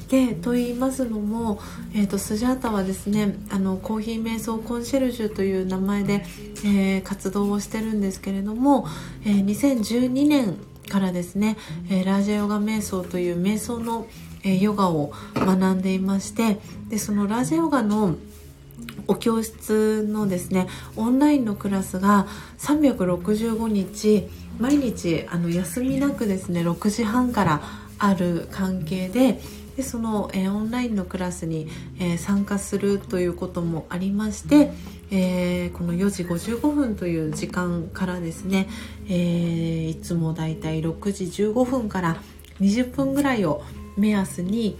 [0.09, 1.59] でと言いますのも、
[1.93, 6.25] えーと、スジャータはですねあのコーヒー瞑想コンシェルジュという名前で、
[6.63, 8.85] えー、活動をしてるんですけれども、
[9.25, 10.57] えー、2012年
[10.89, 11.57] からですね、
[11.89, 14.07] えー、ラージャヨガ瞑想という瞑想の、
[14.43, 16.59] えヨガを学んでいまして
[16.89, 18.15] でそのラージャヨガの
[19.07, 22.27] お教室のですねオンラインのクラスが
[22.59, 24.27] 365日
[24.59, 27.61] 毎日あの休みなくですね6時半から
[27.99, 29.39] ある関係で
[29.75, 31.67] でその、えー、オンラインのクラスに、
[31.99, 34.71] えー、参加するということもありまして、
[35.11, 38.69] えー、この4時55分という時間からですね、
[39.09, 42.17] えいつもだいたい6時15分から
[42.61, 43.63] 20分ぐらいを
[43.97, 44.77] 目安に、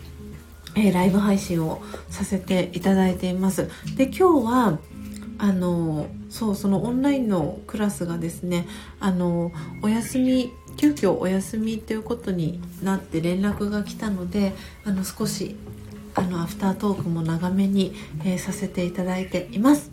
[0.75, 3.69] えライブ配信をさせていただいています。
[3.95, 4.79] で今日は
[5.37, 8.67] あのそうそのオンラインのクラスがですね
[8.99, 14.53] あのお休み急遽お休みということになって連絡が来たので
[14.85, 15.55] あの少し
[16.13, 19.91] あのアフタートークも長めに、えー、させていただいています。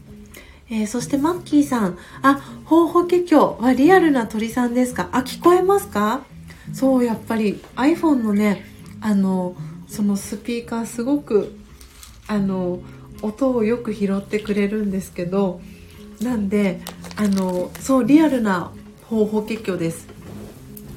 [0.70, 5.08] えー、そしてマッキーさん、あ、ほうほけきょはリアルな鳥さんですか？
[5.12, 6.22] あ、聞こえますか？
[6.72, 8.64] そう、やっぱり iPhone のね、
[9.00, 9.54] あの、
[9.92, 11.54] そのスピーカーすごく、
[12.26, 12.80] あの、
[13.20, 15.60] 音をよく拾ってくれるんですけど、
[16.20, 16.80] なんで、
[17.16, 18.72] あの、そう、リアルな
[19.12, 20.08] ほうほけきょです。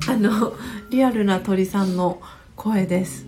[0.07, 0.53] あの
[0.89, 2.21] リアルな鳥さんの
[2.55, 3.25] 声です。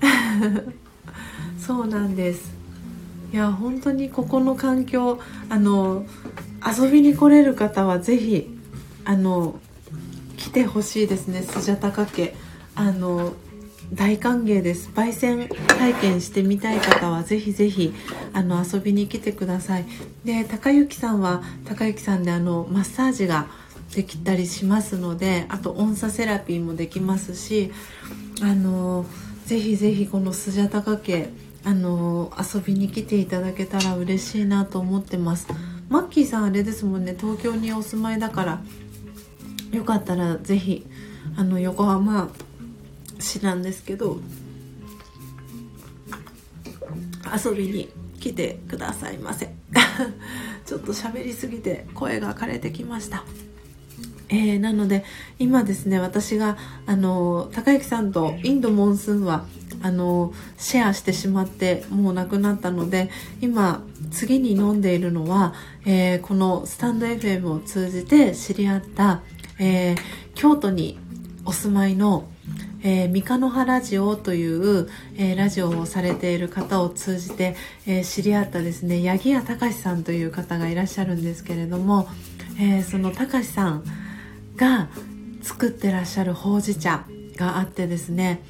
[1.58, 2.52] そうなんです。
[3.32, 5.18] いや本当にここの環境
[5.48, 6.04] あの
[6.64, 8.48] 遊びに来れる方は是非
[9.04, 9.58] あの
[10.36, 11.42] 来てほしいですね。
[11.42, 12.36] スジャタカ家。
[12.76, 13.32] あの
[13.92, 14.90] 大歓迎です。
[14.94, 17.92] 焙煎体験してみたい方はぜひぜひ
[18.32, 19.86] あの遊びに来てください。
[20.24, 23.48] で高幸さんは高幸さんであのマッサージが
[23.94, 27.72] できたりしますのであと音差セラピーもできますし
[28.40, 29.04] あの
[29.46, 31.30] ぜひぜひこのスジャタカ家
[31.64, 35.48] あの遊びに来ていただけたら嬉しいなと思ってます。
[35.88, 38.62] マッキーさんあれですもんね東京にお住まいだから
[39.72, 40.86] よかったらぜひ
[41.36, 42.30] あの横浜
[43.20, 44.18] 市なんですけど
[47.44, 49.54] 遊びに来てくださいませ。
[50.66, 53.24] ちょっと喋りすぎて声が枯れてきました。
[54.28, 55.04] えー、なので
[55.40, 59.44] 今ですね私があの高之さんとインドモンスーンは
[59.82, 63.82] あのシェアしてしまってもうなくなったので今
[64.12, 69.22] 次に飲んでいるのは、えー、このスタンド FM を通じて知り合った、
[69.58, 69.96] えー、
[70.34, 70.98] 京都に
[71.44, 72.28] お住まいの
[72.82, 82.08] えー、三日の葉ラジオという、えー、ラジオをされている方を通じて、えー、知り合ったですね八木屋隆さんという方がいらっしゃるんですけれども、
[82.60, 83.84] えその隆さん
[84.56, 84.88] が
[85.42, 87.04] 作ってらっしゃるほうじ茶
[87.36, 88.42] があってですね、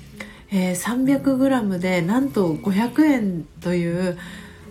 [0.51, 4.19] えー、300g でなんと500円という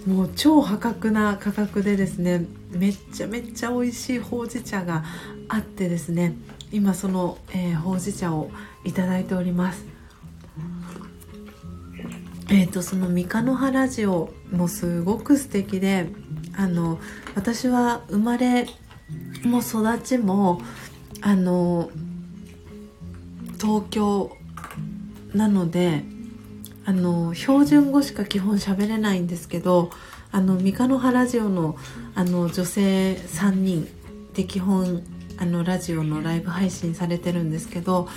[0.06, 5.04] もう超破格な価格でですねめっちゃめっちゃ美味しいほうじ茶が
[5.48, 6.36] あってですね
[6.72, 8.52] 今その、えー、ほうじ茶を
[8.84, 9.86] いただいております。
[12.52, 16.08] えーと、その三日の葉ラジオもすごく素敵で
[16.58, 17.00] あの
[17.36, 18.68] 私は生まれ
[19.44, 20.60] も育ちも
[21.22, 21.92] あの
[23.62, 24.36] 東京
[25.34, 26.04] なので
[26.86, 29.92] あの標準語しか基本喋れないんですけど
[30.32, 31.78] あの三日の葉ラジオの
[32.16, 33.88] あの女性3人
[34.34, 35.04] で基本
[35.38, 38.08] あのラジオのライブ配信されてるんですけど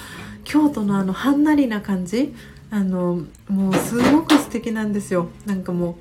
[0.44, 2.34] 京都のあのはんなりな感じ？
[2.70, 5.28] あのもうすごく素敵なんですよ。
[5.46, 5.98] なんかも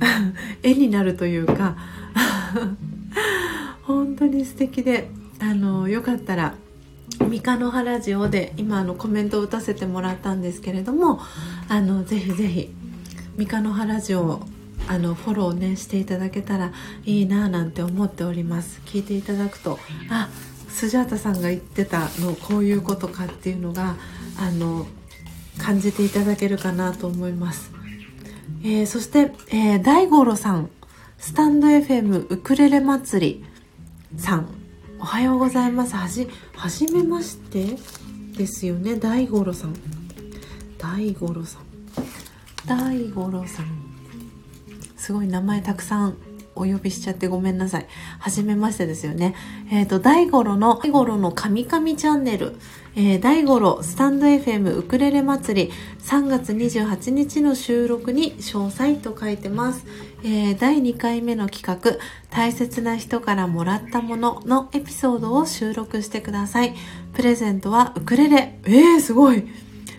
[0.00, 0.04] う
[0.62, 1.76] 絵になるというか。
[3.82, 5.08] 本当に素敵で
[5.40, 6.54] あのよかったら
[7.20, 11.20] 三日の葉ラジオで今あのコメントを打たせてもらったんですけれども
[11.68, 12.74] あのぜひぜひ
[13.36, 14.40] 三日の葉ラジオ
[14.88, 16.72] あのフォローねしていただけたら
[17.04, 18.80] いいなぁなんて思っております。
[18.86, 19.78] 聞いていただくと
[20.10, 20.28] あ
[20.78, 23.96] スジャータさんが言ってたのこういうことかっていうのが
[24.38, 24.86] あの
[25.58, 27.72] 感じていただけるかなと思います、
[28.62, 30.70] えー、そして、えー、大五郎さん
[31.18, 33.44] スタンド FM ウクレレ祭り
[34.18, 34.48] さん。
[35.00, 35.96] おはようございます。
[35.96, 37.76] はじはじめまして。
[38.36, 38.94] ですよね。
[38.94, 39.74] 大五郎さん。
[40.78, 41.62] 大五郎さん。
[42.66, 43.66] 大五郎さん。
[44.96, 46.16] すごい名前たくさん
[46.58, 47.86] お呼びしちゃってごめんなさい。
[48.18, 49.34] はじめましてですよね。
[49.70, 52.56] えっ、ー、と、大五郎の、大五郎の神々チャンネル、
[52.96, 55.72] えー、大五郎スタンド FM ウクレレ祭り
[56.02, 59.84] 3月28日の収録に詳細と書いてます。
[60.24, 61.98] えー、第2回目の企画、
[62.30, 66.74] 大切な人からもらったもののエピソードを収録してください。
[67.14, 68.58] プレゼントはウクレレ。
[68.64, 69.46] えー、すごい。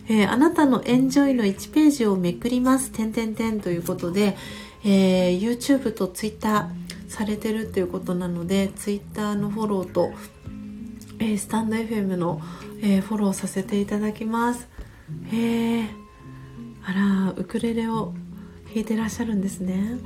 [0.10, 2.92] えー、あなたのエンジョイの1ページをめくります。
[2.92, 4.36] てんてんてんということで、
[4.83, 6.69] えー、YouTube と Twitter
[7.08, 10.11] されてるっていうことなので Twitter のフォローと、
[11.19, 12.41] えー、スタンド FM の、
[12.82, 14.67] えー、フォローさせていただきます。
[15.32, 15.90] へえ
[16.85, 18.14] あらウクレレを
[18.67, 19.99] 弾いてらっしゃるんですね。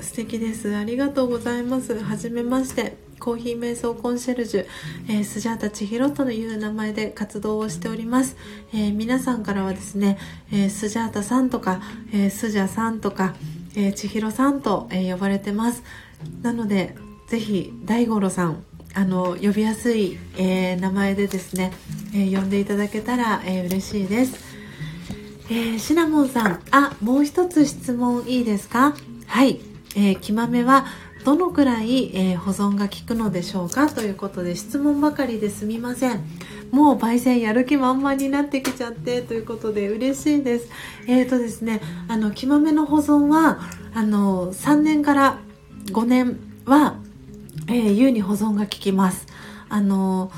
[0.00, 0.74] 素敵です。
[0.76, 1.98] ありがとうございます。
[1.98, 3.05] はめまして。
[3.18, 4.66] コーヒー瞑想コンシェルジュ、
[5.08, 8.36] えー、スジャータ千尋という名前で活動をしております、
[8.72, 10.18] えー、皆さんからはですね、
[10.52, 11.80] えー、スジャータさんとか、
[12.12, 13.34] えー、スジャさんとか、
[13.74, 15.82] えー、千尋さんと、えー、呼ばれてます。
[16.42, 16.94] なので
[17.28, 18.62] ぜひ大五郎さん
[18.94, 21.72] あの呼びやすい、えー、名前でですね、
[22.14, 24.36] えー、呼んでいただけたら、えー、嬉しいです、
[25.50, 28.94] えー、シナモンさんあもう一つ質問いいですか？
[29.26, 29.60] はい、
[29.96, 30.86] えー、きまめは
[31.26, 36.24] どのくらい、えー、保存が効くのでしょうかということで質問ばかりですみません。
[36.70, 40.68] もう焙煎やる気満々になってきちゃってということで嬉しいです。
[41.08, 43.58] えーとですねあの木豆の保存は
[43.92, 45.38] あの3年から
[45.86, 46.94] 5年は、
[47.66, 49.26] えー、優に保存が効きます。
[49.68, 50.30] あの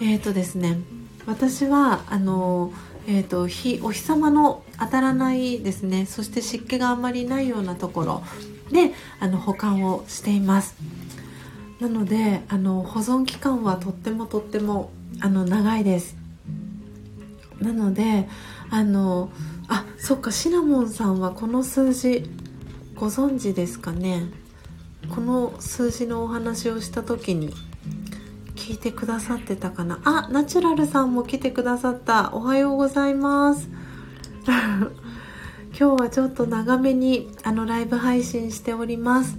[0.00, 0.78] えーとですね
[1.26, 2.72] 私はあの
[3.06, 6.06] えーと、日お日様の当たらないですね。
[6.06, 8.22] そして湿気があんまりないようなところ。
[8.70, 10.74] であの保管をしています。
[11.80, 16.16] なのであの保存期間はとってもとってもあの長いです。
[17.60, 18.28] なので
[18.70, 19.30] あの
[19.68, 22.30] あそっかシナモンさんはこの数字
[22.94, 24.24] ご存知ですかね？
[25.14, 27.52] この数字のお話をした時に
[28.54, 30.00] 聞いてくださってたかな？
[30.04, 32.32] あナチュラルさんも来てくださった。
[32.32, 33.68] おはようございます。
[35.76, 39.36] 今日はちょっと長めにあのライブ配信しております。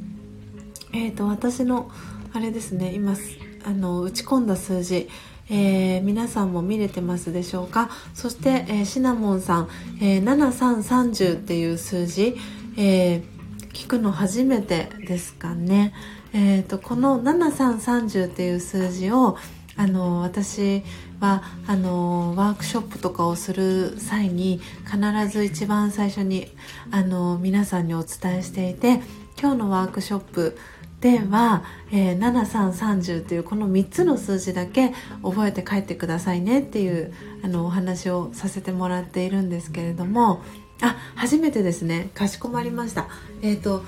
[0.91, 1.89] えっ、ー、と私の
[2.33, 3.15] あれですね今
[3.64, 5.07] あの打ち込んだ数字
[5.47, 7.89] えー、皆さんも見れてますでしょうか？
[8.14, 9.69] そして、えー、シナモンさん、
[10.01, 12.35] えー、7330っていう数字、
[12.77, 13.23] えー、
[13.72, 15.93] 聞くの初めてですかね、
[16.33, 19.38] えーと、この7330っていう数字を
[19.77, 20.83] あの私
[21.19, 26.52] はあのワークショップとかをする際に必ず一番最初に
[26.92, 29.02] あの皆さんにお伝えしていて
[29.40, 30.58] 今日のワークショップ
[31.02, 37.14] では、えー、7330というこの3つの数字だけ覚えて帰ってくださいねっていう
[37.44, 40.42] あのお話をさせてもらっているんですけれども
[40.82, 42.10] あ初めてですね。
[42.14, 43.08] かしこまりました。
[43.42, 43.84] え、ー、と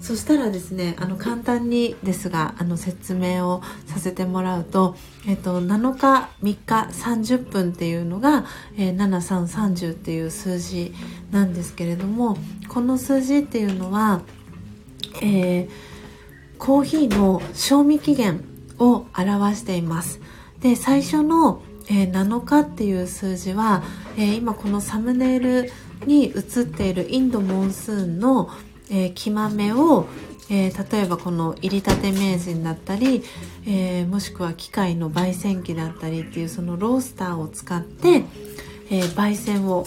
[0.00, 4.96] そしたらですねあの簡単にですがあの説明をさせてもらうと,、
[5.26, 8.44] えーと、7日3日30分っていうのが、
[8.76, 10.94] えー、7330っていう数字
[11.30, 12.36] なんですけれども
[12.68, 14.22] この数字っていうのは、
[15.20, 15.68] えー、
[16.58, 18.44] コーヒーの賞味期限
[18.78, 20.20] を表しています。
[20.60, 23.82] で最初の、えー、7日っていう数字は、
[24.16, 25.70] え今このサムネイル
[26.04, 28.50] に映っているインドモンスーンの
[28.90, 30.06] 「えー、木豆を、
[30.50, 33.22] えー、例えばこの入りたて名人だったり、
[33.66, 38.24] えー、もしくは機械の焙煎機だったりっていうそのロースターを使って、
[38.90, 39.86] えー、焙煎を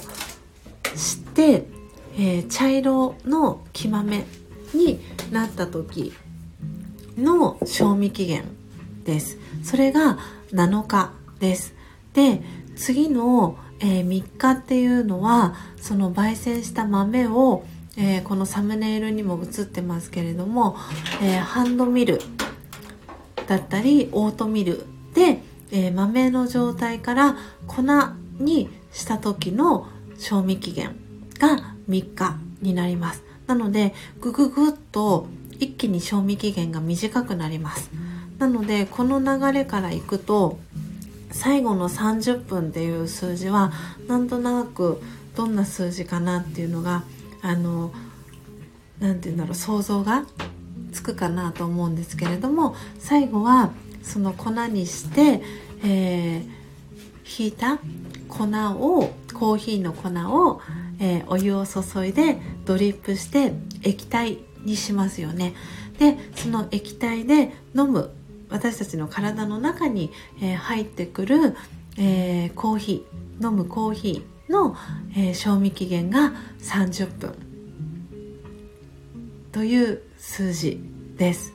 [0.95, 1.65] して、
[2.19, 4.25] え茶色の木豆
[4.73, 4.99] に
[5.31, 6.11] なった時
[7.17, 8.43] の賞味期限
[9.05, 9.37] です。
[9.63, 10.19] それが
[10.51, 11.73] 7日です。
[12.13, 12.41] で
[12.75, 17.63] 次の、え3日っていうのはその焙煎した豆を
[17.97, 20.77] えー、このサムネイルにも映ってますけれども、
[21.21, 22.21] えー、ハンドミル
[23.47, 27.37] だったりオートミルで、えー、豆の状態から
[27.67, 27.83] 粉
[28.39, 29.87] にした時の
[30.17, 30.95] 賞味期限
[31.39, 33.23] が3日になります。
[33.47, 35.27] なのでグググッと
[35.59, 37.89] 一気に賞味期限が短くなります。
[38.37, 40.59] なのでこの流れからいくと
[41.31, 43.71] 最後の30分っていう数字は
[44.07, 45.01] なんとなく
[45.35, 47.03] どんな数字かなっていうのが
[47.41, 47.91] あの
[48.99, 50.25] 何て言うんだろう想像が
[50.91, 53.71] つくかなと思うんですけれども最後は
[54.03, 55.41] その粉にして、
[55.83, 56.49] えー、
[57.23, 57.79] ひいた
[58.27, 60.61] 粉をコーヒーの粉を、
[60.99, 63.53] えー、お湯を注いでドリップして
[63.83, 65.53] 液体にしますよね。
[65.97, 68.11] でその液体で飲む
[68.49, 70.11] 私たちの体の中に、
[70.41, 71.55] えー、入ってくる、
[71.97, 74.75] えー、コーヒー飲むコーヒーの、
[75.15, 77.33] えー、賞味期限が30分。
[79.51, 80.79] という数字
[81.17, 81.53] です。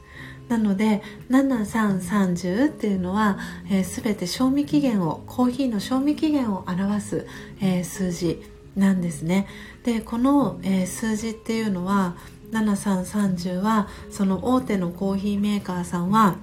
[0.49, 7.27] なので7330っていうのは、えー、全て賞味期限をコーヒーの賞味期限を表す、
[7.61, 8.43] えー、数字
[8.77, 9.49] なんですね。
[9.85, 12.17] でこの、えー、数字っていうのは
[12.53, 16.37] 7330はその大手のコーヒーメーカーさんは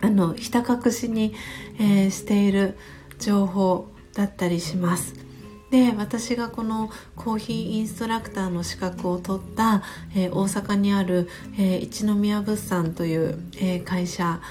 [0.00, 1.32] あのひた隠しに、
[1.78, 2.76] えー、している
[3.18, 5.14] 情報だったりします。
[5.72, 9.82] で私がこのコーヒーインストラクターの資格を取った、
[10.14, 14.42] えー、大阪にある、えー、一宮物産という、えー、会社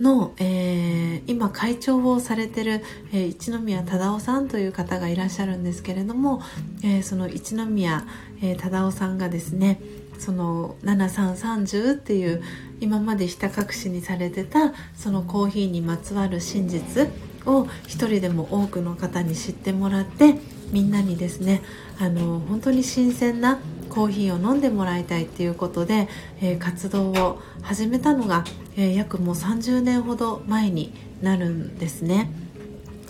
[0.00, 6.42] の、えー、今会長をされてる、えー、一宮忠夫さんという方がいらっしゃるんですけれども、
[6.82, 8.04] えー、その一宮、
[8.42, 9.80] えー、忠夫さんがですね
[10.18, 12.42] その7330っていう
[12.80, 17.08] 今までひた隠しにされてたそのコーヒーにまつわる真実
[17.48, 20.34] を一人でも多くの方に知ってもらって
[20.70, 21.62] みんなにですね
[21.98, 26.08] あの本当に新鮮なコーヒーを飲んでもらいたいっていうことで、
[26.40, 28.44] えー、活動を始めたのが、
[28.76, 32.30] えー、約もう30年ほど前になるんですね。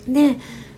[0.07, 0.37] で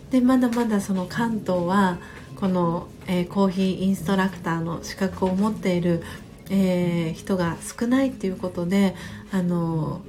[0.09, 1.97] でまだまだその関東は
[2.35, 6.03] この、えー、コーヒーインストラクターの資格を持っている、
[6.49, 8.93] え人が少ないっていうことで
[9.31, 10.01] あの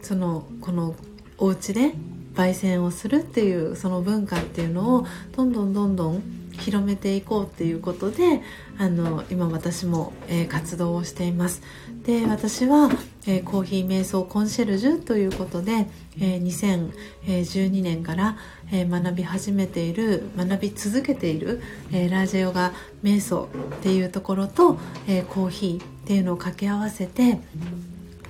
[0.00, 0.94] そのこの
[1.36, 1.92] お家で
[2.34, 8.42] 焙煎をするっていうその文化っていうのをどんどんどんどん広めていこうっていうことで
[8.78, 11.62] あの今私も、えー、活動をしています。
[12.04, 12.90] で私は、
[13.26, 15.86] えー、コーヒー瞑想コンシェルジュということで、
[16.20, 18.36] えー、2012年から、
[18.72, 21.62] え学び始めている学び続けている、
[21.92, 22.72] えラージェヨガ
[23.04, 27.38] 瞑想っていうところと、えコーヒーっていうのを掛け合わせて、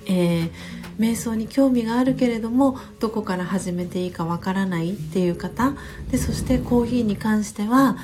[0.05, 5.73] えー瞑想に興味があるけれどもどこから始めていいかわからないっていう方
[6.11, 7.97] でそしてコーヒーに関しては、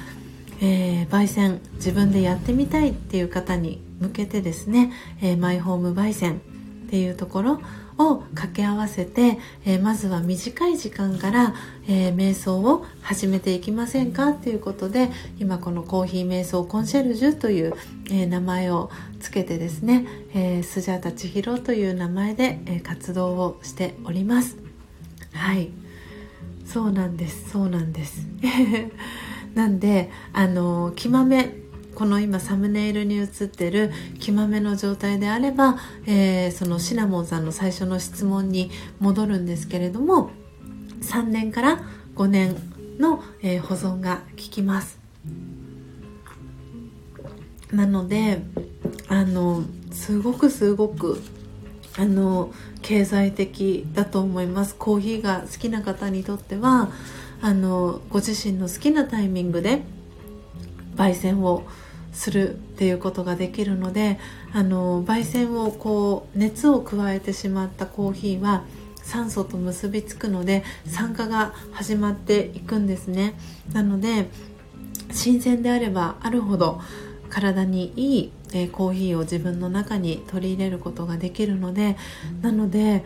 [0.62, 6.42] えー、焙煎自分でやってみたいっていう方に向けてですね、えー、マイホーム焙煎
[6.88, 7.62] っていうところ
[8.00, 11.54] を掛け合わせて、えー、まずは短い時間から、
[11.88, 17.74] えー、瞑想を始めていきませんかということで今このコーヒー瞑想コンシェルジュという、
[18.10, 24.58] えー、名前をつけてですね、えスジャータ千尋という名前で、え活動をしております。
[25.34, 25.72] はい。
[26.66, 28.26] そうなんですそうなんです。
[29.56, 31.69] なんであの木豆
[32.00, 38.72] この今サムネイルに映ってる木豆の状態であれば、えー、そのシナモンさんの最初の質問に
[39.02, 40.32] 戻るんですけれども
[41.02, 41.82] 3年から
[42.16, 42.56] 5年
[43.00, 44.98] の、えー、保存が効きます。
[47.74, 48.44] なので
[49.10, 51.22] あのすごくすごく
[51.98, 54.74] あの経済的だと思います。
[54.74, 56.92] コーヒーが好きな方にとっては
[57.42, 59.82] あのご自身の好きなタイミングで
[60.96, 61.64] 焙煎を
[62.20, 64.20] するっていうことができるので
[64.52, 68.66] あの焙煎をこう熱を加えてしまったコーヒーは
[69.02, 73.36] 酸素と結びつくので酸化が始まっていくんですね。
[73.72, 74.28] なので
[75.12, 76.82] 新鮮であればあるほど
[77.30, 81.96] 体にいい、え、コーヒーを自分の中に取り入れることができるので
[82.42, 83.06] なので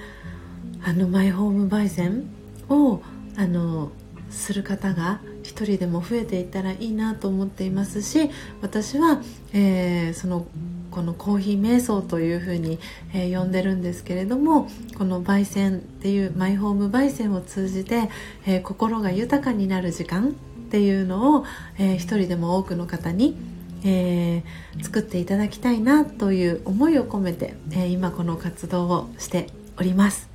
[0.84, 2.26] あのマイホーム焙煎
[2.68, 3.00] を
[3.38, 3.92] あの
[4.32, 8.30] する方が一人でも増えていったらいいなと思っていますし
[8.62, 9.22] 私は、
[9.54, 10.48] えー、その
[10.90, 12.80] このコーヒー瞑想というふうに、
[13.14, 18.10] えー、呼んでるんですけれどもこの焙煎っていうマイホーム焙煎を通じて、
[18.46, 20.32] えー、心が豊かになる時間っ
[20.70, 21.46] ていうのを、
[21.78, 23.36] えー、一人でも多くの方に、
[23.84, 29.48] えー、作っていただきたいなという思いを込めて、え今この活動をして
[29.78, 30.30] おります。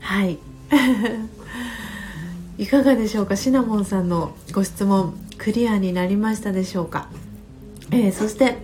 [0.00, 0.38] はい。
[2.58, 3.36] いかがでしょうか？
[3.36, 7.08] シナモンさんのご質問クリアになりましたでしょうか、
[7.92, 8.58] えー、そして、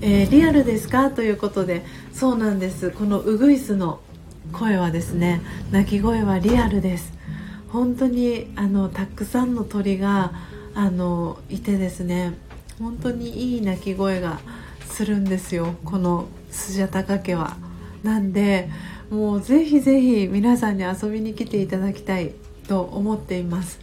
[0.00, 1.10] えー、リアルですか？
[1.10, 2.92] ということでそうなんです。
[2.92, 4.00] このウグイスの
[4.52, 5.40] 声はですね
[5.72, 7.12] 鳴き声はリアルです。
[7.70, 10.32] 本当にあのたくさんの鳥が
[10.74, 12.34] あのいてですね
[12.78, 14.38] 本当にいい鳴き声が
[14.86, 15.74] するんですよ。
[15.84, 17.56] このスジャタカ家は。
[18.04, 18.70] なんで
[19.10, 22.32] もうぜひぜひ皆さんに遊びに来ていただきたい
[22.70, 23.80] と思っています。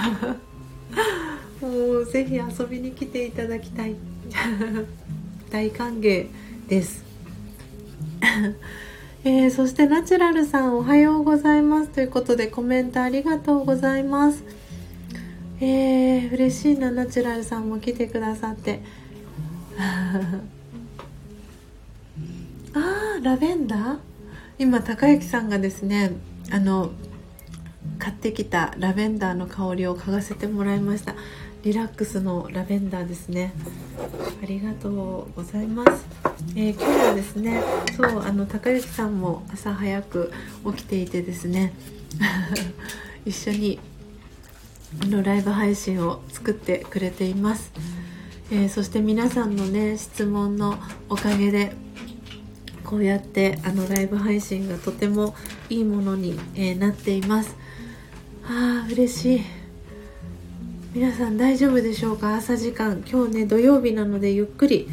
[1.60, 3.94] もうぜひ遊びに来ていただきたい。
[5.52, 6.26] 大歓迎
[6.68, 7.04] です。
[9.24, 11.90] えー、そしてナチュラルさんおはようございます。
[11.90, 14.42] ということでコメントありがとうございます。
[15.60, 18.80] えー、嬉しいなナチュラルさんも来てくださって。
[19.78, 23.98] あーラベンダー？
[24.58, 26.12] 今高之さんがですね
[26.50, 26.90] あの
[27.98, 31.14] 買ってきたラベンダーの香りを嗅がせてもらいました。
[31.62, 33.52] リラックスのラベンダーですね。
[34.42, 36.06] ありがとうございます、
[36.54, 37.62] えー、今日はですね
[37.96, 40.32] そうあの高之さんも朝早く
[40.76, 41.72] 起きていてですね
[43.24, 43.80] 一緒に
[45.00, 47.72] のライブ配信を作ってくれています、
[48.50, 51.72] えー、そして皆さんのね質問のおかげで
[52.84, 55.34] こうやってあのライブ配信がとても
[55.68, 57.56] いいものに、えー、なっています。
[58.48, 59.42] あー嬉しい。
[60.94, 62.36] 皆さん大丈夫でしょうか？
[62.36, 63.02] 朝時間。
[63.04, 64.88] 今日ね土曜日なのでゆっくり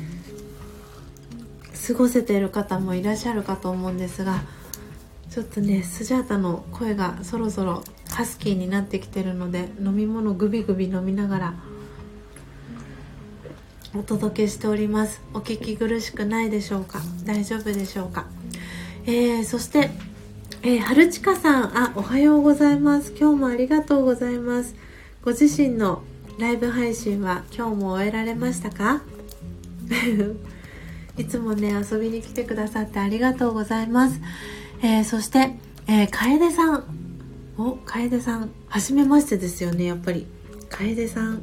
[1.88, 4.42] 過ごせている方もいらっしゃるかと思うんですが
[5.30, 11.54] ちょっとねスジャータの声がそろそろハスキーになってきてるので飲み物グビグビ飲みながら
[13.96, 15.22] お届けしております。
[15.36, 17.00] お聞き苦しくないでしょうか？
[17.26, 18.26] 大丈夫でしょうか、
[19.06, 19.92] えー、そして
[20.66, 23.14] えー、春近さん、あ、おはようございます。
[23.20, 24.76] 今日もありがとうございます。
[25.22, 26.04] ご自身の
[26.40, 29.02] ライブ配信は今日も終えられましたか？
[31.18, 34.22] いつもね、遊びに来てくださってありがとうございます。
[34.82, 36.84] えー、そして、えー、楓さん。
[37.58, 38.50] お、楓さん。
[38.70, 40.26] はじめましてですよね、やっぱり。
[40.70, 41.42] 楓さん。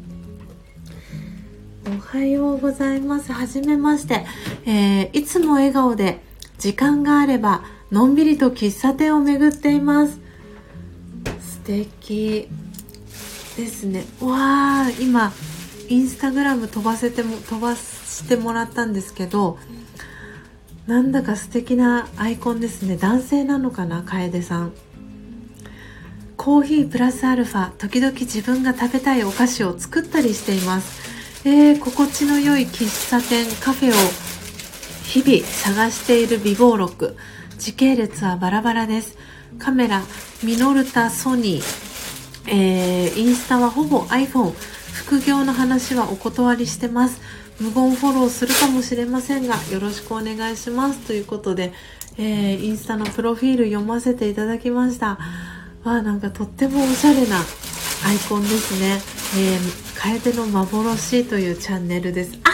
[1.86, 3.34] おはようございます。
[3.34, 4.24] はじめまして。
[4.64, 6.22] え、いつも笑顔で
[6.58, 10.20] 時間があればのんびりと喫茶店を巡っています。
[11.40, 12.48] 素敵
[13.56, 14.04] ですね。
[14.20, 15.32] わあ今
[15.88, 19.58] インスタグラム飛ばせても飛ばしてもらったんですけど
[20.86, 22.96] なんだか素敵なアイコンですね。
[22.96, 24.72] 男性なのかな楓さん。
[26.36, 31.00] コーヒープラスアルファ時々自分が食べたいお菓子を作ったりしています。
[31.44, 33.92] えー、心地の良い喫茶店カフェを
[35.04, 37.16] 日々探している美貌録
[37.60, 39.18] 時系列はバラバラです。
[39.58, 40.00] カメラ
[40.42, 41.62] ミノルタソニー、
[42.48, 44.54] えー、インスタはほぼ iPhone
[44.94, 47.20] 副業の話はお断りしてます。
[47.60, 51.00] 無言フォローするかもしれませんがよろしくお願いします。
[51.00, 51.74] ということで、
[52.16, 55.18] えー、インスタのプロフィール読ませていただきました。
[55.84, 59.02] わなんかとってもおしゃれなアイコンですね、
[59.38, 62.38] えー、楓の幻というチャンネルです。
[62.42, 62.52] ああ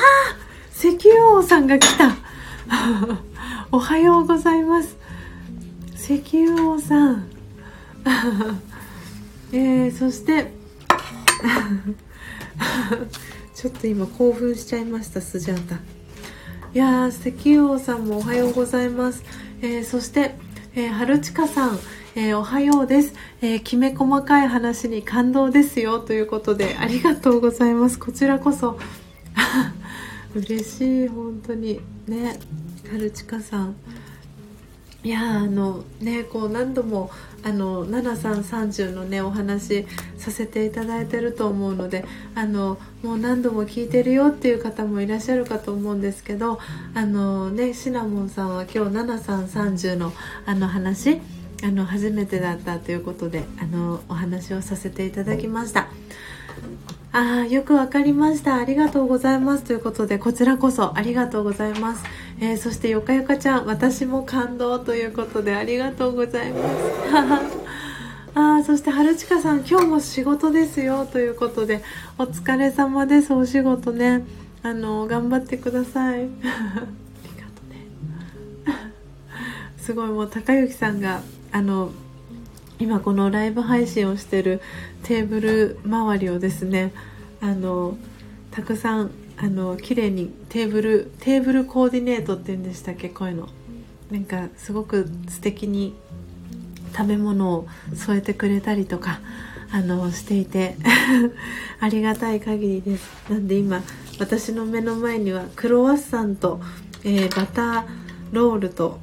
[0.76, 2.16] 石油王さんが来た。
[3.72, 4.96] おはようございます。
[5.96, 7.28] 石油王さん。
[9.52, 10.52] えー、そして
[13.54, 15.74] ちょっと今興奮しちゃいましたスジャータ。
[15.76, 15.80] い
[16.74, 19.24] や石油王さんもおはようございます、
[19.62, 20.36] えー、そして、
[20.74, 21.78] えー、春近さん。
[22.14, 23.12] えー、おはようです、
[23.42, 25.98] えー、きめ細かい話に感動ですよ。
[25.98, 27.98] ということでありがとうございます。
[27.98, 28.78] こちらこそ。
[30.34, 31.80] 嬉しい本当に。
[32.06, 32.38] ね。
[32.90, 33.76] 春近さん
[35.06, 37.10] いやあのねこう何度も
[37.44, 46.58] あの7330のねお話させていただいてると思うのであのもう何度も聞いてるよっていう方もいらっしゃるかと思うんですけど
[46.94, 50.12] あのねシナモンさんは今日7330の
[50.44, 51.20] あの話
[51.62, 55.88] あの初めてだったということであのお話をさせていただきました。
[57.18, 58.56] ああ、よくわかりました。
[58.56, 59.64] ありがとうございます。
[59.64, 62.04] ということで、こちらこそありがとうございます。
[62.40, 67.56] えー、そして、よかよかちゃん、私も感動ということで、ありがとうございます。
[68.38, 71.08] ああそして、春近さん、今日も仕事ですよ。
[71.10, 71.82] ということで、
[72.18, 73.32] お疲れ様です。
[73.32, 74.22] お仕事ね。
[74.62, 76.20] あの、頑張ってください。
[76.20, 78.92] ありがとうね。
[79.80, 81.92] すごい、もう、高之さんが、あの、
[82.78, 84.60] 今このライブ配信をしてる
[85.06, 86.92] テーブル周りをですね
[87.40, 87.96] あの
[88.50, 93.48] たくさんあの綺麗にテーブルテーブルコーディネートっていうんでしたっけこういうの。
[94.10, 95.94] なんかすごく素敵に
[96.96, 99.20] 食べ物を添えてくれたりとか
[99.72, 100.76] あのしていて
[101.80, 103.08] ありがたい限りです。
[103.30, 103.82] なんで今
[104.18, 106.60] 私の目の前にはクロワッサンと、
[107.04, 107.84] えー、バター
[108.32, 108.98] ロールと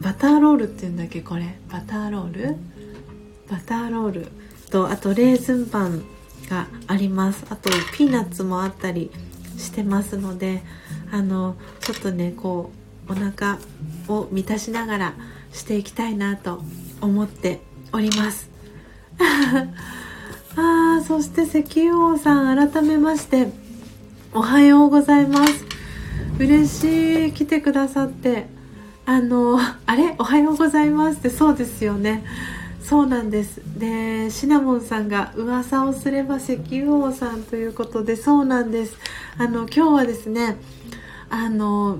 [0.00, 1.56] バターロールっていうんだっけこれ。
[1.72, 2.56] バターロール？
[3.50, 4.28] バターロール。
[4.74, 6.02] とあとレーズンパン
[6.50, 7.46] があります。
[7.48, 9.12] あとピーナッツもあったり
[9.56, 10.64] してますので
[11.12, 12.72] あのちょっとねこ
[13.08, 13.60] うお腹
[14.08, 15.14] を満たしながら
[15.52, 16.64] していきたいなと
[17.00, 17.60] 思って
[17.92, 18.50] おります。
[20.56, 23.52] あーそして石油王さん改めまして
[24.32, 25.64] おはようございます。
[26.40, 28.52] 嬉しい来てくださって。
[29.06, 30.16] あのあれ？
[30.18, 32.24] おはようございますってそうですよね。
[32.84, 33.62] そうなんです。
[33.78, 38.98] でシナモンさんが噂をすれば石油王さんということでそうなんです。
[39.38, 40.58] あの今日はですね
[41.30, 41.98] あの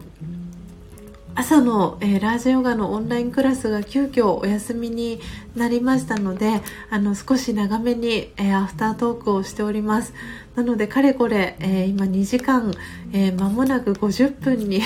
[1.35, 5.21] 朝の、えー、ラージヨガのオンラインクラスが急遽お休みに
[5.57, 10.13] なりましたのであの少し長めに、えー、アフタートークをしております。
[10.55, 12.75] なのでかれこれ、えー、今2時間、
[13.15, 14.83] えー、もなく50分に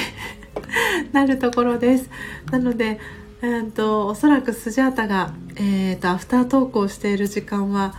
[1.11, 2.09] なるところです。
[2.53, 3.01] なので、
[3.41, 7.95] えーと、おそらくスジャータが、えーと、アフタートークをしている時間は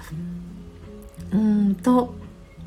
[1.32, 2.14] うんと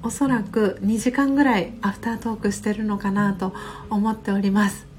[0.03, 3.53] おそらく2時間ぐらいアフタートークしてるのかなと
[3.91, 4.87] 思っております。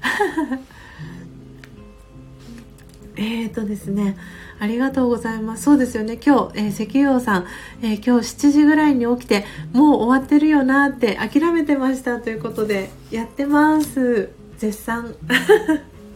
[3.16, 4.16] えっとですね
[4.58, 5.64] ありがとうございます。
[5.64, 6.18] そうですよね。
[6.24, 7.46] 今日、えー、石油王さん、
[7.82, 14.30] えー、今日7時ぐらいに起きてもう終わってるよなって諦めてましたということでやってます。
[14.58, 15.14] 絶賛。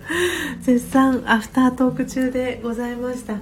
[0.61, 3.41] 絶賛アフタートーク中でございました、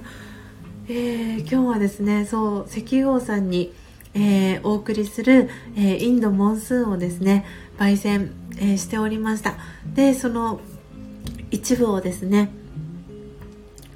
[0.87, 3.73] えー、今日はですねそう石油王さんに、
[4.13, 7.45] えお送りする、えインドモンスーンをですね
[7.77, 9.55] 焙煎、えー、しておりました。
[9.93, 10.59] でその
[11.51, 12.49] 一部をですね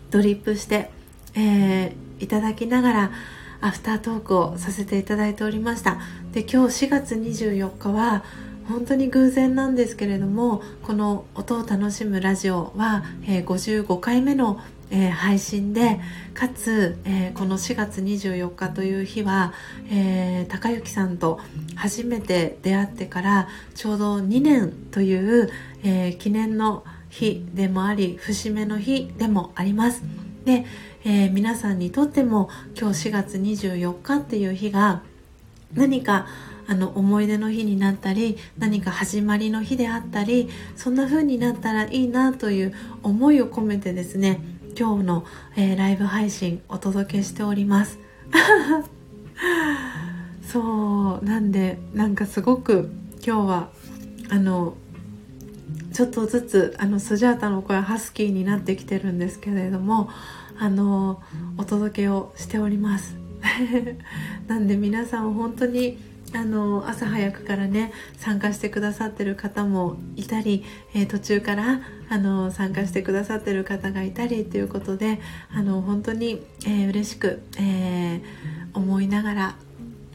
[0.09, 0.91] ドリップして、
[1.35, 3.11] えー、いただきながら
[3.61, 5.99] アフタートークをさせていただいておりました。
[6.31, 8.23] で今日4月24日は
[8.71, 14.59] 本当に偶然なんですけれどもこの音を楽しむラジオは、え、55回目の
[14.93, 16.01] え、配信で
[16.33, 19.53] かつ、え、この4月24日という日は、
[19.89, 21.39] えー、高之さんと
[21.75, 25.49] 初めて出会ってからちょうど2年という、
[25.83, 30.03] え記念の日でもあり節目の日でもあります。
[30.43, 30.65] で、
[31.05, 35.03] え皆さんにとっても今日4月24日っていう日が
[35.73, 36.27] 何か
[36.71, 44.39] あの思い出の日になったり何か始まりの日であったりそんな風になったらいいなという思いを込めてですね
[44.79, 45.25] 今日の、
[45.57, 47.99] えー、ライブ配信お届けしております。
[50.47, 53.69] そうなんでなんかすごく今日は
[54.29, 54.75] あの
[55.91, 60.09] ちょっとずつあのスジャータの声ハスキーになってきてるんですけれども
[60.57, 61.21] あの
[61.57, 63.17] お届けをしております。
[64.47, 65.97] なんで皆さん本当に
[66.33, 75.19] あの朝早くからね参加してくださってる方もいたり、えー、途中からあの参加してくださってる方がいたりということで
[75.53, 78.21] あの本当に、えー、嬉しく、えー、
[78.73, 79.55] 思いながら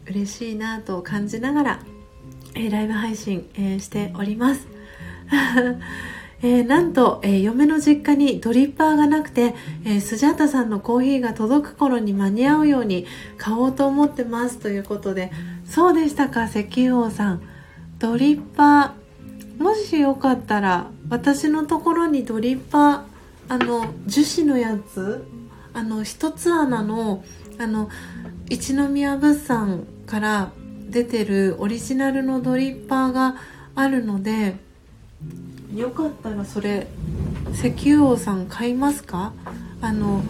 [0.06, 1.80] 嬉しいなと感じながら、
[2.54, 4.68] えライブ配信、えしております。
[6.42, 9.54] えー、なんと、えー、嫁の実家にドリッパーがなくて、
[9.84, 13.06] えー、スジャータさんのコーヒーが届く頃に間に合うように
[13.38, 15.32] 買おうと思ってますということで
[15.68, 17.42] そうでしたか石油王さん
[17.98, 23.02] ドリッパーもしよかったら私のところにドリッパー
[23.48, 25.26] あの樹脂のやつ
[25.72, 27.24] あの一つ穴の
[27.58, 27.88] あの
[28.48, 30.52] 一宮物産から
[30.90, 33.36] 出てるオリジナルのドリッパーが
[33.74, 34.56] あるので
[35.74, 36.86] よかったらそれ
[37.52, 39.32] 石油王さん買いますか？
[39.80, 40.22] あの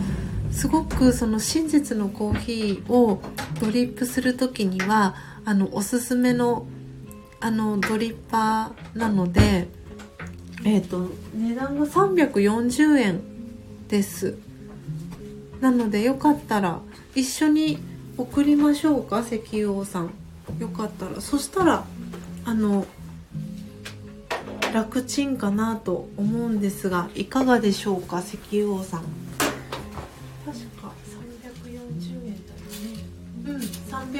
[0.57, 3.21] すごくその真実のコーヒーを
[3.61, 6.67] ドリップする時にはあのおすすめの
[7.41, 9.69] あのドリッパーなので
[10.65, 13.21] えっ、ー、と値段が340円
[13.89, 14.39] です。
[15.61, 16.81] なのでよかったら
[17.15, 17.79] 一緒に
[18.17, 20.11] 送りましょうか石油王さん。
[20.59, 21.21] よかったら。
[21.21, 21.85] そしたら
[22.47, 22.87] あの
[24.73, 29.26] 楽ちんかなと思うんですがいかがでしょうか石油王さん。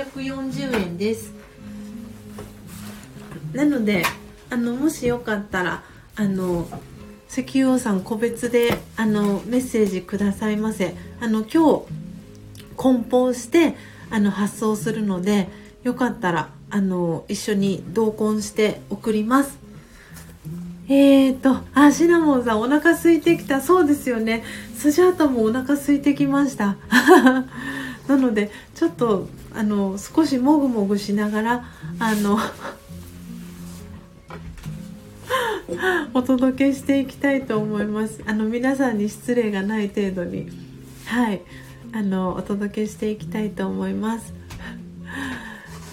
[0.05, 1.33] 340円です
[3.53, 4.03] なので
[4.51, 5.83] あのもしよかったら
[6.15, 6.69] あの
[7.31, 11.83] 石油王さん個別であのメッセージくださいませあの今日
[12.77, 13.75] 梱包して
[14.11, 15.49] あの発送するので
[15.83, 19.59] よかったらあの一緒に同梱して送ります
[20.89, 23.61] えーと、あ、シナモンさんお腹空いてきた。
[23.61, 24.45] そうですよね。
[24.77, 26.77] スジャータもお腹空いてきました。
[28.07, 31.65] なのでちょっとあの少しもぐもぐしながら
[31.99, 32.39] あの
[36.15, 38.21] お届けしていきたいと思います。
[38.27, 40.51] あの皆さんに失礼がない程度に。
[41.07, 41.41] はい。
[41.93, 44.35] あのお届けしていきたいと思います。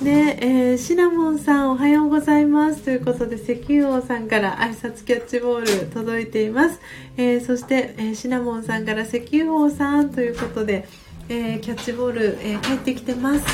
[0.04, 2.82] で、えー、シナモンさんおはようございます。
[2.82, 6.82] ということで石油王さんから挨拶キャッチボール届いています、
[7.16, 10.90] えー、そして、えー、シナモンさんから石油王さんということで、
[11.30, 13.46] えキャッチボール、え帰ってきてます。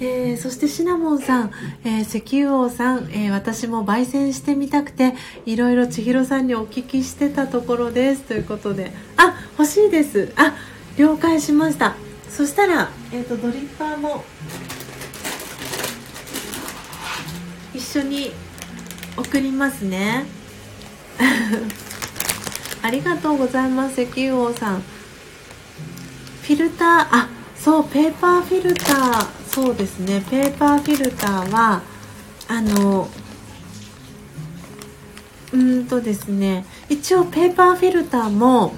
[0.00, 1.50] えー、そしてシナモンさん、
[1.84, 5.14] えー、石油王さん、えー、私も焙煎してみたくて
[5.44, 8.22] いろいろ千尋さんにお聞きしてたところです。
[8.22, 8.92] ということで。
[9.16, 10.32] あ欲しいです。
[10.36, 10.54] あ
[10.96, 11.96] 了解しました。
[12.30, 14.22] そしたら、えーと、ドリッパーも
[17.74, 18.30] 一緒に
[19.16, 20.26] 送りますね。
[22.82, 24.82] ありがとうございます石油王さん。
[26.48, 29.26] フィルターあそうペーパーフィルター。
[29.50, 30.24] そうですね。
[30.30, 31.82] ペーパーフィルターは
[32.48, 33.06] あの
[35.52, 38.72] うんとですね一応ペーパーフィルターも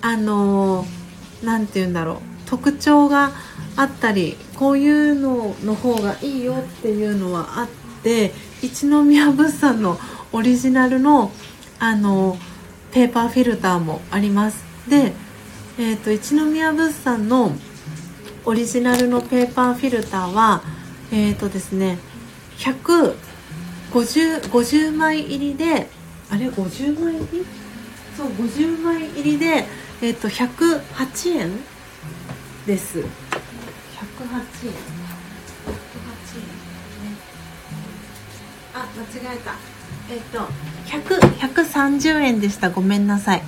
[0.00, 0.84] あの
[1.44, 2.16] 何て言うんだろう。
[2.46, 3.30] 特徴が
[3.76, 7.68] あったりこういうのの方がいいよっていうのはあっ
[8.02, 9.96] て一宮物産の
[10.32, 11.30] オリジナルの
[11.78, 12.36] あの
[12.90, 14.64] ペーパーフィルターもあります。
[14.88, 15.12] で、
[15.78, 17.52] えーと、一宮物産の
[18.44, 20.62] オリジナルのペーパーフィルターは
[21.10, 21.98] えっ、ー、とですね
[22.58, 23.14] 150
[23.92, 25.88] 50枚入りで
[26.30, 27.46] あれ？50枚入り？
[28.16, 29.64] そう50枚入りで
[30.02, 31.50] え、ー、と108円
[32.66, 32.98] です。
[32.98, 33.06] 108円。
[33.06, 33.14] 108
[34.64, 34.72] 円。
[38.74, 39.54] あ間違えた。
[40.10, 40.38] えっ、と
[40.86, 42.70] 100 130円でした。
[42.70, 43.42] ごめんなさい。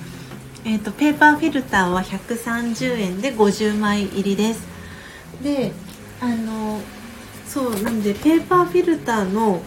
[0.65, 4.67] えっ、とペーパーフィルターは130円で50枚入りです。
[5.41, 5.71] で
[6.19, 6.81] あの
[7.47, 9.61] そうなんでペーパーフィルターの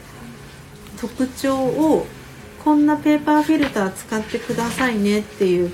[1.00, 2.06] 特徴を
[2.64, 5.72] こんなペーパーフィルター使ってくださいねっていう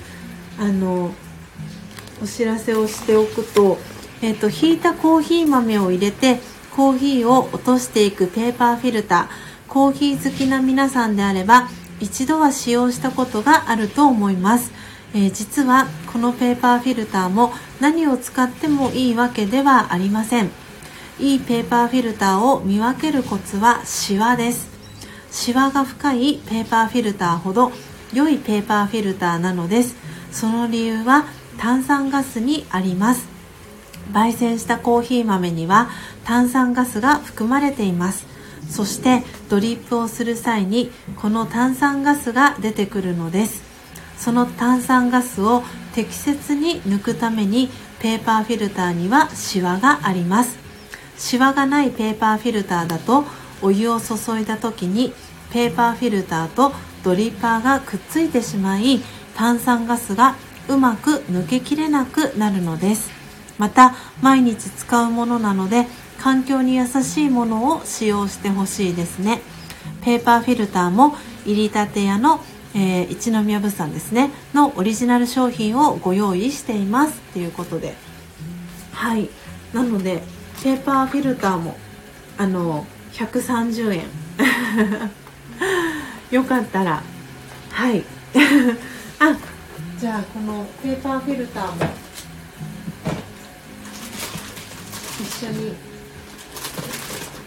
[0.58, 1.12] あの
[2.22, 3.78] お知らせをしておくと,、
[4.20, 6.38] えーと、とひいたコーヒー豆を入れて
[6.76, 9.54] コーヒーを落としていくペーパーフィルター。
[9.74, 14.70] コーヒー好きな皆さんであれば一度は使用したことがあると思います。
[15.14, 20.50] えー、実はこのペーパーフィルターも何を使ってもいいわけではありません。
[21.20, 24.68] いいペーパーフィルターを見分けるコツはシワです。
[25.30, 27.70] シワが深いペーパーフィルターほど
[28.12, 29.96] 良いペーパーフィルターなのです。
[30.32, 31.26] その理由は
[31.58, 33.28] 炭酸ガスにあります。
[34.12, 35.88] 焙煎したコーヒー豆には
[36.24, 38.26] 炭酸ガスが含まれています。
[38.68, 43.73] そしてドリップをする際にこの炭酸ガスが出てくるのです。
[44.24, 45.62] その炭酸ガスを
[45.94, 47.68] 適切に抜くために
[48.00, 50.58] ペーパーフィルターにはシワがあります。
[51.18, 53.24] シワがないペーパーフィルターだと
[53.60, 55.12] お湯を注いだ時に
[55.52, 56.72] ペーパーフィルターと
[57.04, 59.02] ドリッパーがくっついてしまい
[59.36, 60.36] 炭酸ガスが
[60.68, 63.10] うまく抜けきれなくなるのです。
[63.58, 65.86] また毎日使うものなので
[66.18, 69.42] 環境に優しいものを使用してほしいですね。
[70.02, 71.14] ペーパーフィルターも
[71.44, 72.40] 煎りたて屋の
[72.74, 77.94] えー、一宮物産ですねのオリジナル商品をご用意していますっていうことで。
[78.92, 79.28] はい。
[79.72, 80.22] なので
[80.62, 81.76] ペーパーフィルターも
[82.36, 84.04] あの130円。
[86.30, 87.02] よかったら。
[87.70, 88.04] はい。
[89.20, 89.36] あ
[89.98, 91.92] じゃあこのペーパーフィルターも
[95.20, 95.74] 一緒に。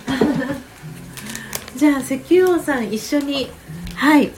[1.75, 3.51] じゃあ石油王さん一緒に。
[3.93, 4.31] はい。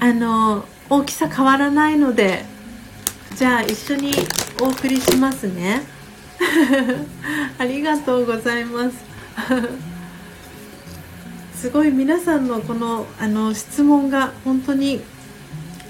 [0.00, 2.44] あの大きさ変わらないので
[3.36, 4.12] じゃあ一緒に
[4.60, 5.82] お送りしますね。
[7.58, 8.96] ありがとうございます。
[11.54, 15.00] すごい皆さんのこのあの質問が本当に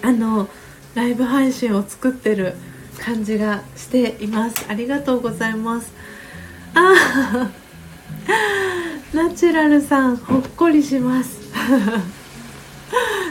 [0.03, 0.49] あの
[0.95, 2.57] ライブ配信を作ってる
[2.99, 4.67] 感じがしています。
[4.69, 5.93] ありがとうございます。
[6.75, 7.51] あ
[9.15, 11.41] ナチュラルさんほっこりします。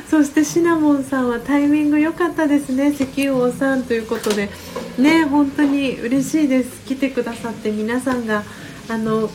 [0.09, 2.89] そしてシナモンさんはタイミング良かったですね。
[2.89, 4.49] 石油王さんということで。
[4.97, 6.85] ね本当に嬉しいです。
[6.85, 8.43] 来てくださって皆さんが
[8.89, 9.29] あの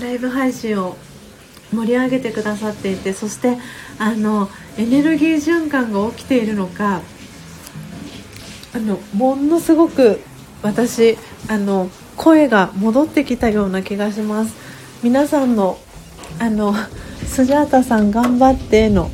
[0.00, 0.96] ライブ配信を
[1.72, 3.58] 盛り上げてくださっていてそして
[3.98, 7.02] あのエネルギー循環が起きているのか
[8.74, 10.20] あのものすごく
[10.62, 11.16] 私
[11.48, 14.54] あの声が戻ってきたような気がします。
[15.02, 15.78] 皆さんの
[16.38, 16.74] あの
[17.26, 19.10] スジャータさん頑張っての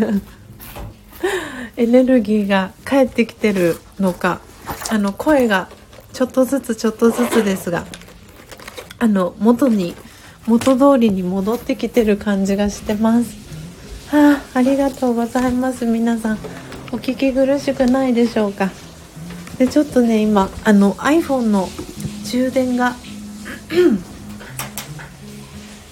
[1.76, 4.40] エネルギーが返ってきてるのか。
[4.90, 5.68] あの声が
[6.12, 7.86] ちょっとずつちょっとずつですが
[8.98, 9.94] あの元に
[10.46, 13.38] 元通りに戻ってきてる感じがしてます。
[14.10, 16.38] はあありがとうございます皆さん。
[16.92, 18.70] お聞き苦しくないでしょうか。
[19.58, 21.68] でちょっとね今あの iPhone の
[22.24, 22.96] 充電が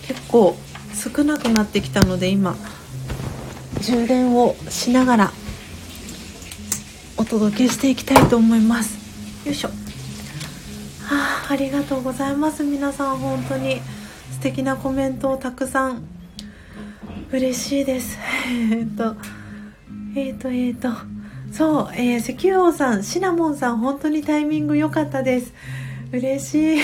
[0.06, 0.56] 結構
[0.94, 2.56] 少なくなってきたので今
[3.80, 5.32] 充電をしながら
[7.16, 8.98] お届けしていきたいと思います。
[9.46, 9.68] よいしょ。
[9.68, 9.74] は
[11.10, 12.64] あありがとうございます。
[12.64, 13.80] 皆さん本当に
[14.32, 16.02] 素敵なコメントをたくさん。
[17.30, 18.18] 嬉しいです。
[18.72, 19.16] えっと
[20.14, 20.90] えっ、ー、とえっ、ー、と。
[21.52, 25.52] そう、えー、石油王さんシナモンさん本当にタイミング良かったです。
[26.12, 26.80] 嬉しい。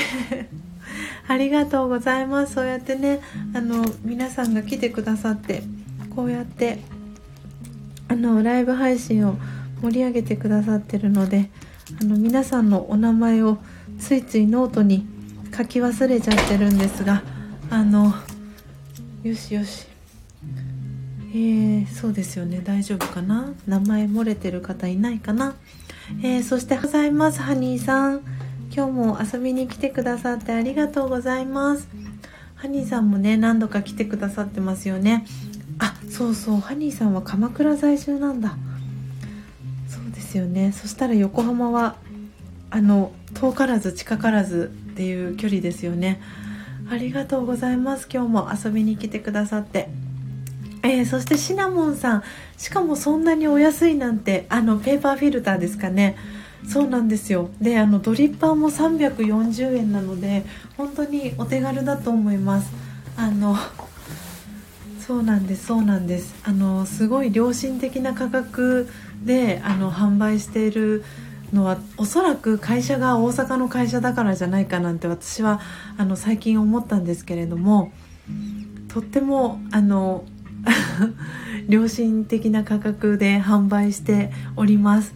[1.28, 2.55] ありがとうございます。
[2.55, 3.20] そうやってね
[3.55, 5.62] あの皆さんが来てくださって。
[6.15, 6.78] こうやって
[8.09, 9.36] あのライブ配信を
[9.83, 11.51] 盛り上げてくださってるので
[12.01, 13.59] あの皆さんのお名前を
[13.99, 15.07] ついついノートに
[15.57, 17.23] 書き忘れちゃってるんですが
[17.70, 18.12] あの
[19.23, 19.86] よしよし。
[21.31, 22.60] えー、そうですよね。
[22.62, 23.52] 大丈夫かな？
[23.67, 25.57] 名前漏れてる方いないかな、
[26.23, 28.20] えー、そしてございますハニーさん。
[28.73, 31.89] 今日も遊びに来てくださってありがとうございます。
[32.55, 35.26] ハニーさんもね何度か来てくださってますよね。
[35.78, 38.56] あそうそうハニーさんは鎌倉在住なんだ。
[39.88, 40.72] そうですよね。
[40.72, 41.96] そしたら横浜は
[42.70, 46.20] あの遠からず近からずっていう距離ですよね。
[46.90, 48.08] ありがとうございます。
[48.12, 49.88] 今日も遊びに来てくださって。
[50.82, 52.22] えー、そしてシナモンさん。
[52.58, 56.16] しかもそんなにお安いなんてあのペーパーフィルターですかね。
[56.68, 57.50] そうなんですよ。
[57.60, 60.44] であのドリッパーも340円なので
[60.76, 62.72] 本当にお手軽だと思います。
[63.16, 63.56] あの
[65.07, 66.34] そうなんですそうなんです。
[66.44, 68.89] あのすごい良心的な価格
[69.23, 71.05] であの販売している
[71.52, 75.60] のはおそらく会社が大阪の会社だからじゃないかなんて私は
[75.99, 77.92] あの最近思ったんですけれども
[78.89, 80.24] とってもあの
[81.68, 85.15] 良心的な価格で販売しております。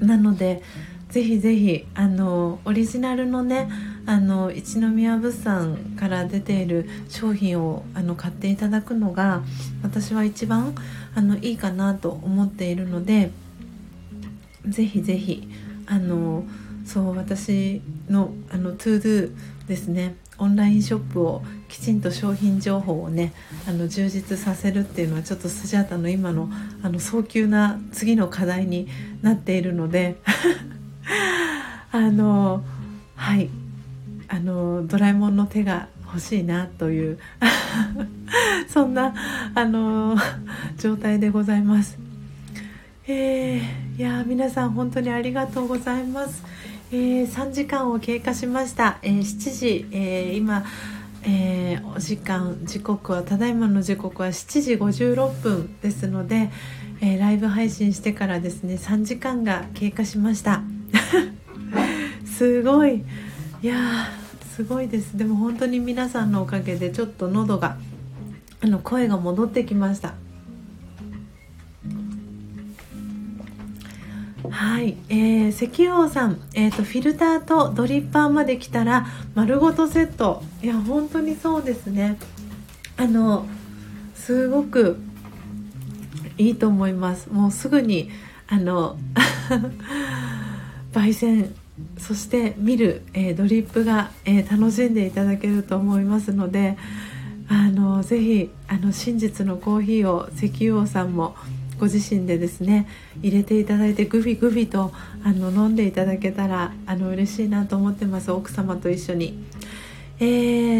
[0.00, 0.62] なので
[1.10, 3.68] ぜひぜひあのオリジナルのね
[4.06, 9.42] あの一宮物産から出ている商品をあの買っていただくのが
[9.82, 10.74] 私は一番
[11.14, 13.30] あのいいかなと思っているので
[14.64, 15.48] ぜひぜひ
[15.86, 16.44] あの
[16.84, 23.32] そう私のあの To Do ですねオンラインショップをきちんと商品情報をね
[23.66, 26.48] あの充実させるっていうのはちょっとスジャータの今の
[26.82, 28.86] あの早急な次の課題に
[29.22, 30.16] なっているので
[31.90, 32.62] あの
[33.16, 33.48] はい。
[34.28, 37.18] あのドラえもんの手が欲しいなという
[38.68, 39.14] そんな
[39.54, 40.16] あの
[40.78, 41.98] 状態でございます。
[43.08, 46.42] えー、いや皆さん本当にありがとうございます。
[46.92, 48.98] えー、3時間を経過しました。
[49.02, 50.64] えー、7時、えー、今、
[51.24, 56.50] え、お時間時刻はただいまの時刻は7時56分ですので、
[57.00, 60.62] え、ライブ配信してからですね3時間が経過しました
[62.24, 63.04] すごい
[63.62, 64.10] いや
[64.54, 65.16] すごいです。
[65.16, 67.76] でも本当に皆さんのおかげでちょっと喉が
[68.62, 70.14] あの声が戻ってきました。
[74.50, 80.42] はい、えー、石王さん、えーと、フィルターとドリッパーまで来たら丸ごとセット。
[80.62, 82.18] いや本当にそうですね。
[82.96, 83.46] あの
[84.14, 84.98] すごく
[86.38, 87.28] いいと思います。
[87.30, 88.10] もうすぐに
[88.48, 88.98] あの
[90.92, 91.54] 焙煎
[91.98, 96.76] そして見る、えー、ドリップが、えー、楽しんでいただけると思いますので
[97.48, 101.36] あのぜひあの真実のコーヒーを石油王さんも
[101.78, 102.88] ご自身でですね
[103.22, 104.92] 入れていただいてグビグビと
[105.22, 108.30] あの飲んでいただけたらあの嬉しいなと思ってます。
[108.30, 109.38] 奥様と一緒に、
[110.18, 110.24] え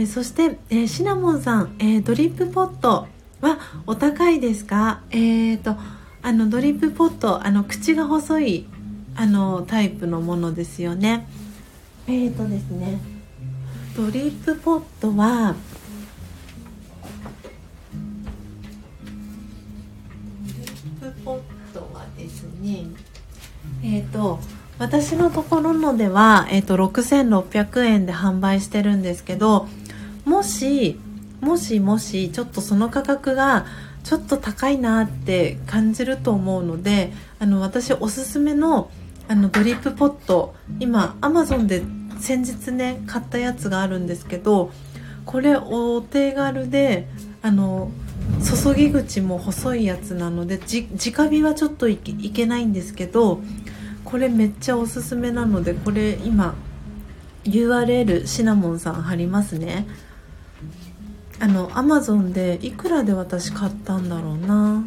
[0.02, 3.06] ー、そして、え、シナモンさん、え、ドリップポット
[3.42, 5.02] はお高いですか？
[5.10, 5.76] えーと
[6.22, 8.66] あのドリップポットあの口が細い
[9.16, 11.26] あのタイプのものですよね。
[12.06, 12.98] えーとですね。
[13.96, 15.56] ドリップポットは
[21.26, 21.40] ポッ
[21.74, 22.84] トはですね
[23.82, 24.38] えっ、ー、と
[24.78, 29.66] 私のところのでは、えーと、6600円で販売してるんですけど
[30.24, 31.00] もし
[31.40, 33.66] もしもしちょっとその価格が
[34.04, 38.90] ちょっと高いなって感じると思うのであの私おすすめの
[39.28, 41.82] あのドリップポット今アマゾンで
[42.20, 44.70] 先日ね買ったやつがあるんですけど
[45.24, 47.08] これお手軽で
[47.42, 47.90] あの
[48.64, 53.40] 注ぎ口も細いやつなので直火はちょっといけないんですけど
[54.04, 56.54] これめっちゃおすすめなのでこれ今
[57.44, 59.86] URL シナモンさん貼りますね。
[61.38, 64.84] あのアマゾンでいくらで私買ったんだろうな。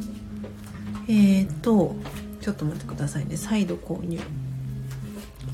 [1.07, 1.95] えっ、ー、と
[2.41, 3.37] ちょっと待ってくださいね。
[3.37, 4.19] 再度購入。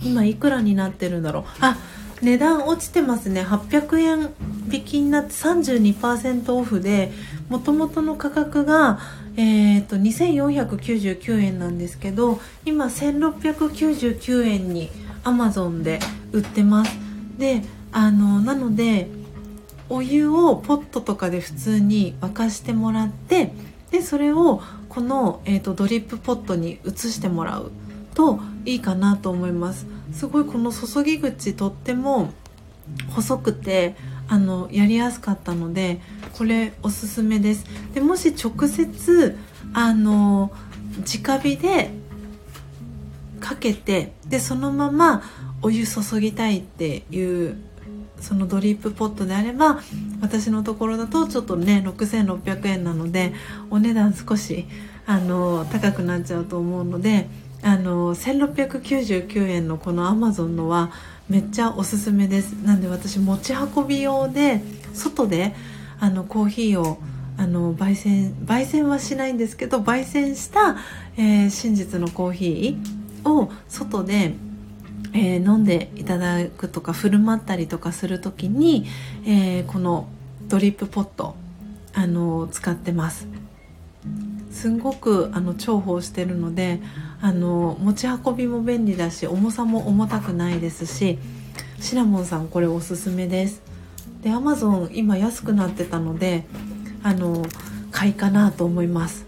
[0.03, 1.43] 今いくらになってるんだろう。
[1.61, 1.77] あ
[2.21, 3.41] 値段落ちてますね。
[3.41, 4.29] 800円
[4.71, 7.11] 引きになって32%オフで
[7.49, 8.99] もともとの価格が、
[9.37, 14.89] えーと、2499円なんですけど今1699円に
[15.23, 15.99] Amazon で
[16.31, 16.97] 売ってます。
[17.37, 19.07] であのなので
[19.89, 23.51] お湯をポットとかで普通に沸かしてもらって
[23.91, 24.61] でそれを
[24.95, 27.71] この、えーとドリップポットに移してもらう
[28.13, 29.85] といいかなと思います。
[30.13, 32.31] すごいこの注ぎ口とっても
[33.09, 33.97] 細くて
[34.29, 35.99] あのやりやすかったので
[36.37, 37.65] これおすすめです。
[37.93, 39.37] でもし直接
[39.73, 40.53] あの
[40.99, 41.91] 直火で
[43.41, 45.23] かけてでそのまま
[45.61, 47.57] お湯注ぎたいっていう
[48.25, 49.79] そのドリップポットであれば
[50.19, 53.33] 私のところだとちょっとね6600円なので
[53.69, 54.65] お値段少し
[55.05, 57.27] あの高くなっちゃうと思うので
[57.61, 60.91] あの1699円のこのアマゾンのは
[61.29, 62.53] めっちゃおすすめです。
[62.53, 64.61] なんで私持ち運び用で
[64.93, 65.53] 外で
[65.99, 66.97] あのコーヒーを
[67.37, 70.77] あの焙煎焙煎はしないんですけど焙煎した、
[71.17, 74.33] えー、真実のコーヒーを外で、
[75.15, 78.85] えー、飲んでいただくとか振る舞ったりとかする時に、
[79.25, 80.09] えー、この
[80.49, 81.35] ドリップポット
[81.93, 83.27] あの使ってます。
[84.51, 86.79] すんごくあの重宝してるので
[87.21, 91.17] あの持ち運びも便利だし重さも重たくないですし
[91.79, 93.61] シナモンさんこれおすすめです。
[94.21, 96.45] でアマゾン今安くなってたので
[97.03, 97.45] あの
[97.91, 99.25] 買いかなと思います。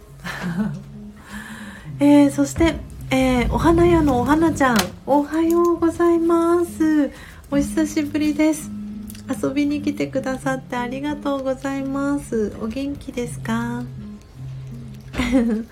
[1.99, 2.75] えー、そして、
[3.09, 7.11] えー、お花屋のお花ちゃんおはようございます。
[7.49, 8.69] お久しぶりです。
[9.41, 12.53] 遊びに来てくださってありがとうございます。
[12.61, 13.83] お元気ですか？
[15.13, 15.65] 今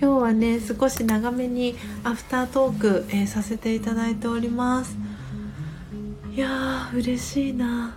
[0.00, 4.96] 日はね少し長めにアフタートーク、えー、させていただいております。
[6.34, 7.96] いやー嬉しいな。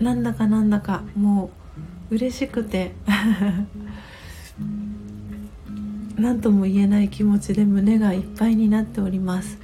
[0.00, 1.50] なんだかなんだかも
[2.10, 2.92] う嬉しくて。
[6.18, 9.58] 何とも言えない気持ちで胸がいっぱいになっております。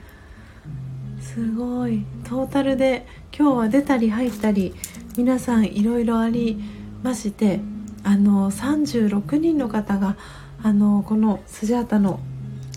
[1.21, 2.05] すごい。
[2.23, 4.73] トータルで今日は出たり入ったり
[5.17, 6.63] 皆さんいろいろあり
[7.03, 7.61] まして
[8.05, 10.17] あの36人の方が
[10.63, 12.21] あのこのスジャータの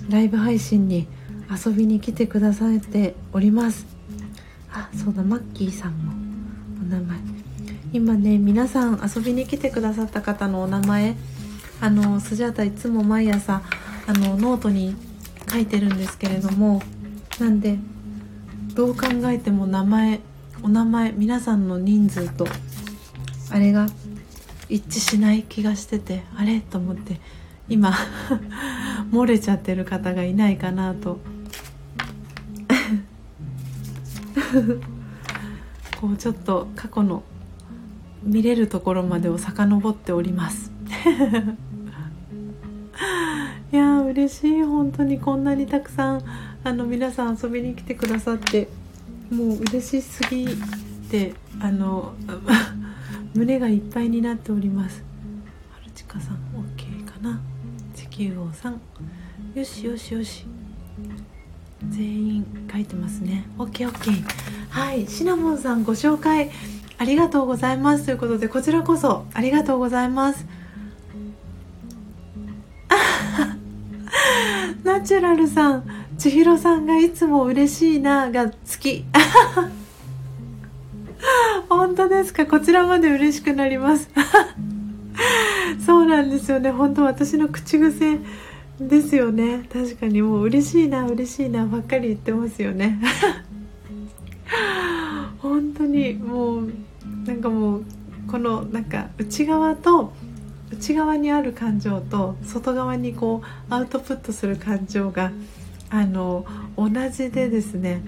[0.09, 1.07] ライブ配信に
[1.49, 3.85] 遊びに来てくださっております。
[4.71, 6.13] あそうだマッキーさんも
[6.81, 7.17] お名前。
[7.93, 11.15] 今ね皆さん遊びに来てくださった方のお名前
[11.79, 13.61] あのスジャータいつも毎朝
[14.07, 14.95] あのノートに
[15.51, 16.81] 書いてるんですけれども
[17.39, 17.77] なんで
[18.73, 20.19] どう考えても名前
[20.63, 22.47] お名前皆さんの人数と
[23.51, 23.87] あれが
[24.69, 26.59] 一致しない気がしててあれ？
[26.61, 27.19] と思って
[27.69, 27.93] 今
[29.11, 31.19] 漏れちゃってる方がいないかなと。
[35.99, 37.23] こうちょっと過去の
[38.23, 40.71] 見れるところまでを遡っております。
[43.71, 44.63] いや嬉しい。
[44.63, 46.21] 本当にこんなにたくさん
[46.63, 48.67] あの皆さん遊びに来てくださって
[49.29, 50.47] もう嬉しすぎ
[51.09, 52.13] てあの
[53.35, 55.03] 胸がいっぱいになっております。
[55.71, 57.39] はるちかさん OK かな？
[57.93, 58.81] 地球王さん。
[59.53, 60.45] よしよしよし。
[61.89, 63.45] 全員書いてますね。
[63.57, 64.23] OKOK
[64.69, 65.07] はい。
[65.07, 66.49] シナモンさんご紹介
[66.97, 68.05] ありがとうございます。
[68.05, 70.45] ということでこちらこそありがとうございます。
[74.83, 75.83] ナチュラルさん
[76.17, 79.05] 千尋さんがいつも嬉しいなが好き。
[81.69, 82.45] 本当ですか？
[82.45, 84.09] こちらまで嬉しくなります。
[85.85, 86.71] そうなんですよね。
[86.71, 88.19] 本当私の口癖
[88.79, 89.67] ですよね。
[89.71, 92.99] 確かにもう嬉しいな嬉しいなばっかり言ってますよね。
[95.39, 96.71] 本当にもう
[97.25, 97.83] なんかもう
[98.27, 100.13] このなんか内側と
[100.71, 105.31] 内側にある感情と外側にこうアウトプットする感情が
[105.89, 108.01] あの同じでですね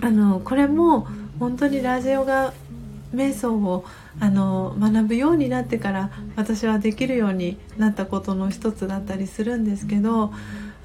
[0.00, 1.06] あのこれも
[1.38, 2.52] 本当にラジオが
[3.14, 3.84] 瞑想を
[4.20, 10.32] あの学ぶようになってから私はできるようになったことの一つだったりするんですけど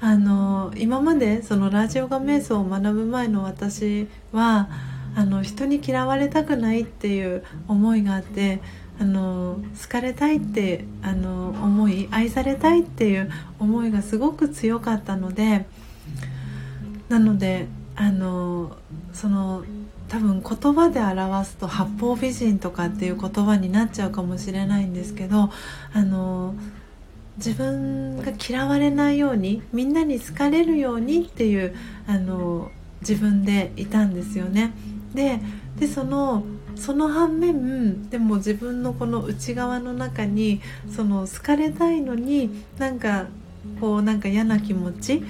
[0.00, 4.68] あの今までそのラジオが瞑想を学ぶ前の私は
[5.16, 8.60] あの人に嫌われたくないっていう思いがあって
[9.00, 15.66] あの好かれたいってあの思い愛されたいっていう思いがすごく強かったので
[17.08, 17.66] なので
[17.96, 18.76] あの
[19.12, 19.64] その
[20.08, 25.50] 多分言葉で表すと八方美人とかっていう言葉になっちゃうかもしれないんですけど
[25.92, 26.54] あの
[27.36, 31.74] 自分が嫌われないようにみんなに好かれるようにっていう
[32.06, 34.72] あの自分でいたんですよね。
[35.14, 35.40] で
[35.78, 36.44] でその
[36.76, 40.60] その反面でも自分のこの内側の中に
[40.94, 43.26] その好かれたいのになんか
[43.80, 45.22] こうなんか嫌な気持ち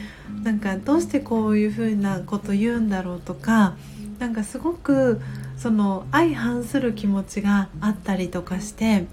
[0.43, 3.77] なんかどうしてこういうふうなこと言うんだろうとか
[4.19, 5.21] なんかすごく
[5.57, 9.07] その相反する気持ちがあったりとかして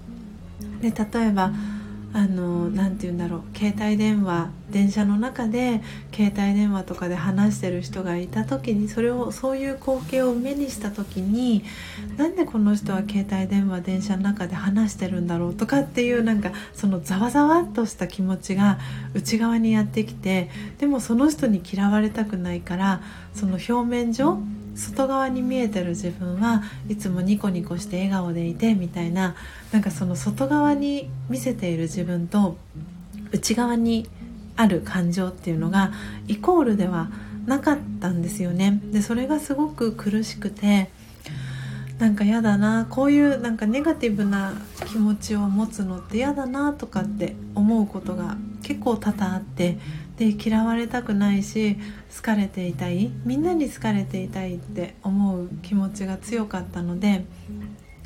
[0.80, 1.52] で例えば
[2.14, 5.80] あの何て言うんだろう携帯電話電車の中で
[6.14, 11.64] 携帯電話とかで話してる人がいた時にそれをそういう光景を目にした時に
[12.18, 18.78] なんでこの人は携帯電話電車の中で話してるんだろうとかっていうなんかそのざわざわっとした気持ちが
[19.14, 23.00] 内側にやってきてでもその人に嫌われたくないから
[23.34, 24.38] その表面上
[24.74, 29.34] 外側に見えてる自分はいつもニコニコして笑顔でいてみたいな
[29.70, 32.56] なんかその外側に見せている自分と
[33.32, 34.08] 内側に
[34.56, 35.92] ある感情っていうのが
[36.28, 37.10] イコールでは
[37.46, 38.80] なかったんですよね。
[38.92, 40.90] でそれがすごく苦しくて
[41.98, 44.54] なんか嫌だなこういうなんかネガティブな
[44.88, 49.78] 気持ちを持つのって嫌だなとかって思うことが結構多々あって
[50.16, 51.76] で嫌われたくないし
[52.16, 53.10] 好かれていたい？
[53.24, 57.24] みんなに好かれていたいって思う気持ちが強かったので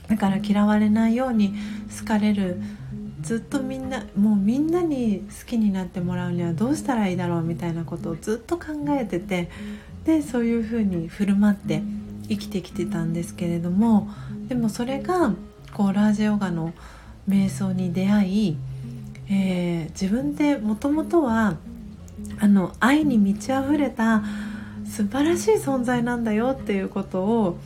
[0.08, 1.54] だから嫌われないように
[1.98, 2.60] 好かれる。
[3.22, 7.42] ずっとみんなもうみんなに好きになってもらうにはどうしたらいいだろう？
[7.42, 9.50] みたいなことをずっと考えてて
[10.04, 11.82] でそういうふうに振る舞って
[12.28, 14.08] 生きてきてたんですけれども
[14.46, 15.32] でもそれが
[15.72, 16.72] こうラージヨガの
[17.28, 18.56] 瞑想に出会い、
[19.28, 21.56] えー、自分ってもともとは
[22.38, 24.22] あの愛に満ち溢れた
[24.86, 27.58] 素晴らしい存在なんだよっていうことを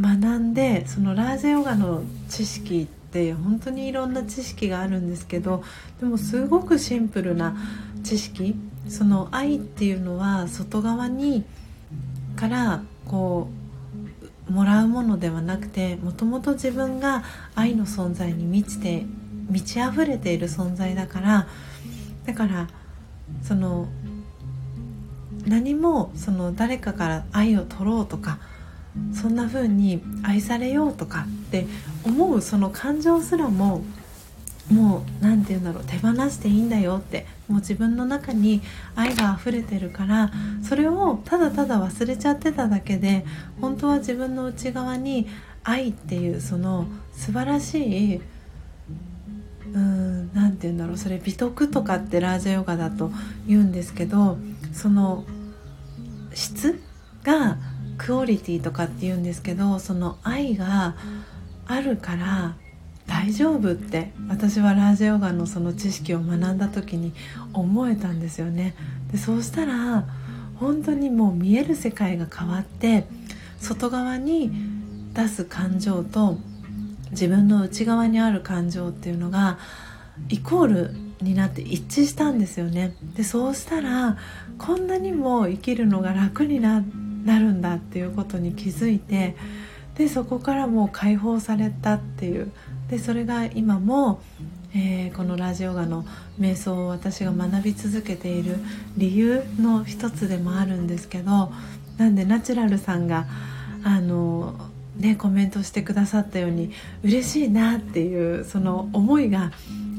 [0.00, 5.62] 学んでそのラージャヨガの知識って本当にいろんな知識があるんですけど
[6.00, 7.56] でもすごくシンプルな
[8.04, 8.54] 知識
[8.88, 11.44] その愛っていうのは外側に
[12.36, 13.48] からこ
[14.48, 19.06] うもらうものではなくてもともと自分が愛の存在に満ちて
[19.48, 21.48] 満ち溢れている存在だから
[22.26, 22.68] だから
[23.42, 23.88] その
[25.46, 28.38] 何もその誰かから愛を取ろうとか
[29.14, 31.66] そんな風に愛されようとかって
[32.04, 33.84] 思うその感情すらも
[34.70, 38.62] もう何て言うんだろう手放していいんだよってもう自分の中に
[38.96, 43.24] 愛が溢れてるからそれをただただ忘れちゃってただけで
[43.60, 45.28] 本当は自分の内側に
[45.62, 48.20] 愛っていうその素晴らしい
[49.72, 53.12] うん何て言うんだろうそれ美徳とかってラージャヨガだと
[53.46, 54.38] 言うんですけど
[54.72, 55.24] その
[56.36, 56.80] 質
[57.24, 57.56] が
[57.98, 60.94] クオリティとかって言うんですけどその愛が
[61.66, 62.54] あるから
[63.06, 67.12] 大丈夫って私はラージヨガのその知識を学んだ時に
[67.52, 68.74] 思えたんですよね。
[69.10, 70.04] でそうしたら
[70.56, 73.06] 本当にもう見える世界が変わって
[73.58, 74.50] 外側に
[75.14, 76.38] 出す感情と
[77.12, 79.58] 自分の内側にある感情っていうのが
[80.28, 82.94] イコールになって一致したんですよね。
[83.16, 84.16] でそうしたら
[84.58, 89.36] こんなにも生きるのが楽になるんだっていうことに気づいて
[89.96, 92.50] でそこからもう解放されたっていう。
[92.90, 94.20] でそれが今も、
[94.72, 96.06] えー、このラジオガの
[96.38, 98.58] 瞑想を私が学び続けている
[98.96, 101.50] 理由の一つでもあるんですけど
[101.96, 103.26] なんでナチュラルさんが
[103.82, 104.54] あの
[104.98, 106.72] ね、コメントしてくださったように
[107.02, 109.52] 嬉しいなっていうその思いが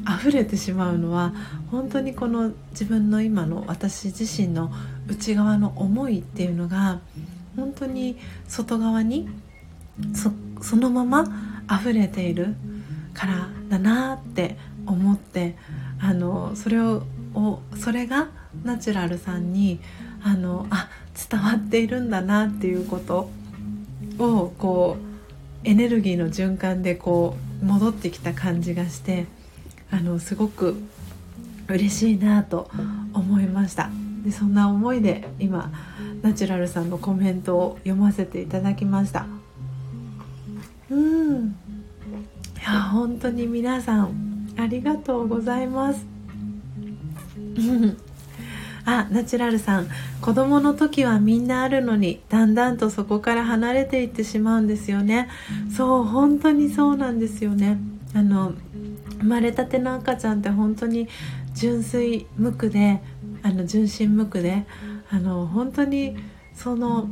[0.08, 1.34] 溢れてしまうのは
[1.70, 4.72] 本当にこの自分の今の私自身の
[5.08, 7.02] 内側の思いっていうのが
[7.56, 9.28] 本当に外側に
[10.14, 11.26] そのまま
[11.70, 12.56] 溢れている
[13.14, 15.56] からだなって思って
[16.00, 17.04] あのそれを
[17.78, 18.30] それが
[18.64, 19.80] ナチュラルさんに
[20.24, 20.90] あのあ
[21.30, 23.30] 伝わっているんだなっていうこと
[24.20, 24.98] をこ
[25.64, 29.26] うエネルギーの循環でこう戻ってきた感じがして
[29.92, 30.76] あのすごく
[31.68, 32.70] 嬉しいなと
[33.14, 33.90] 思いました。
[34.24, 35.72] でそんな思いで今
[36.22, 39.26] ナチュラルさんのコメントを読ませていただきました。
[40.90, 41.48] うん。
[41.48, 41.54] い
[42.66, 46.06] や本当に皆さんありがとうございます。
[48.86, 49.88] あナチュラルさん。
[50.22, 55.30] 子供の時はみんなあるのにだんだんとそこから離れていってしまうんですよね。
[55.76, 57.78] そう本当にそうなんですよね。
[58.14, 58.54] あの
[59.20, 61.08] 生まれたての赤ちゃんって本当に
[61.54, 63.02] 純粋無垢で
[63.44, 64.66] あの純真無垢で
[65.10, 66.18] あの本当に
[66.54, 67.08] その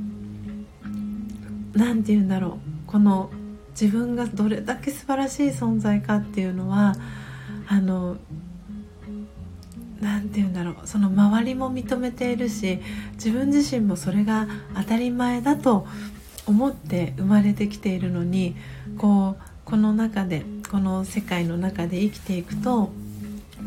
[1.74, 3.30] 何て言うんだろうこの
[3.72, 6.96] 自分がどれだけ素晴らしい存在かっていうのは
[7.68, 8.18] あの
[10.00, 12.80] 何て言うんだろうその周りも認めているし
[13.14, 15.88] 自分自身もそれが当たり前だと
[16.46, 18.56] 思って生まれてきているのに
[18.98, 22.92] こうこの中でこの世界の中で生きていくと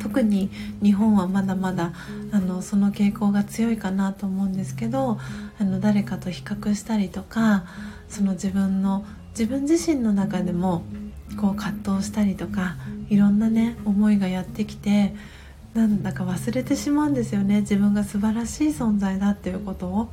[0.00, 0.48] 特に
[0.80, 1.92] 日本はまだまだ
[2.30, 5.18] あのその傾向が強いかなと思うんですけど
[5.58, 7.64] あの誰かと比較したりとか
[8.08, 10.84] その自分の自分自身の中でも
[11.40, 12.76] こう葛藤したりとか
[13.10, 15.14] いろんなね思いがやってきて
[15.74, 20.08] なんだか忘れてしまうんですよね自分が素晴らしい存在だっていうことを。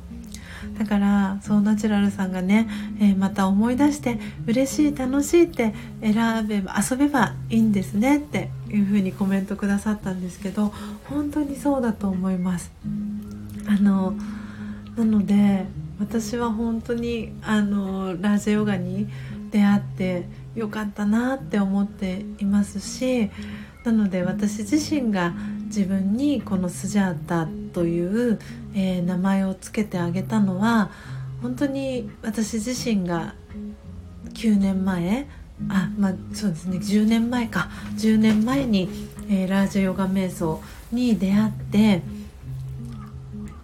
[0.78, 2.68] だからそうナチュラルさんがね、
[3.00, 10.72] えー、また思い出して嬉しい楽しいって選べば遊べばいいんですねっていうふうにコメントくださったんですけど
[11.04, 12.70] 本当にそうだと思います。
[13.68, 14.14] あの
[14.96, 15.64] なので
[15.98, 19.08] 私は本当にあのラージヨガに
[19.50, 23.30] 出会ってよかったなって思っていますし
[23.84, 25.32] なので私自身が
[25.66, 28.38] 自分にこのスジャータという、
[28.76, 30.90] えー、名前を付けてあげたのは
[31.42, 33.34] 本当に私自身が
[34.34, 35.26] 9年前
[35.68, 37.70] あまあそうですね10年前か。
[37.96, 38.88] 10年前に、
[39.30, 40.60] えー、ラージヨガ瞑想
[40.92, 42.02] に出会って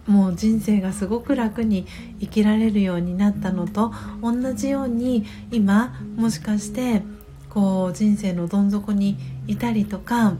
[0.07, 1.85] もう人生がすごく楽に
[2.19, 7.03] 生きられるようになったのと同じように今もしかして
[7.49, 9.17] こう人生のどん底に
[9.47, 10.33] いたりとか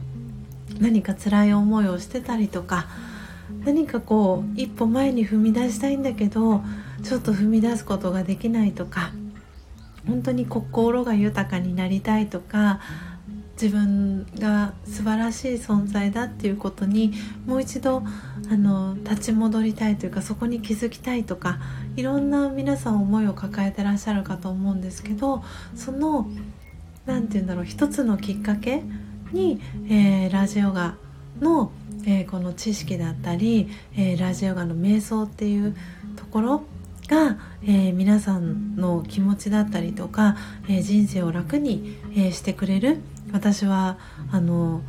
[0.80, 2.88] 何か辛い思いをしてたりとか
[3.64, 6.62] 何かこう一歩前に踏み出したいんだけど
[7.02, 9.12] ちょっと踏み出すことができないとか
[10.06, 12.80] 本当に心が豊かになりたいとか
[13.60, 17.12] 自分が素晴らしい存在だっていうことに
[17.46, 18.02] もう一度
[18.50, 21.58] あの立ち戻りたいというかそこに気づきたいとか
[21.96, 25.44] いろんな皆さん思いを抱えてらっしゃるかと思うんですけど
[25.76, 26.28] その
[27.06, 28.82] 何て言うんだろう一つのきっかけ
[29.32, 30.96] に、えー、ラジオガ
[31.40, 31.72] の、
[32.06, 35.76] えー、この知識だったり、えー、ラジオガの瞑想っていう
[36.16, 36.62] ところ
[37.08, 40.36] が、えー、皆さんの気持ちだったりとか、
[40.68, 42.98] え、人生を楽に、え、してくれる
[43.32, 43.98] 私は
[44.30, 44.82] あの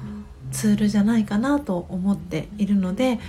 [0.52, 3.20] ツールじゃないかなと思っているので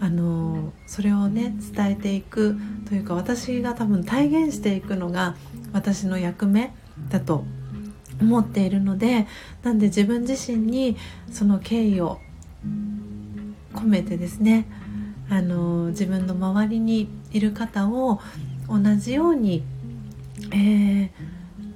[0.00, 5.34] あのそれをね伝えていくというか私が多分体現していくのが
[5.72, 6.74] 私の役目
[7.08, 7.44] だと
[8.20, 9.26] 思っているので
[9.62, 10.96] なんで自分自身に
[11.30, 12.20] その敬意を
[13.76, 14.66] 込めてですね
[15.28, 18.20] あの自分の周りにいる方を
[18.68, 19.62] 同じように、
[20.52, 21.10] えー、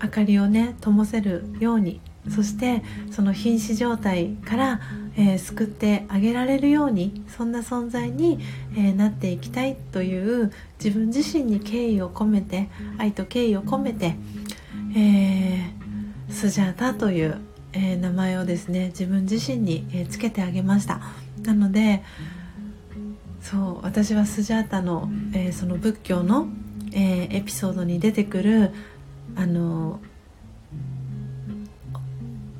[0.02, 4.80] 明かりをね灯せるようにそしてその瀕死状態から、
[5.16, 8.38] えー、救ってあげられるようにそんな存在に、
[8.76, 14.16] えー、なっていきたいという自分自身に敬意を込めて愛と敬意を込めて、
[14.94, 17.38] えー、スジャータという、
[17.72, 21.00] え名前をですね自分自身に、えつけてあげました。
[21.42, 22.02] なので
[23.40, 26.48] そう私はスジャータの、えその仏教の、
[26.92, 28.70] えエピソードに出てくる
[29.34, 30.00] あの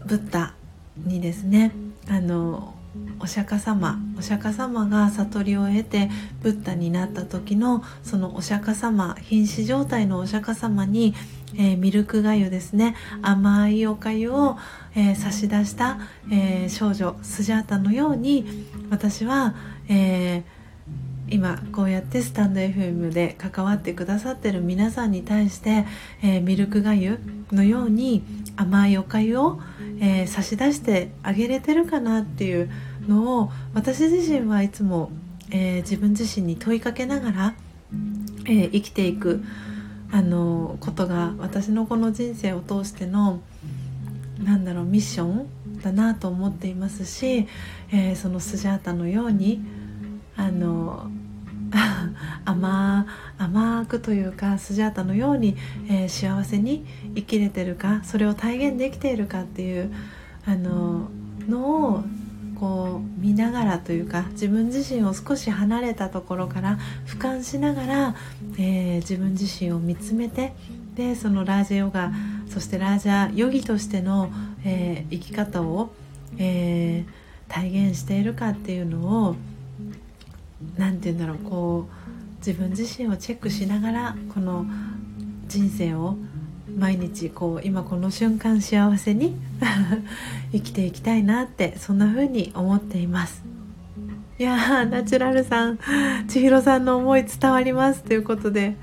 [0.07, 0.55] ブッダ
[0.97, 1.73] にですね
[2.09, 2.75] あの
[3.21, 6.11] お釈迦様お釈迦様が悟りを得て
[6.43, 11.15] ブッダになった時のそのお釈迦様瀕死状態のお釈迦様に、
[11.57, 12.95] えー、ミルクがゆですね。
[13.23, 14.57] 甘いおかゆを、
[14.95, 15.99] えー、差し出した、
[16.31, 19.55] えー、少女スジャータのように私は、
[19.89, 20.61] えー
[21.31, 25.87] 今こうやってスタンド FM で関わってくださってる皆さんに対して、
[26.23, 27.21] えー、ミルクがゆ
[27.53, 28.25] のように
[28.57, 29.61] 甘いおかゆを、
[30.01, 32.71] えー、差し出してあげれてるかなっていう
[33.07, 35.11] のを私自身はいつも、
[35.51, 37.55] えー、自分自身に問いかけながら、
[38.47, 39.43] え生きていく
[40.13, 43.41] あのことが私のこの人生を通しての
[44.43, 47.47] なんだろうミッションだなと思っていますし、
[47.93, 49.63] えそのスジャータのように
[50.37, 51.11] あの
[52.45, 53.07] 甘
[53.39, 55.57] 甘くというかスジャータのように、
[55.89, 59.93] えー、幸せに生きれてるかそれを体現できているかっていう
[60.47, 61.09] あの
[61.49, 62.05] のを
[62.59, 68.15] こう見ながらというか自分自身を少し離れたところから俯瞰しながら、
[68.59, 70.53] えー、自分自身を見つめて
[70.95, 72.13] でそのラージャヨガ
[72.49, 74.31] そしてラージャヨギとしての、
[74.65, 75.91] えー、生き方を、
[76.39, 79.37] えー、体現しているかっていうのを
[80.77, 84.67] 何て言うんだろうこう自分自身をチェックしながらこの
[85.47, 86.17] 人生を
[86.77, 89.37] 毎日こう今この瞬間幸せに
[90.53, 93.43] 生きていきたいなってそんな風に思っています。
[94.41, 95.79] いやーナチュラルさん
[96.27, 98.03] 千尋さんの思い伝わります。
[98.03, 98.75] ということで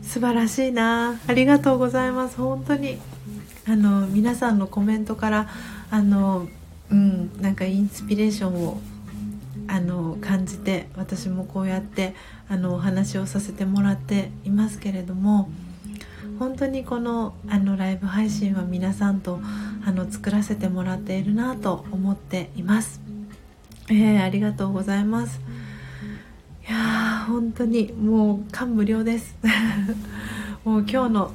[0.00, 1.20] 素晴らしいな。
[1.26, 2.38] ありがとうございます。
[2.38, 2.96] 本当に
[3.68, 5.50] あの皆さんのコメントから
[5.90, 6.48] あの
[6.90, 8.80] うんなんかインスピレーションを
[9.68, 12.14] あの感じて私もこうやって
[12.48, 15.50] あのお話をさせてもらっていますけれども
[16.38, 19.40] 本当にこのあのライブ配信は皆さんと
[19.84, 23.02] あの作らせてもらっているなと思っています、
[23.88, 25.40] えー、ありがとうございます。
[26.68, 29.36] いやー本当にもう感無量です。
[30.64, 31.32] もう今日の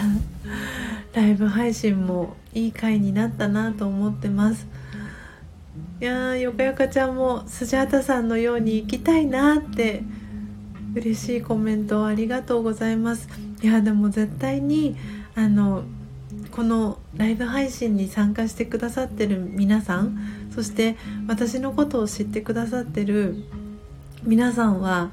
[1.12, 4.66] ライブ配信もいい回になったなと思ってます。
[6.00, 10.02] いやーよかよかちゃんもスジャータさんのように行きたいなって
[10.94, 13.28] 嬉しいコメントありがとうございます。
[13.62, 14.96] いやでも絶対に
[15.34, 15.84] あの
[16.50, 20.18] このライブ配信に参加してくださってる皆さん
[20.56, 20.96] そして
[21.28, 23.44] 私のことを知ってくださってる
[24.22, 25.10] 皆さんは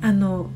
[0.00, 0.48] あの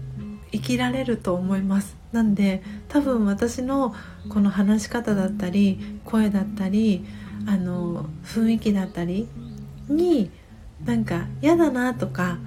[0.53, 1.99] 生きられると思います。
[2.13, 3.95] なんで多分私の
[4.31, 7.05] この話し方だったり声だったり
[7.47, 9.29] あの雰囲気だったり
[9.89, 10.31] に
[10.83, 12.39] なんか嫌だなとか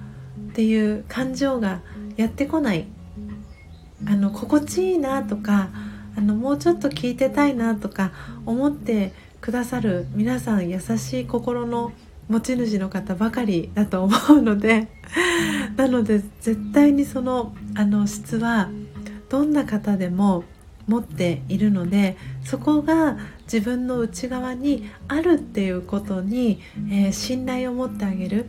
[0.50, 1.82] っていう感情が
[2.16, 2.88] やってこない。
[4.08, 5.68] あの心地いいなとか
[6.16, 8.10] あのもうちょっと聞いてたいなとか
[8.44, 9.12] 思って
[9.46, 11.92] くださる皆さん優しい心の
[12.28, 14.88] 持ち主の方ばかりだと思うので
[15.76, 18.68] なので絶対にそのあの質は
[19.28, 20.42] どんな方でも
[20.88, 26.60] 持っているのでそこが自分の内側にあるっていうことに、
[26.90, 28.46] えー、信頼を持ってあげる。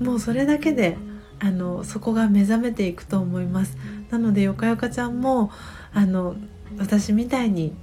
[0.00, 0.96] もうそれだけで
[1.38, 3.76] あのそこが目覚めていくと思います。
[4.08, 5.50] なのでよかよかちゃんも
[5.92, 6.34] あの
[6.78, 7.74] 私みたいに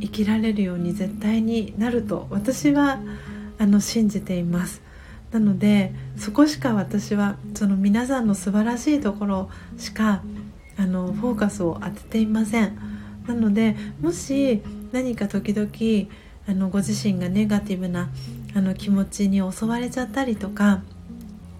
[0.00, 3.00] 生きられるように絶対になると私は
[3.58, 4.82] あの信じています。
[5.30, 10.22] なのでそこしか私はその皆さんの素晴らしいところしか
[10.76, 12.78] あのフォーカスを当てていません。
[13.26, 15.70] なのでもし何か時々
[16.46, 18.10] あのご自身がネガティブな
[18.54, 20.82] あの気持ちに襲われちゃったりとか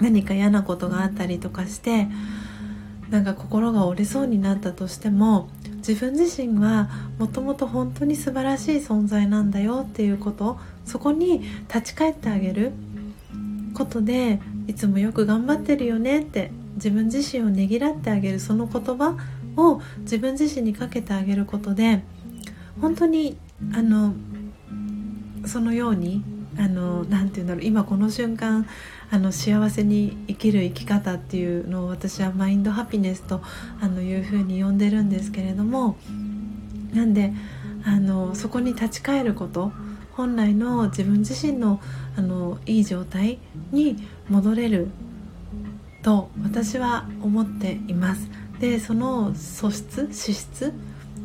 [0.00, 2.08] 何か嫌なことがあったりとかして
[3.12, 12.72] なんか心が折れそうになったとしても自分自身はもともと本当に素晴らしい存在なんだよっていうことそこに立ち返ってあげる。
[13.72, 18.40] ことでいつもよく頑張ってるよねって自分自身をねぎらってあげる。
[18.40, 19.16] その言葉
[19.56, 22.02] を自分自身にかけてあげることで
[22.80, 23.36] 本当に
[23.74, 24.14] あの
[25.46, 26.22] そのように
[26.58, 27.64] あのなて言うんだろう。
[27.64, 28.66] 今この瞬間
[29.10, 33.42] あの幸せに生きる生き方っていうのを私はマインドハピネスと
[33.80, 35.96] あのいうふうに呼んでるんですけれども
[36.92, 37.32] なんで
[37.84, 39.72] あのそこに立ち返ること
[40.12, 41.80] 本来の自分自身の
[42.16, 43.38] あのいい状態
[43.70, 43.96] に
[44.28, 44.88] 戻れる
[46.02, 48.28] と私は思っています。
[48.60, 50.72] でその素質資質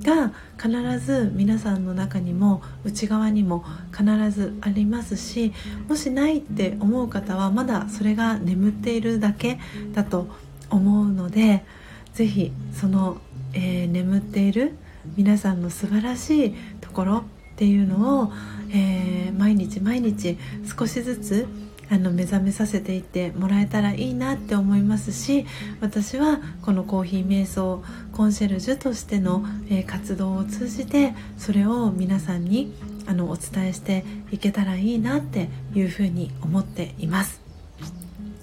[0.08, 5.52] が必ず皆さんの中にも内側にも必ずありますし
[5.90, 9.60] もしないって思う方はまだそれが眠っているだけ
[9.94, 10.30] だと
[10.70, 11.66] 思うので
[12.14, 13.18] 是非その、
[13.54, 14.78] えー、眠っている
[15.18, 17.24] 皆さんの素晴らしいところっ
[17.58, 18.32] ていうのを、
[18.74, 20.38] えー、毎日毎日
[20.78, 21.48] 少しずつ
[21.90, 25.46] あの目覚めさせていってもらえたらいいなって思いますし
[25.80, 27.84] 私はこのコーヒー瞑想
[28.18, 32.74] コンシェルジュとしての、え、活動を通じてそれを皆さんに
[33.06, 37.40] あのお伝えしていけたらいいなっていうふうに思っています。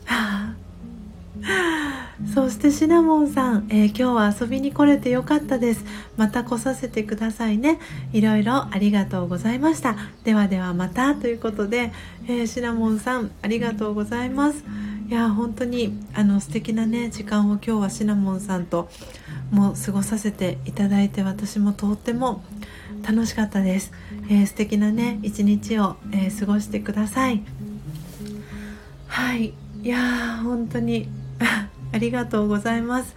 [0.04, 0.54] は
[1.42, 5.84] あそしてシナモンさん、えー、今日は遊びに来れてよかったです。
[6.16, 7.80] また来させてくださいね。
[8.12, 9.96] いろいろありがとうございました。
[10.22, 11.92] ではではまたということで、
[12.28, 14.64] えー、シナモンさんありがとうございます。
[15.08, 18.88] いや本当にあの素敵なね時間を今日はシナモンさんと
[19.50, 22.42] も過ごさせていただいて私もとっても
[23.06, 23.92] 楽しかったです、
[24.28, 27.42] えー、素敵なね一日を、えー、過ごしてください
[29.06, 31.08] はいいやー本当に
[31.92, 33.14] ありがとうございます。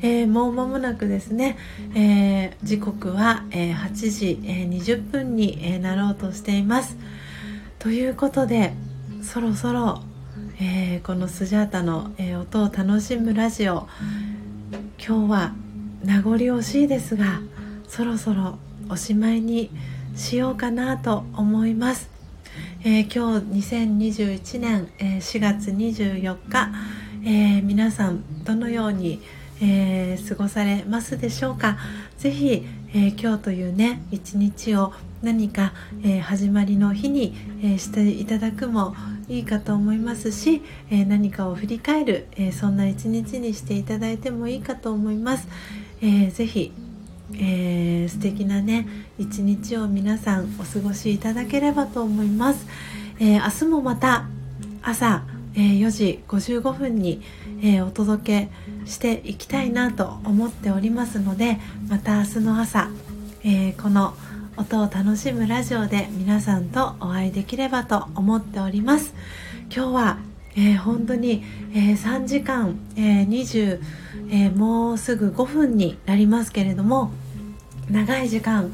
[0.00, 1.58] えー、もう間もなくですね、
[1.94, 6.96] えー、時刻は、えー、8時、え20分に、えなろうとしています。
[7.78, 8.72] ということで、
[9.22, 10.02] そろそろ、
[10.58, 13.88] えこのスジャータの、え音を楽しむラジオ、
[15.06, 15.54] 今日は
[16.04, 17.40] 名残惜しいですが、
[17.88, 18.58] そろそろ
[18.90, 19.70] おしまいに
[20.14, 22.10] しようかなと思います。
[22.84, 26.72] え今日2021年、え4月24日、
[27.24, 29.22] えー、皆さんどのように、
[29.62, 31.78] え、過ごされますでしょうか？
[32.18, 34.92] ぜひ、え、今日というね一日を
[35.22, 35.72] 何か、
[36.04, 38.94] え始まりの日に、えしていただくも、
[39.26, 40.60] いいかと思いますし、
[40.90, 45.48] え、何かを振り返る、え、そんな一日にしていただいてもいいかと思います。
[46.04, 46.72] えー、ぜひ
[47.32, 48.86] えー、素敵なね
[49.18, 52.66] 一日を皆さんお過ごしいただければと思います、
[53.18, 54.26] えー、明日もまた
[54.82, 55.24] 朝、
[55.54, 57.22] えー、4時55分に、
[57.62, 58.48] えお届
[58.84, 61.58] けしていきたいなと思っておりますので
[61.88, 62.90] また明日の朝、
[63.42, 64.14] えこの
[64.58, 69.14] 音を楽しむラジオで皆さんとお会いできればと思っております。
[69.74, 70.18] 今日は、
[70.56, 71.42] え本当に、
[71.74, 73.80] え3時間、え20、
[74.30, 77.10] えもうすぐ5分になりますけれども
[77.90, 78.72] 長い時間、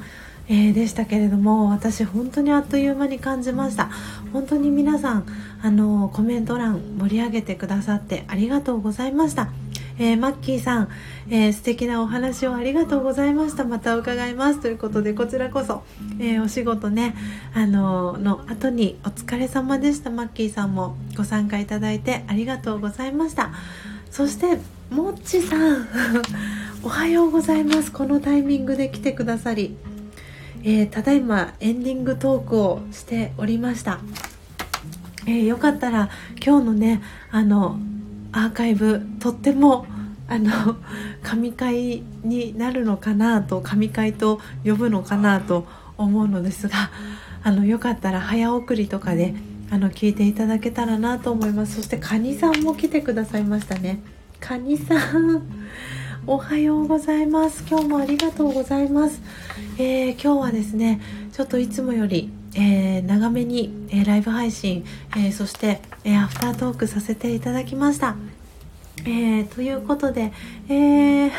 [0.48, 3.90] え、でしたけれども私本当にあっという間に感じました。
[4.32, 5.26] 本当に皆さん
[5.62, 9.48] あのコメント欄盛り上げてくださってありがとうございました。
[10.00, 10.88] えー、マッキーさん、
[11.28, 13.64] えー、素敵なお話をありがとうございました。
[13.64, 14.60] また伺います。
[14.62, 15.82] ということでこちらこそ、
[16.18, 17.14] えー、お仕事ね
[17.52, 20.08] あのの後にお疲れ様でした。
[20.08, 23.50] マッキーさんもご参加いただいてありがとうございました。
[24.10, 25.86] そしてもっちさん
[26.82, 27.92] おはようございます。
[27.92, 29.76] このタイミングで来てくださり、
[30.62, 34.00] えー、ただいまエンディングトークをしておりました、
[35.26, 36.08] えー、よかったら
[36.42, 37.78] 今日のねあの
[38.32, 39.86] アーカイブとっても
[40.28, 40.76] あの
[41.22, 45.66] 神回になるのかなと神回と呼ぶのかなと
[45.98, 46.90] 思うのですが
[47.42, 49.34] あのよかったら早送りとかで
[49.70, 51.76] あの聞いていただけたらなと思います。
[51.76, 54.00] そしてカニさんも来てくださいましたね。
[54.40, 55.42] カニさん
[56.26, 57.64] おはようございます。
[57.68, 59.22] 今日もありがとうございます、
[59.78, 61.00] えー、今日はですね
[61.32, 64.84] ちょっといつもより、えー、長めに、えー、ライブ配信、
[65.16, 68.16] えそして、えアフタートークさせていただきました
[69.06, 70.32] え、ということで、
[70.68, 71.30] えー、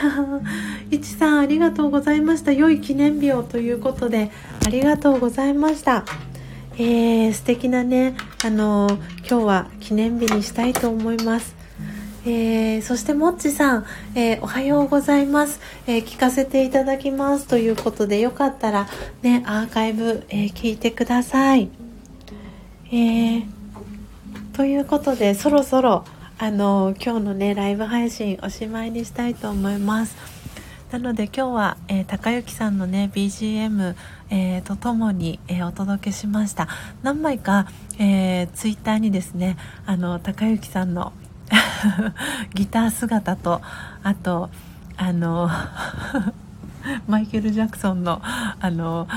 [0.89, 2.51] いちさんありがとうございました。
[2.51, 4.31] 良い記念日をということで、
[4.65, 6.05] ありがとうございました。
[6.77, 8.87] えー、素敵なね、あの、
[9.29, 11.60] 今日は記念日にしたいと思います。
[12.23, 18.87] えー、そしてもっちさん、えー、おはようございます、えー、聞かせていただきますということでよかったら
[19.23, 21.69] ねアーカイブ、え聞いてください、
[22.91, 23.43] え
[24.53, 26.05] ということでそろそろ
[26.37, 30.15] あの今日のねライブ配信おしまいにしたいと思います。
[30.91, 33.95] なので今日は、えー、高之さんのね BGM、
[34.29, 36.67] えー、とともに、えー、お届けしました。
[37.01, 37.67] 何枚か、
[37.97, 41.13] えー、ツイッターにですねあの高之さんの
[42.53, 43.61] ギター姿と
[44.03, 44.49] あと
[44.97, 45.49] あの
[47.07, 49.07] マイケル・ジャクソンのあの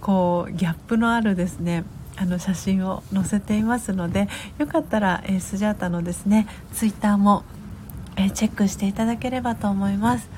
[0.00, 1.84] こうギャップのあるですね
[2.16, 4.28] あの写真を載せていますので
[4.58, 7.42] よかったら、えー、スジャータのですねツイッターも、
[8.16, 10.28] えー、チェックしていただければと思います。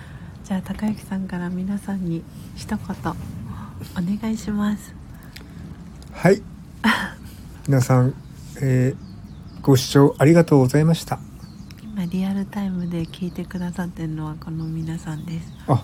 [0.45, 2.23] じゃあ高之さんから皆さんに
[2.55, 4.95] 一言お願いします。
[6.13, 6.41] はい。
[7.67, 8.15] 皆さん、
[8.61, 9.06] えー
[9.67, 11.19] ご視聴ありがとうございました。
[11.83, 15.53] 今リアルタイムで聞いてくださってるのはこの皆さんです。
[15.67, 15.83] あ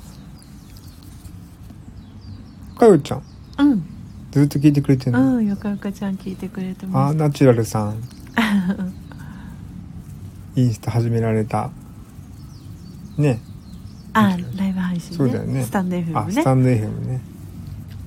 [2.78, 3.22] かよちゃん。
[3.58, 3.82] うん。
[4.30, 5.38] ずっと聞いてくれてるの？
[5.38, 7.10] うんよかよかちゃん聞いてくれてます。
[7.10, 8.00] あナチュラルさん。
[10.54, 11.72] インスタ始められた。
[13.18, 13.40] ね。
[14.12, 15.64] あライブ配信、ね、そうだよね。
[15.64, 16.32] スタンド FM ね。
[16.32, 17.20] スタンド FM ね。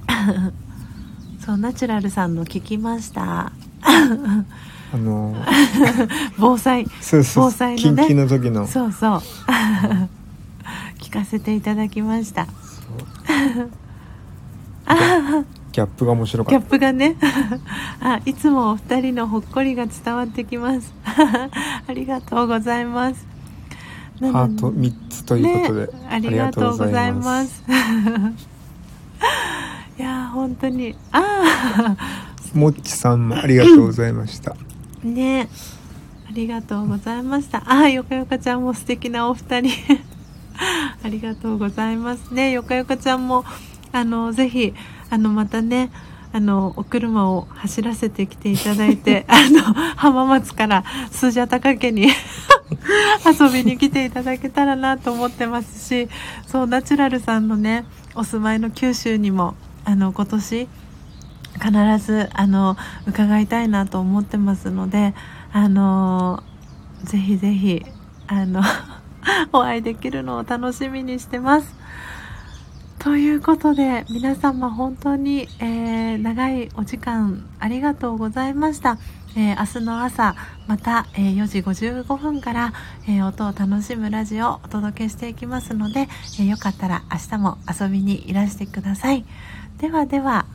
[1.46, 3.52] そうナチュラルさんの聞きました
[4.94, 5.36] あの
[6.38, 8.68] 防災そうそう防災の、ね、緊急の時の。
[8.68, 9.22] そうそう。
[11.00, 12.48] 聞かせていただきました。
[15.72, 16.60] ギャップが面白かった。
[16.60, 17.16] ギャップがね。
[18.00, 20.94] あいつもお二人のほっこりが伝わってきます。
[21.06, 23.28] ありがとうございます。
[24.22, 27.64] ハート3つということで、ね、ありがとうございます。
[29.98, 30.96] いや本当に。
[31.12, 31.96] ああ
[32.56, 34.56] もっちさんもありがとうございました
[35.06, 35.50] ね。
[36.28, 37.64] ありがとうございました。
[37.66, 39.72] あよかよかちゃんも素敵なお二人。
[41.04, 42.52] ありがとうございますね。
[42.52, 43.46] よかよかちゃんも
[43.92, 44.74] あのぜひ
[45.10, 45.92] あのまたね
[46.34, 49.62] あのお車を走らせてきていただいて あの
[49.96, 52.10] 浜松からスジャタカ家に
[53.26, 56.10] 遊びに来ていただけたらなと思ってますし
[56.46, 57.86] そうナチュラルさんのね
[58.16, 60.68] お住まいの九州にもあの今年
[61.56, 61.72] 必
[62.06, 62.78] ずあの
[63.08, 65.14] 伺いたいなと思ってますので
[65.52, 66.44] あの
[67.04, 67.86] ぜひぜひ
[68.28, 68.62] あの
[69.54, 71.76] お会いできるのを楽しみにしてます。
[73.00, 78.98] ということで皆様本当に、えー、長いお時間ありがとうございました、
[79.38, 80.36] えー、明日の朝
[80.66, 82.74] また、えー、4時55分から、
[83.08, 86.08] え音を楽しむラジオをお届けしていきますので、
[86.40, 89.24] えよかったら明日も遊びにいらしてください
[89.78, 90.48] ではでは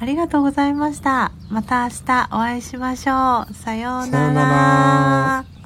[0.00, 1.32] ありがとうございました。
[1.50, 3.54] また明日お会いしましょう。
[3.54, 5.57] さようなさようなら。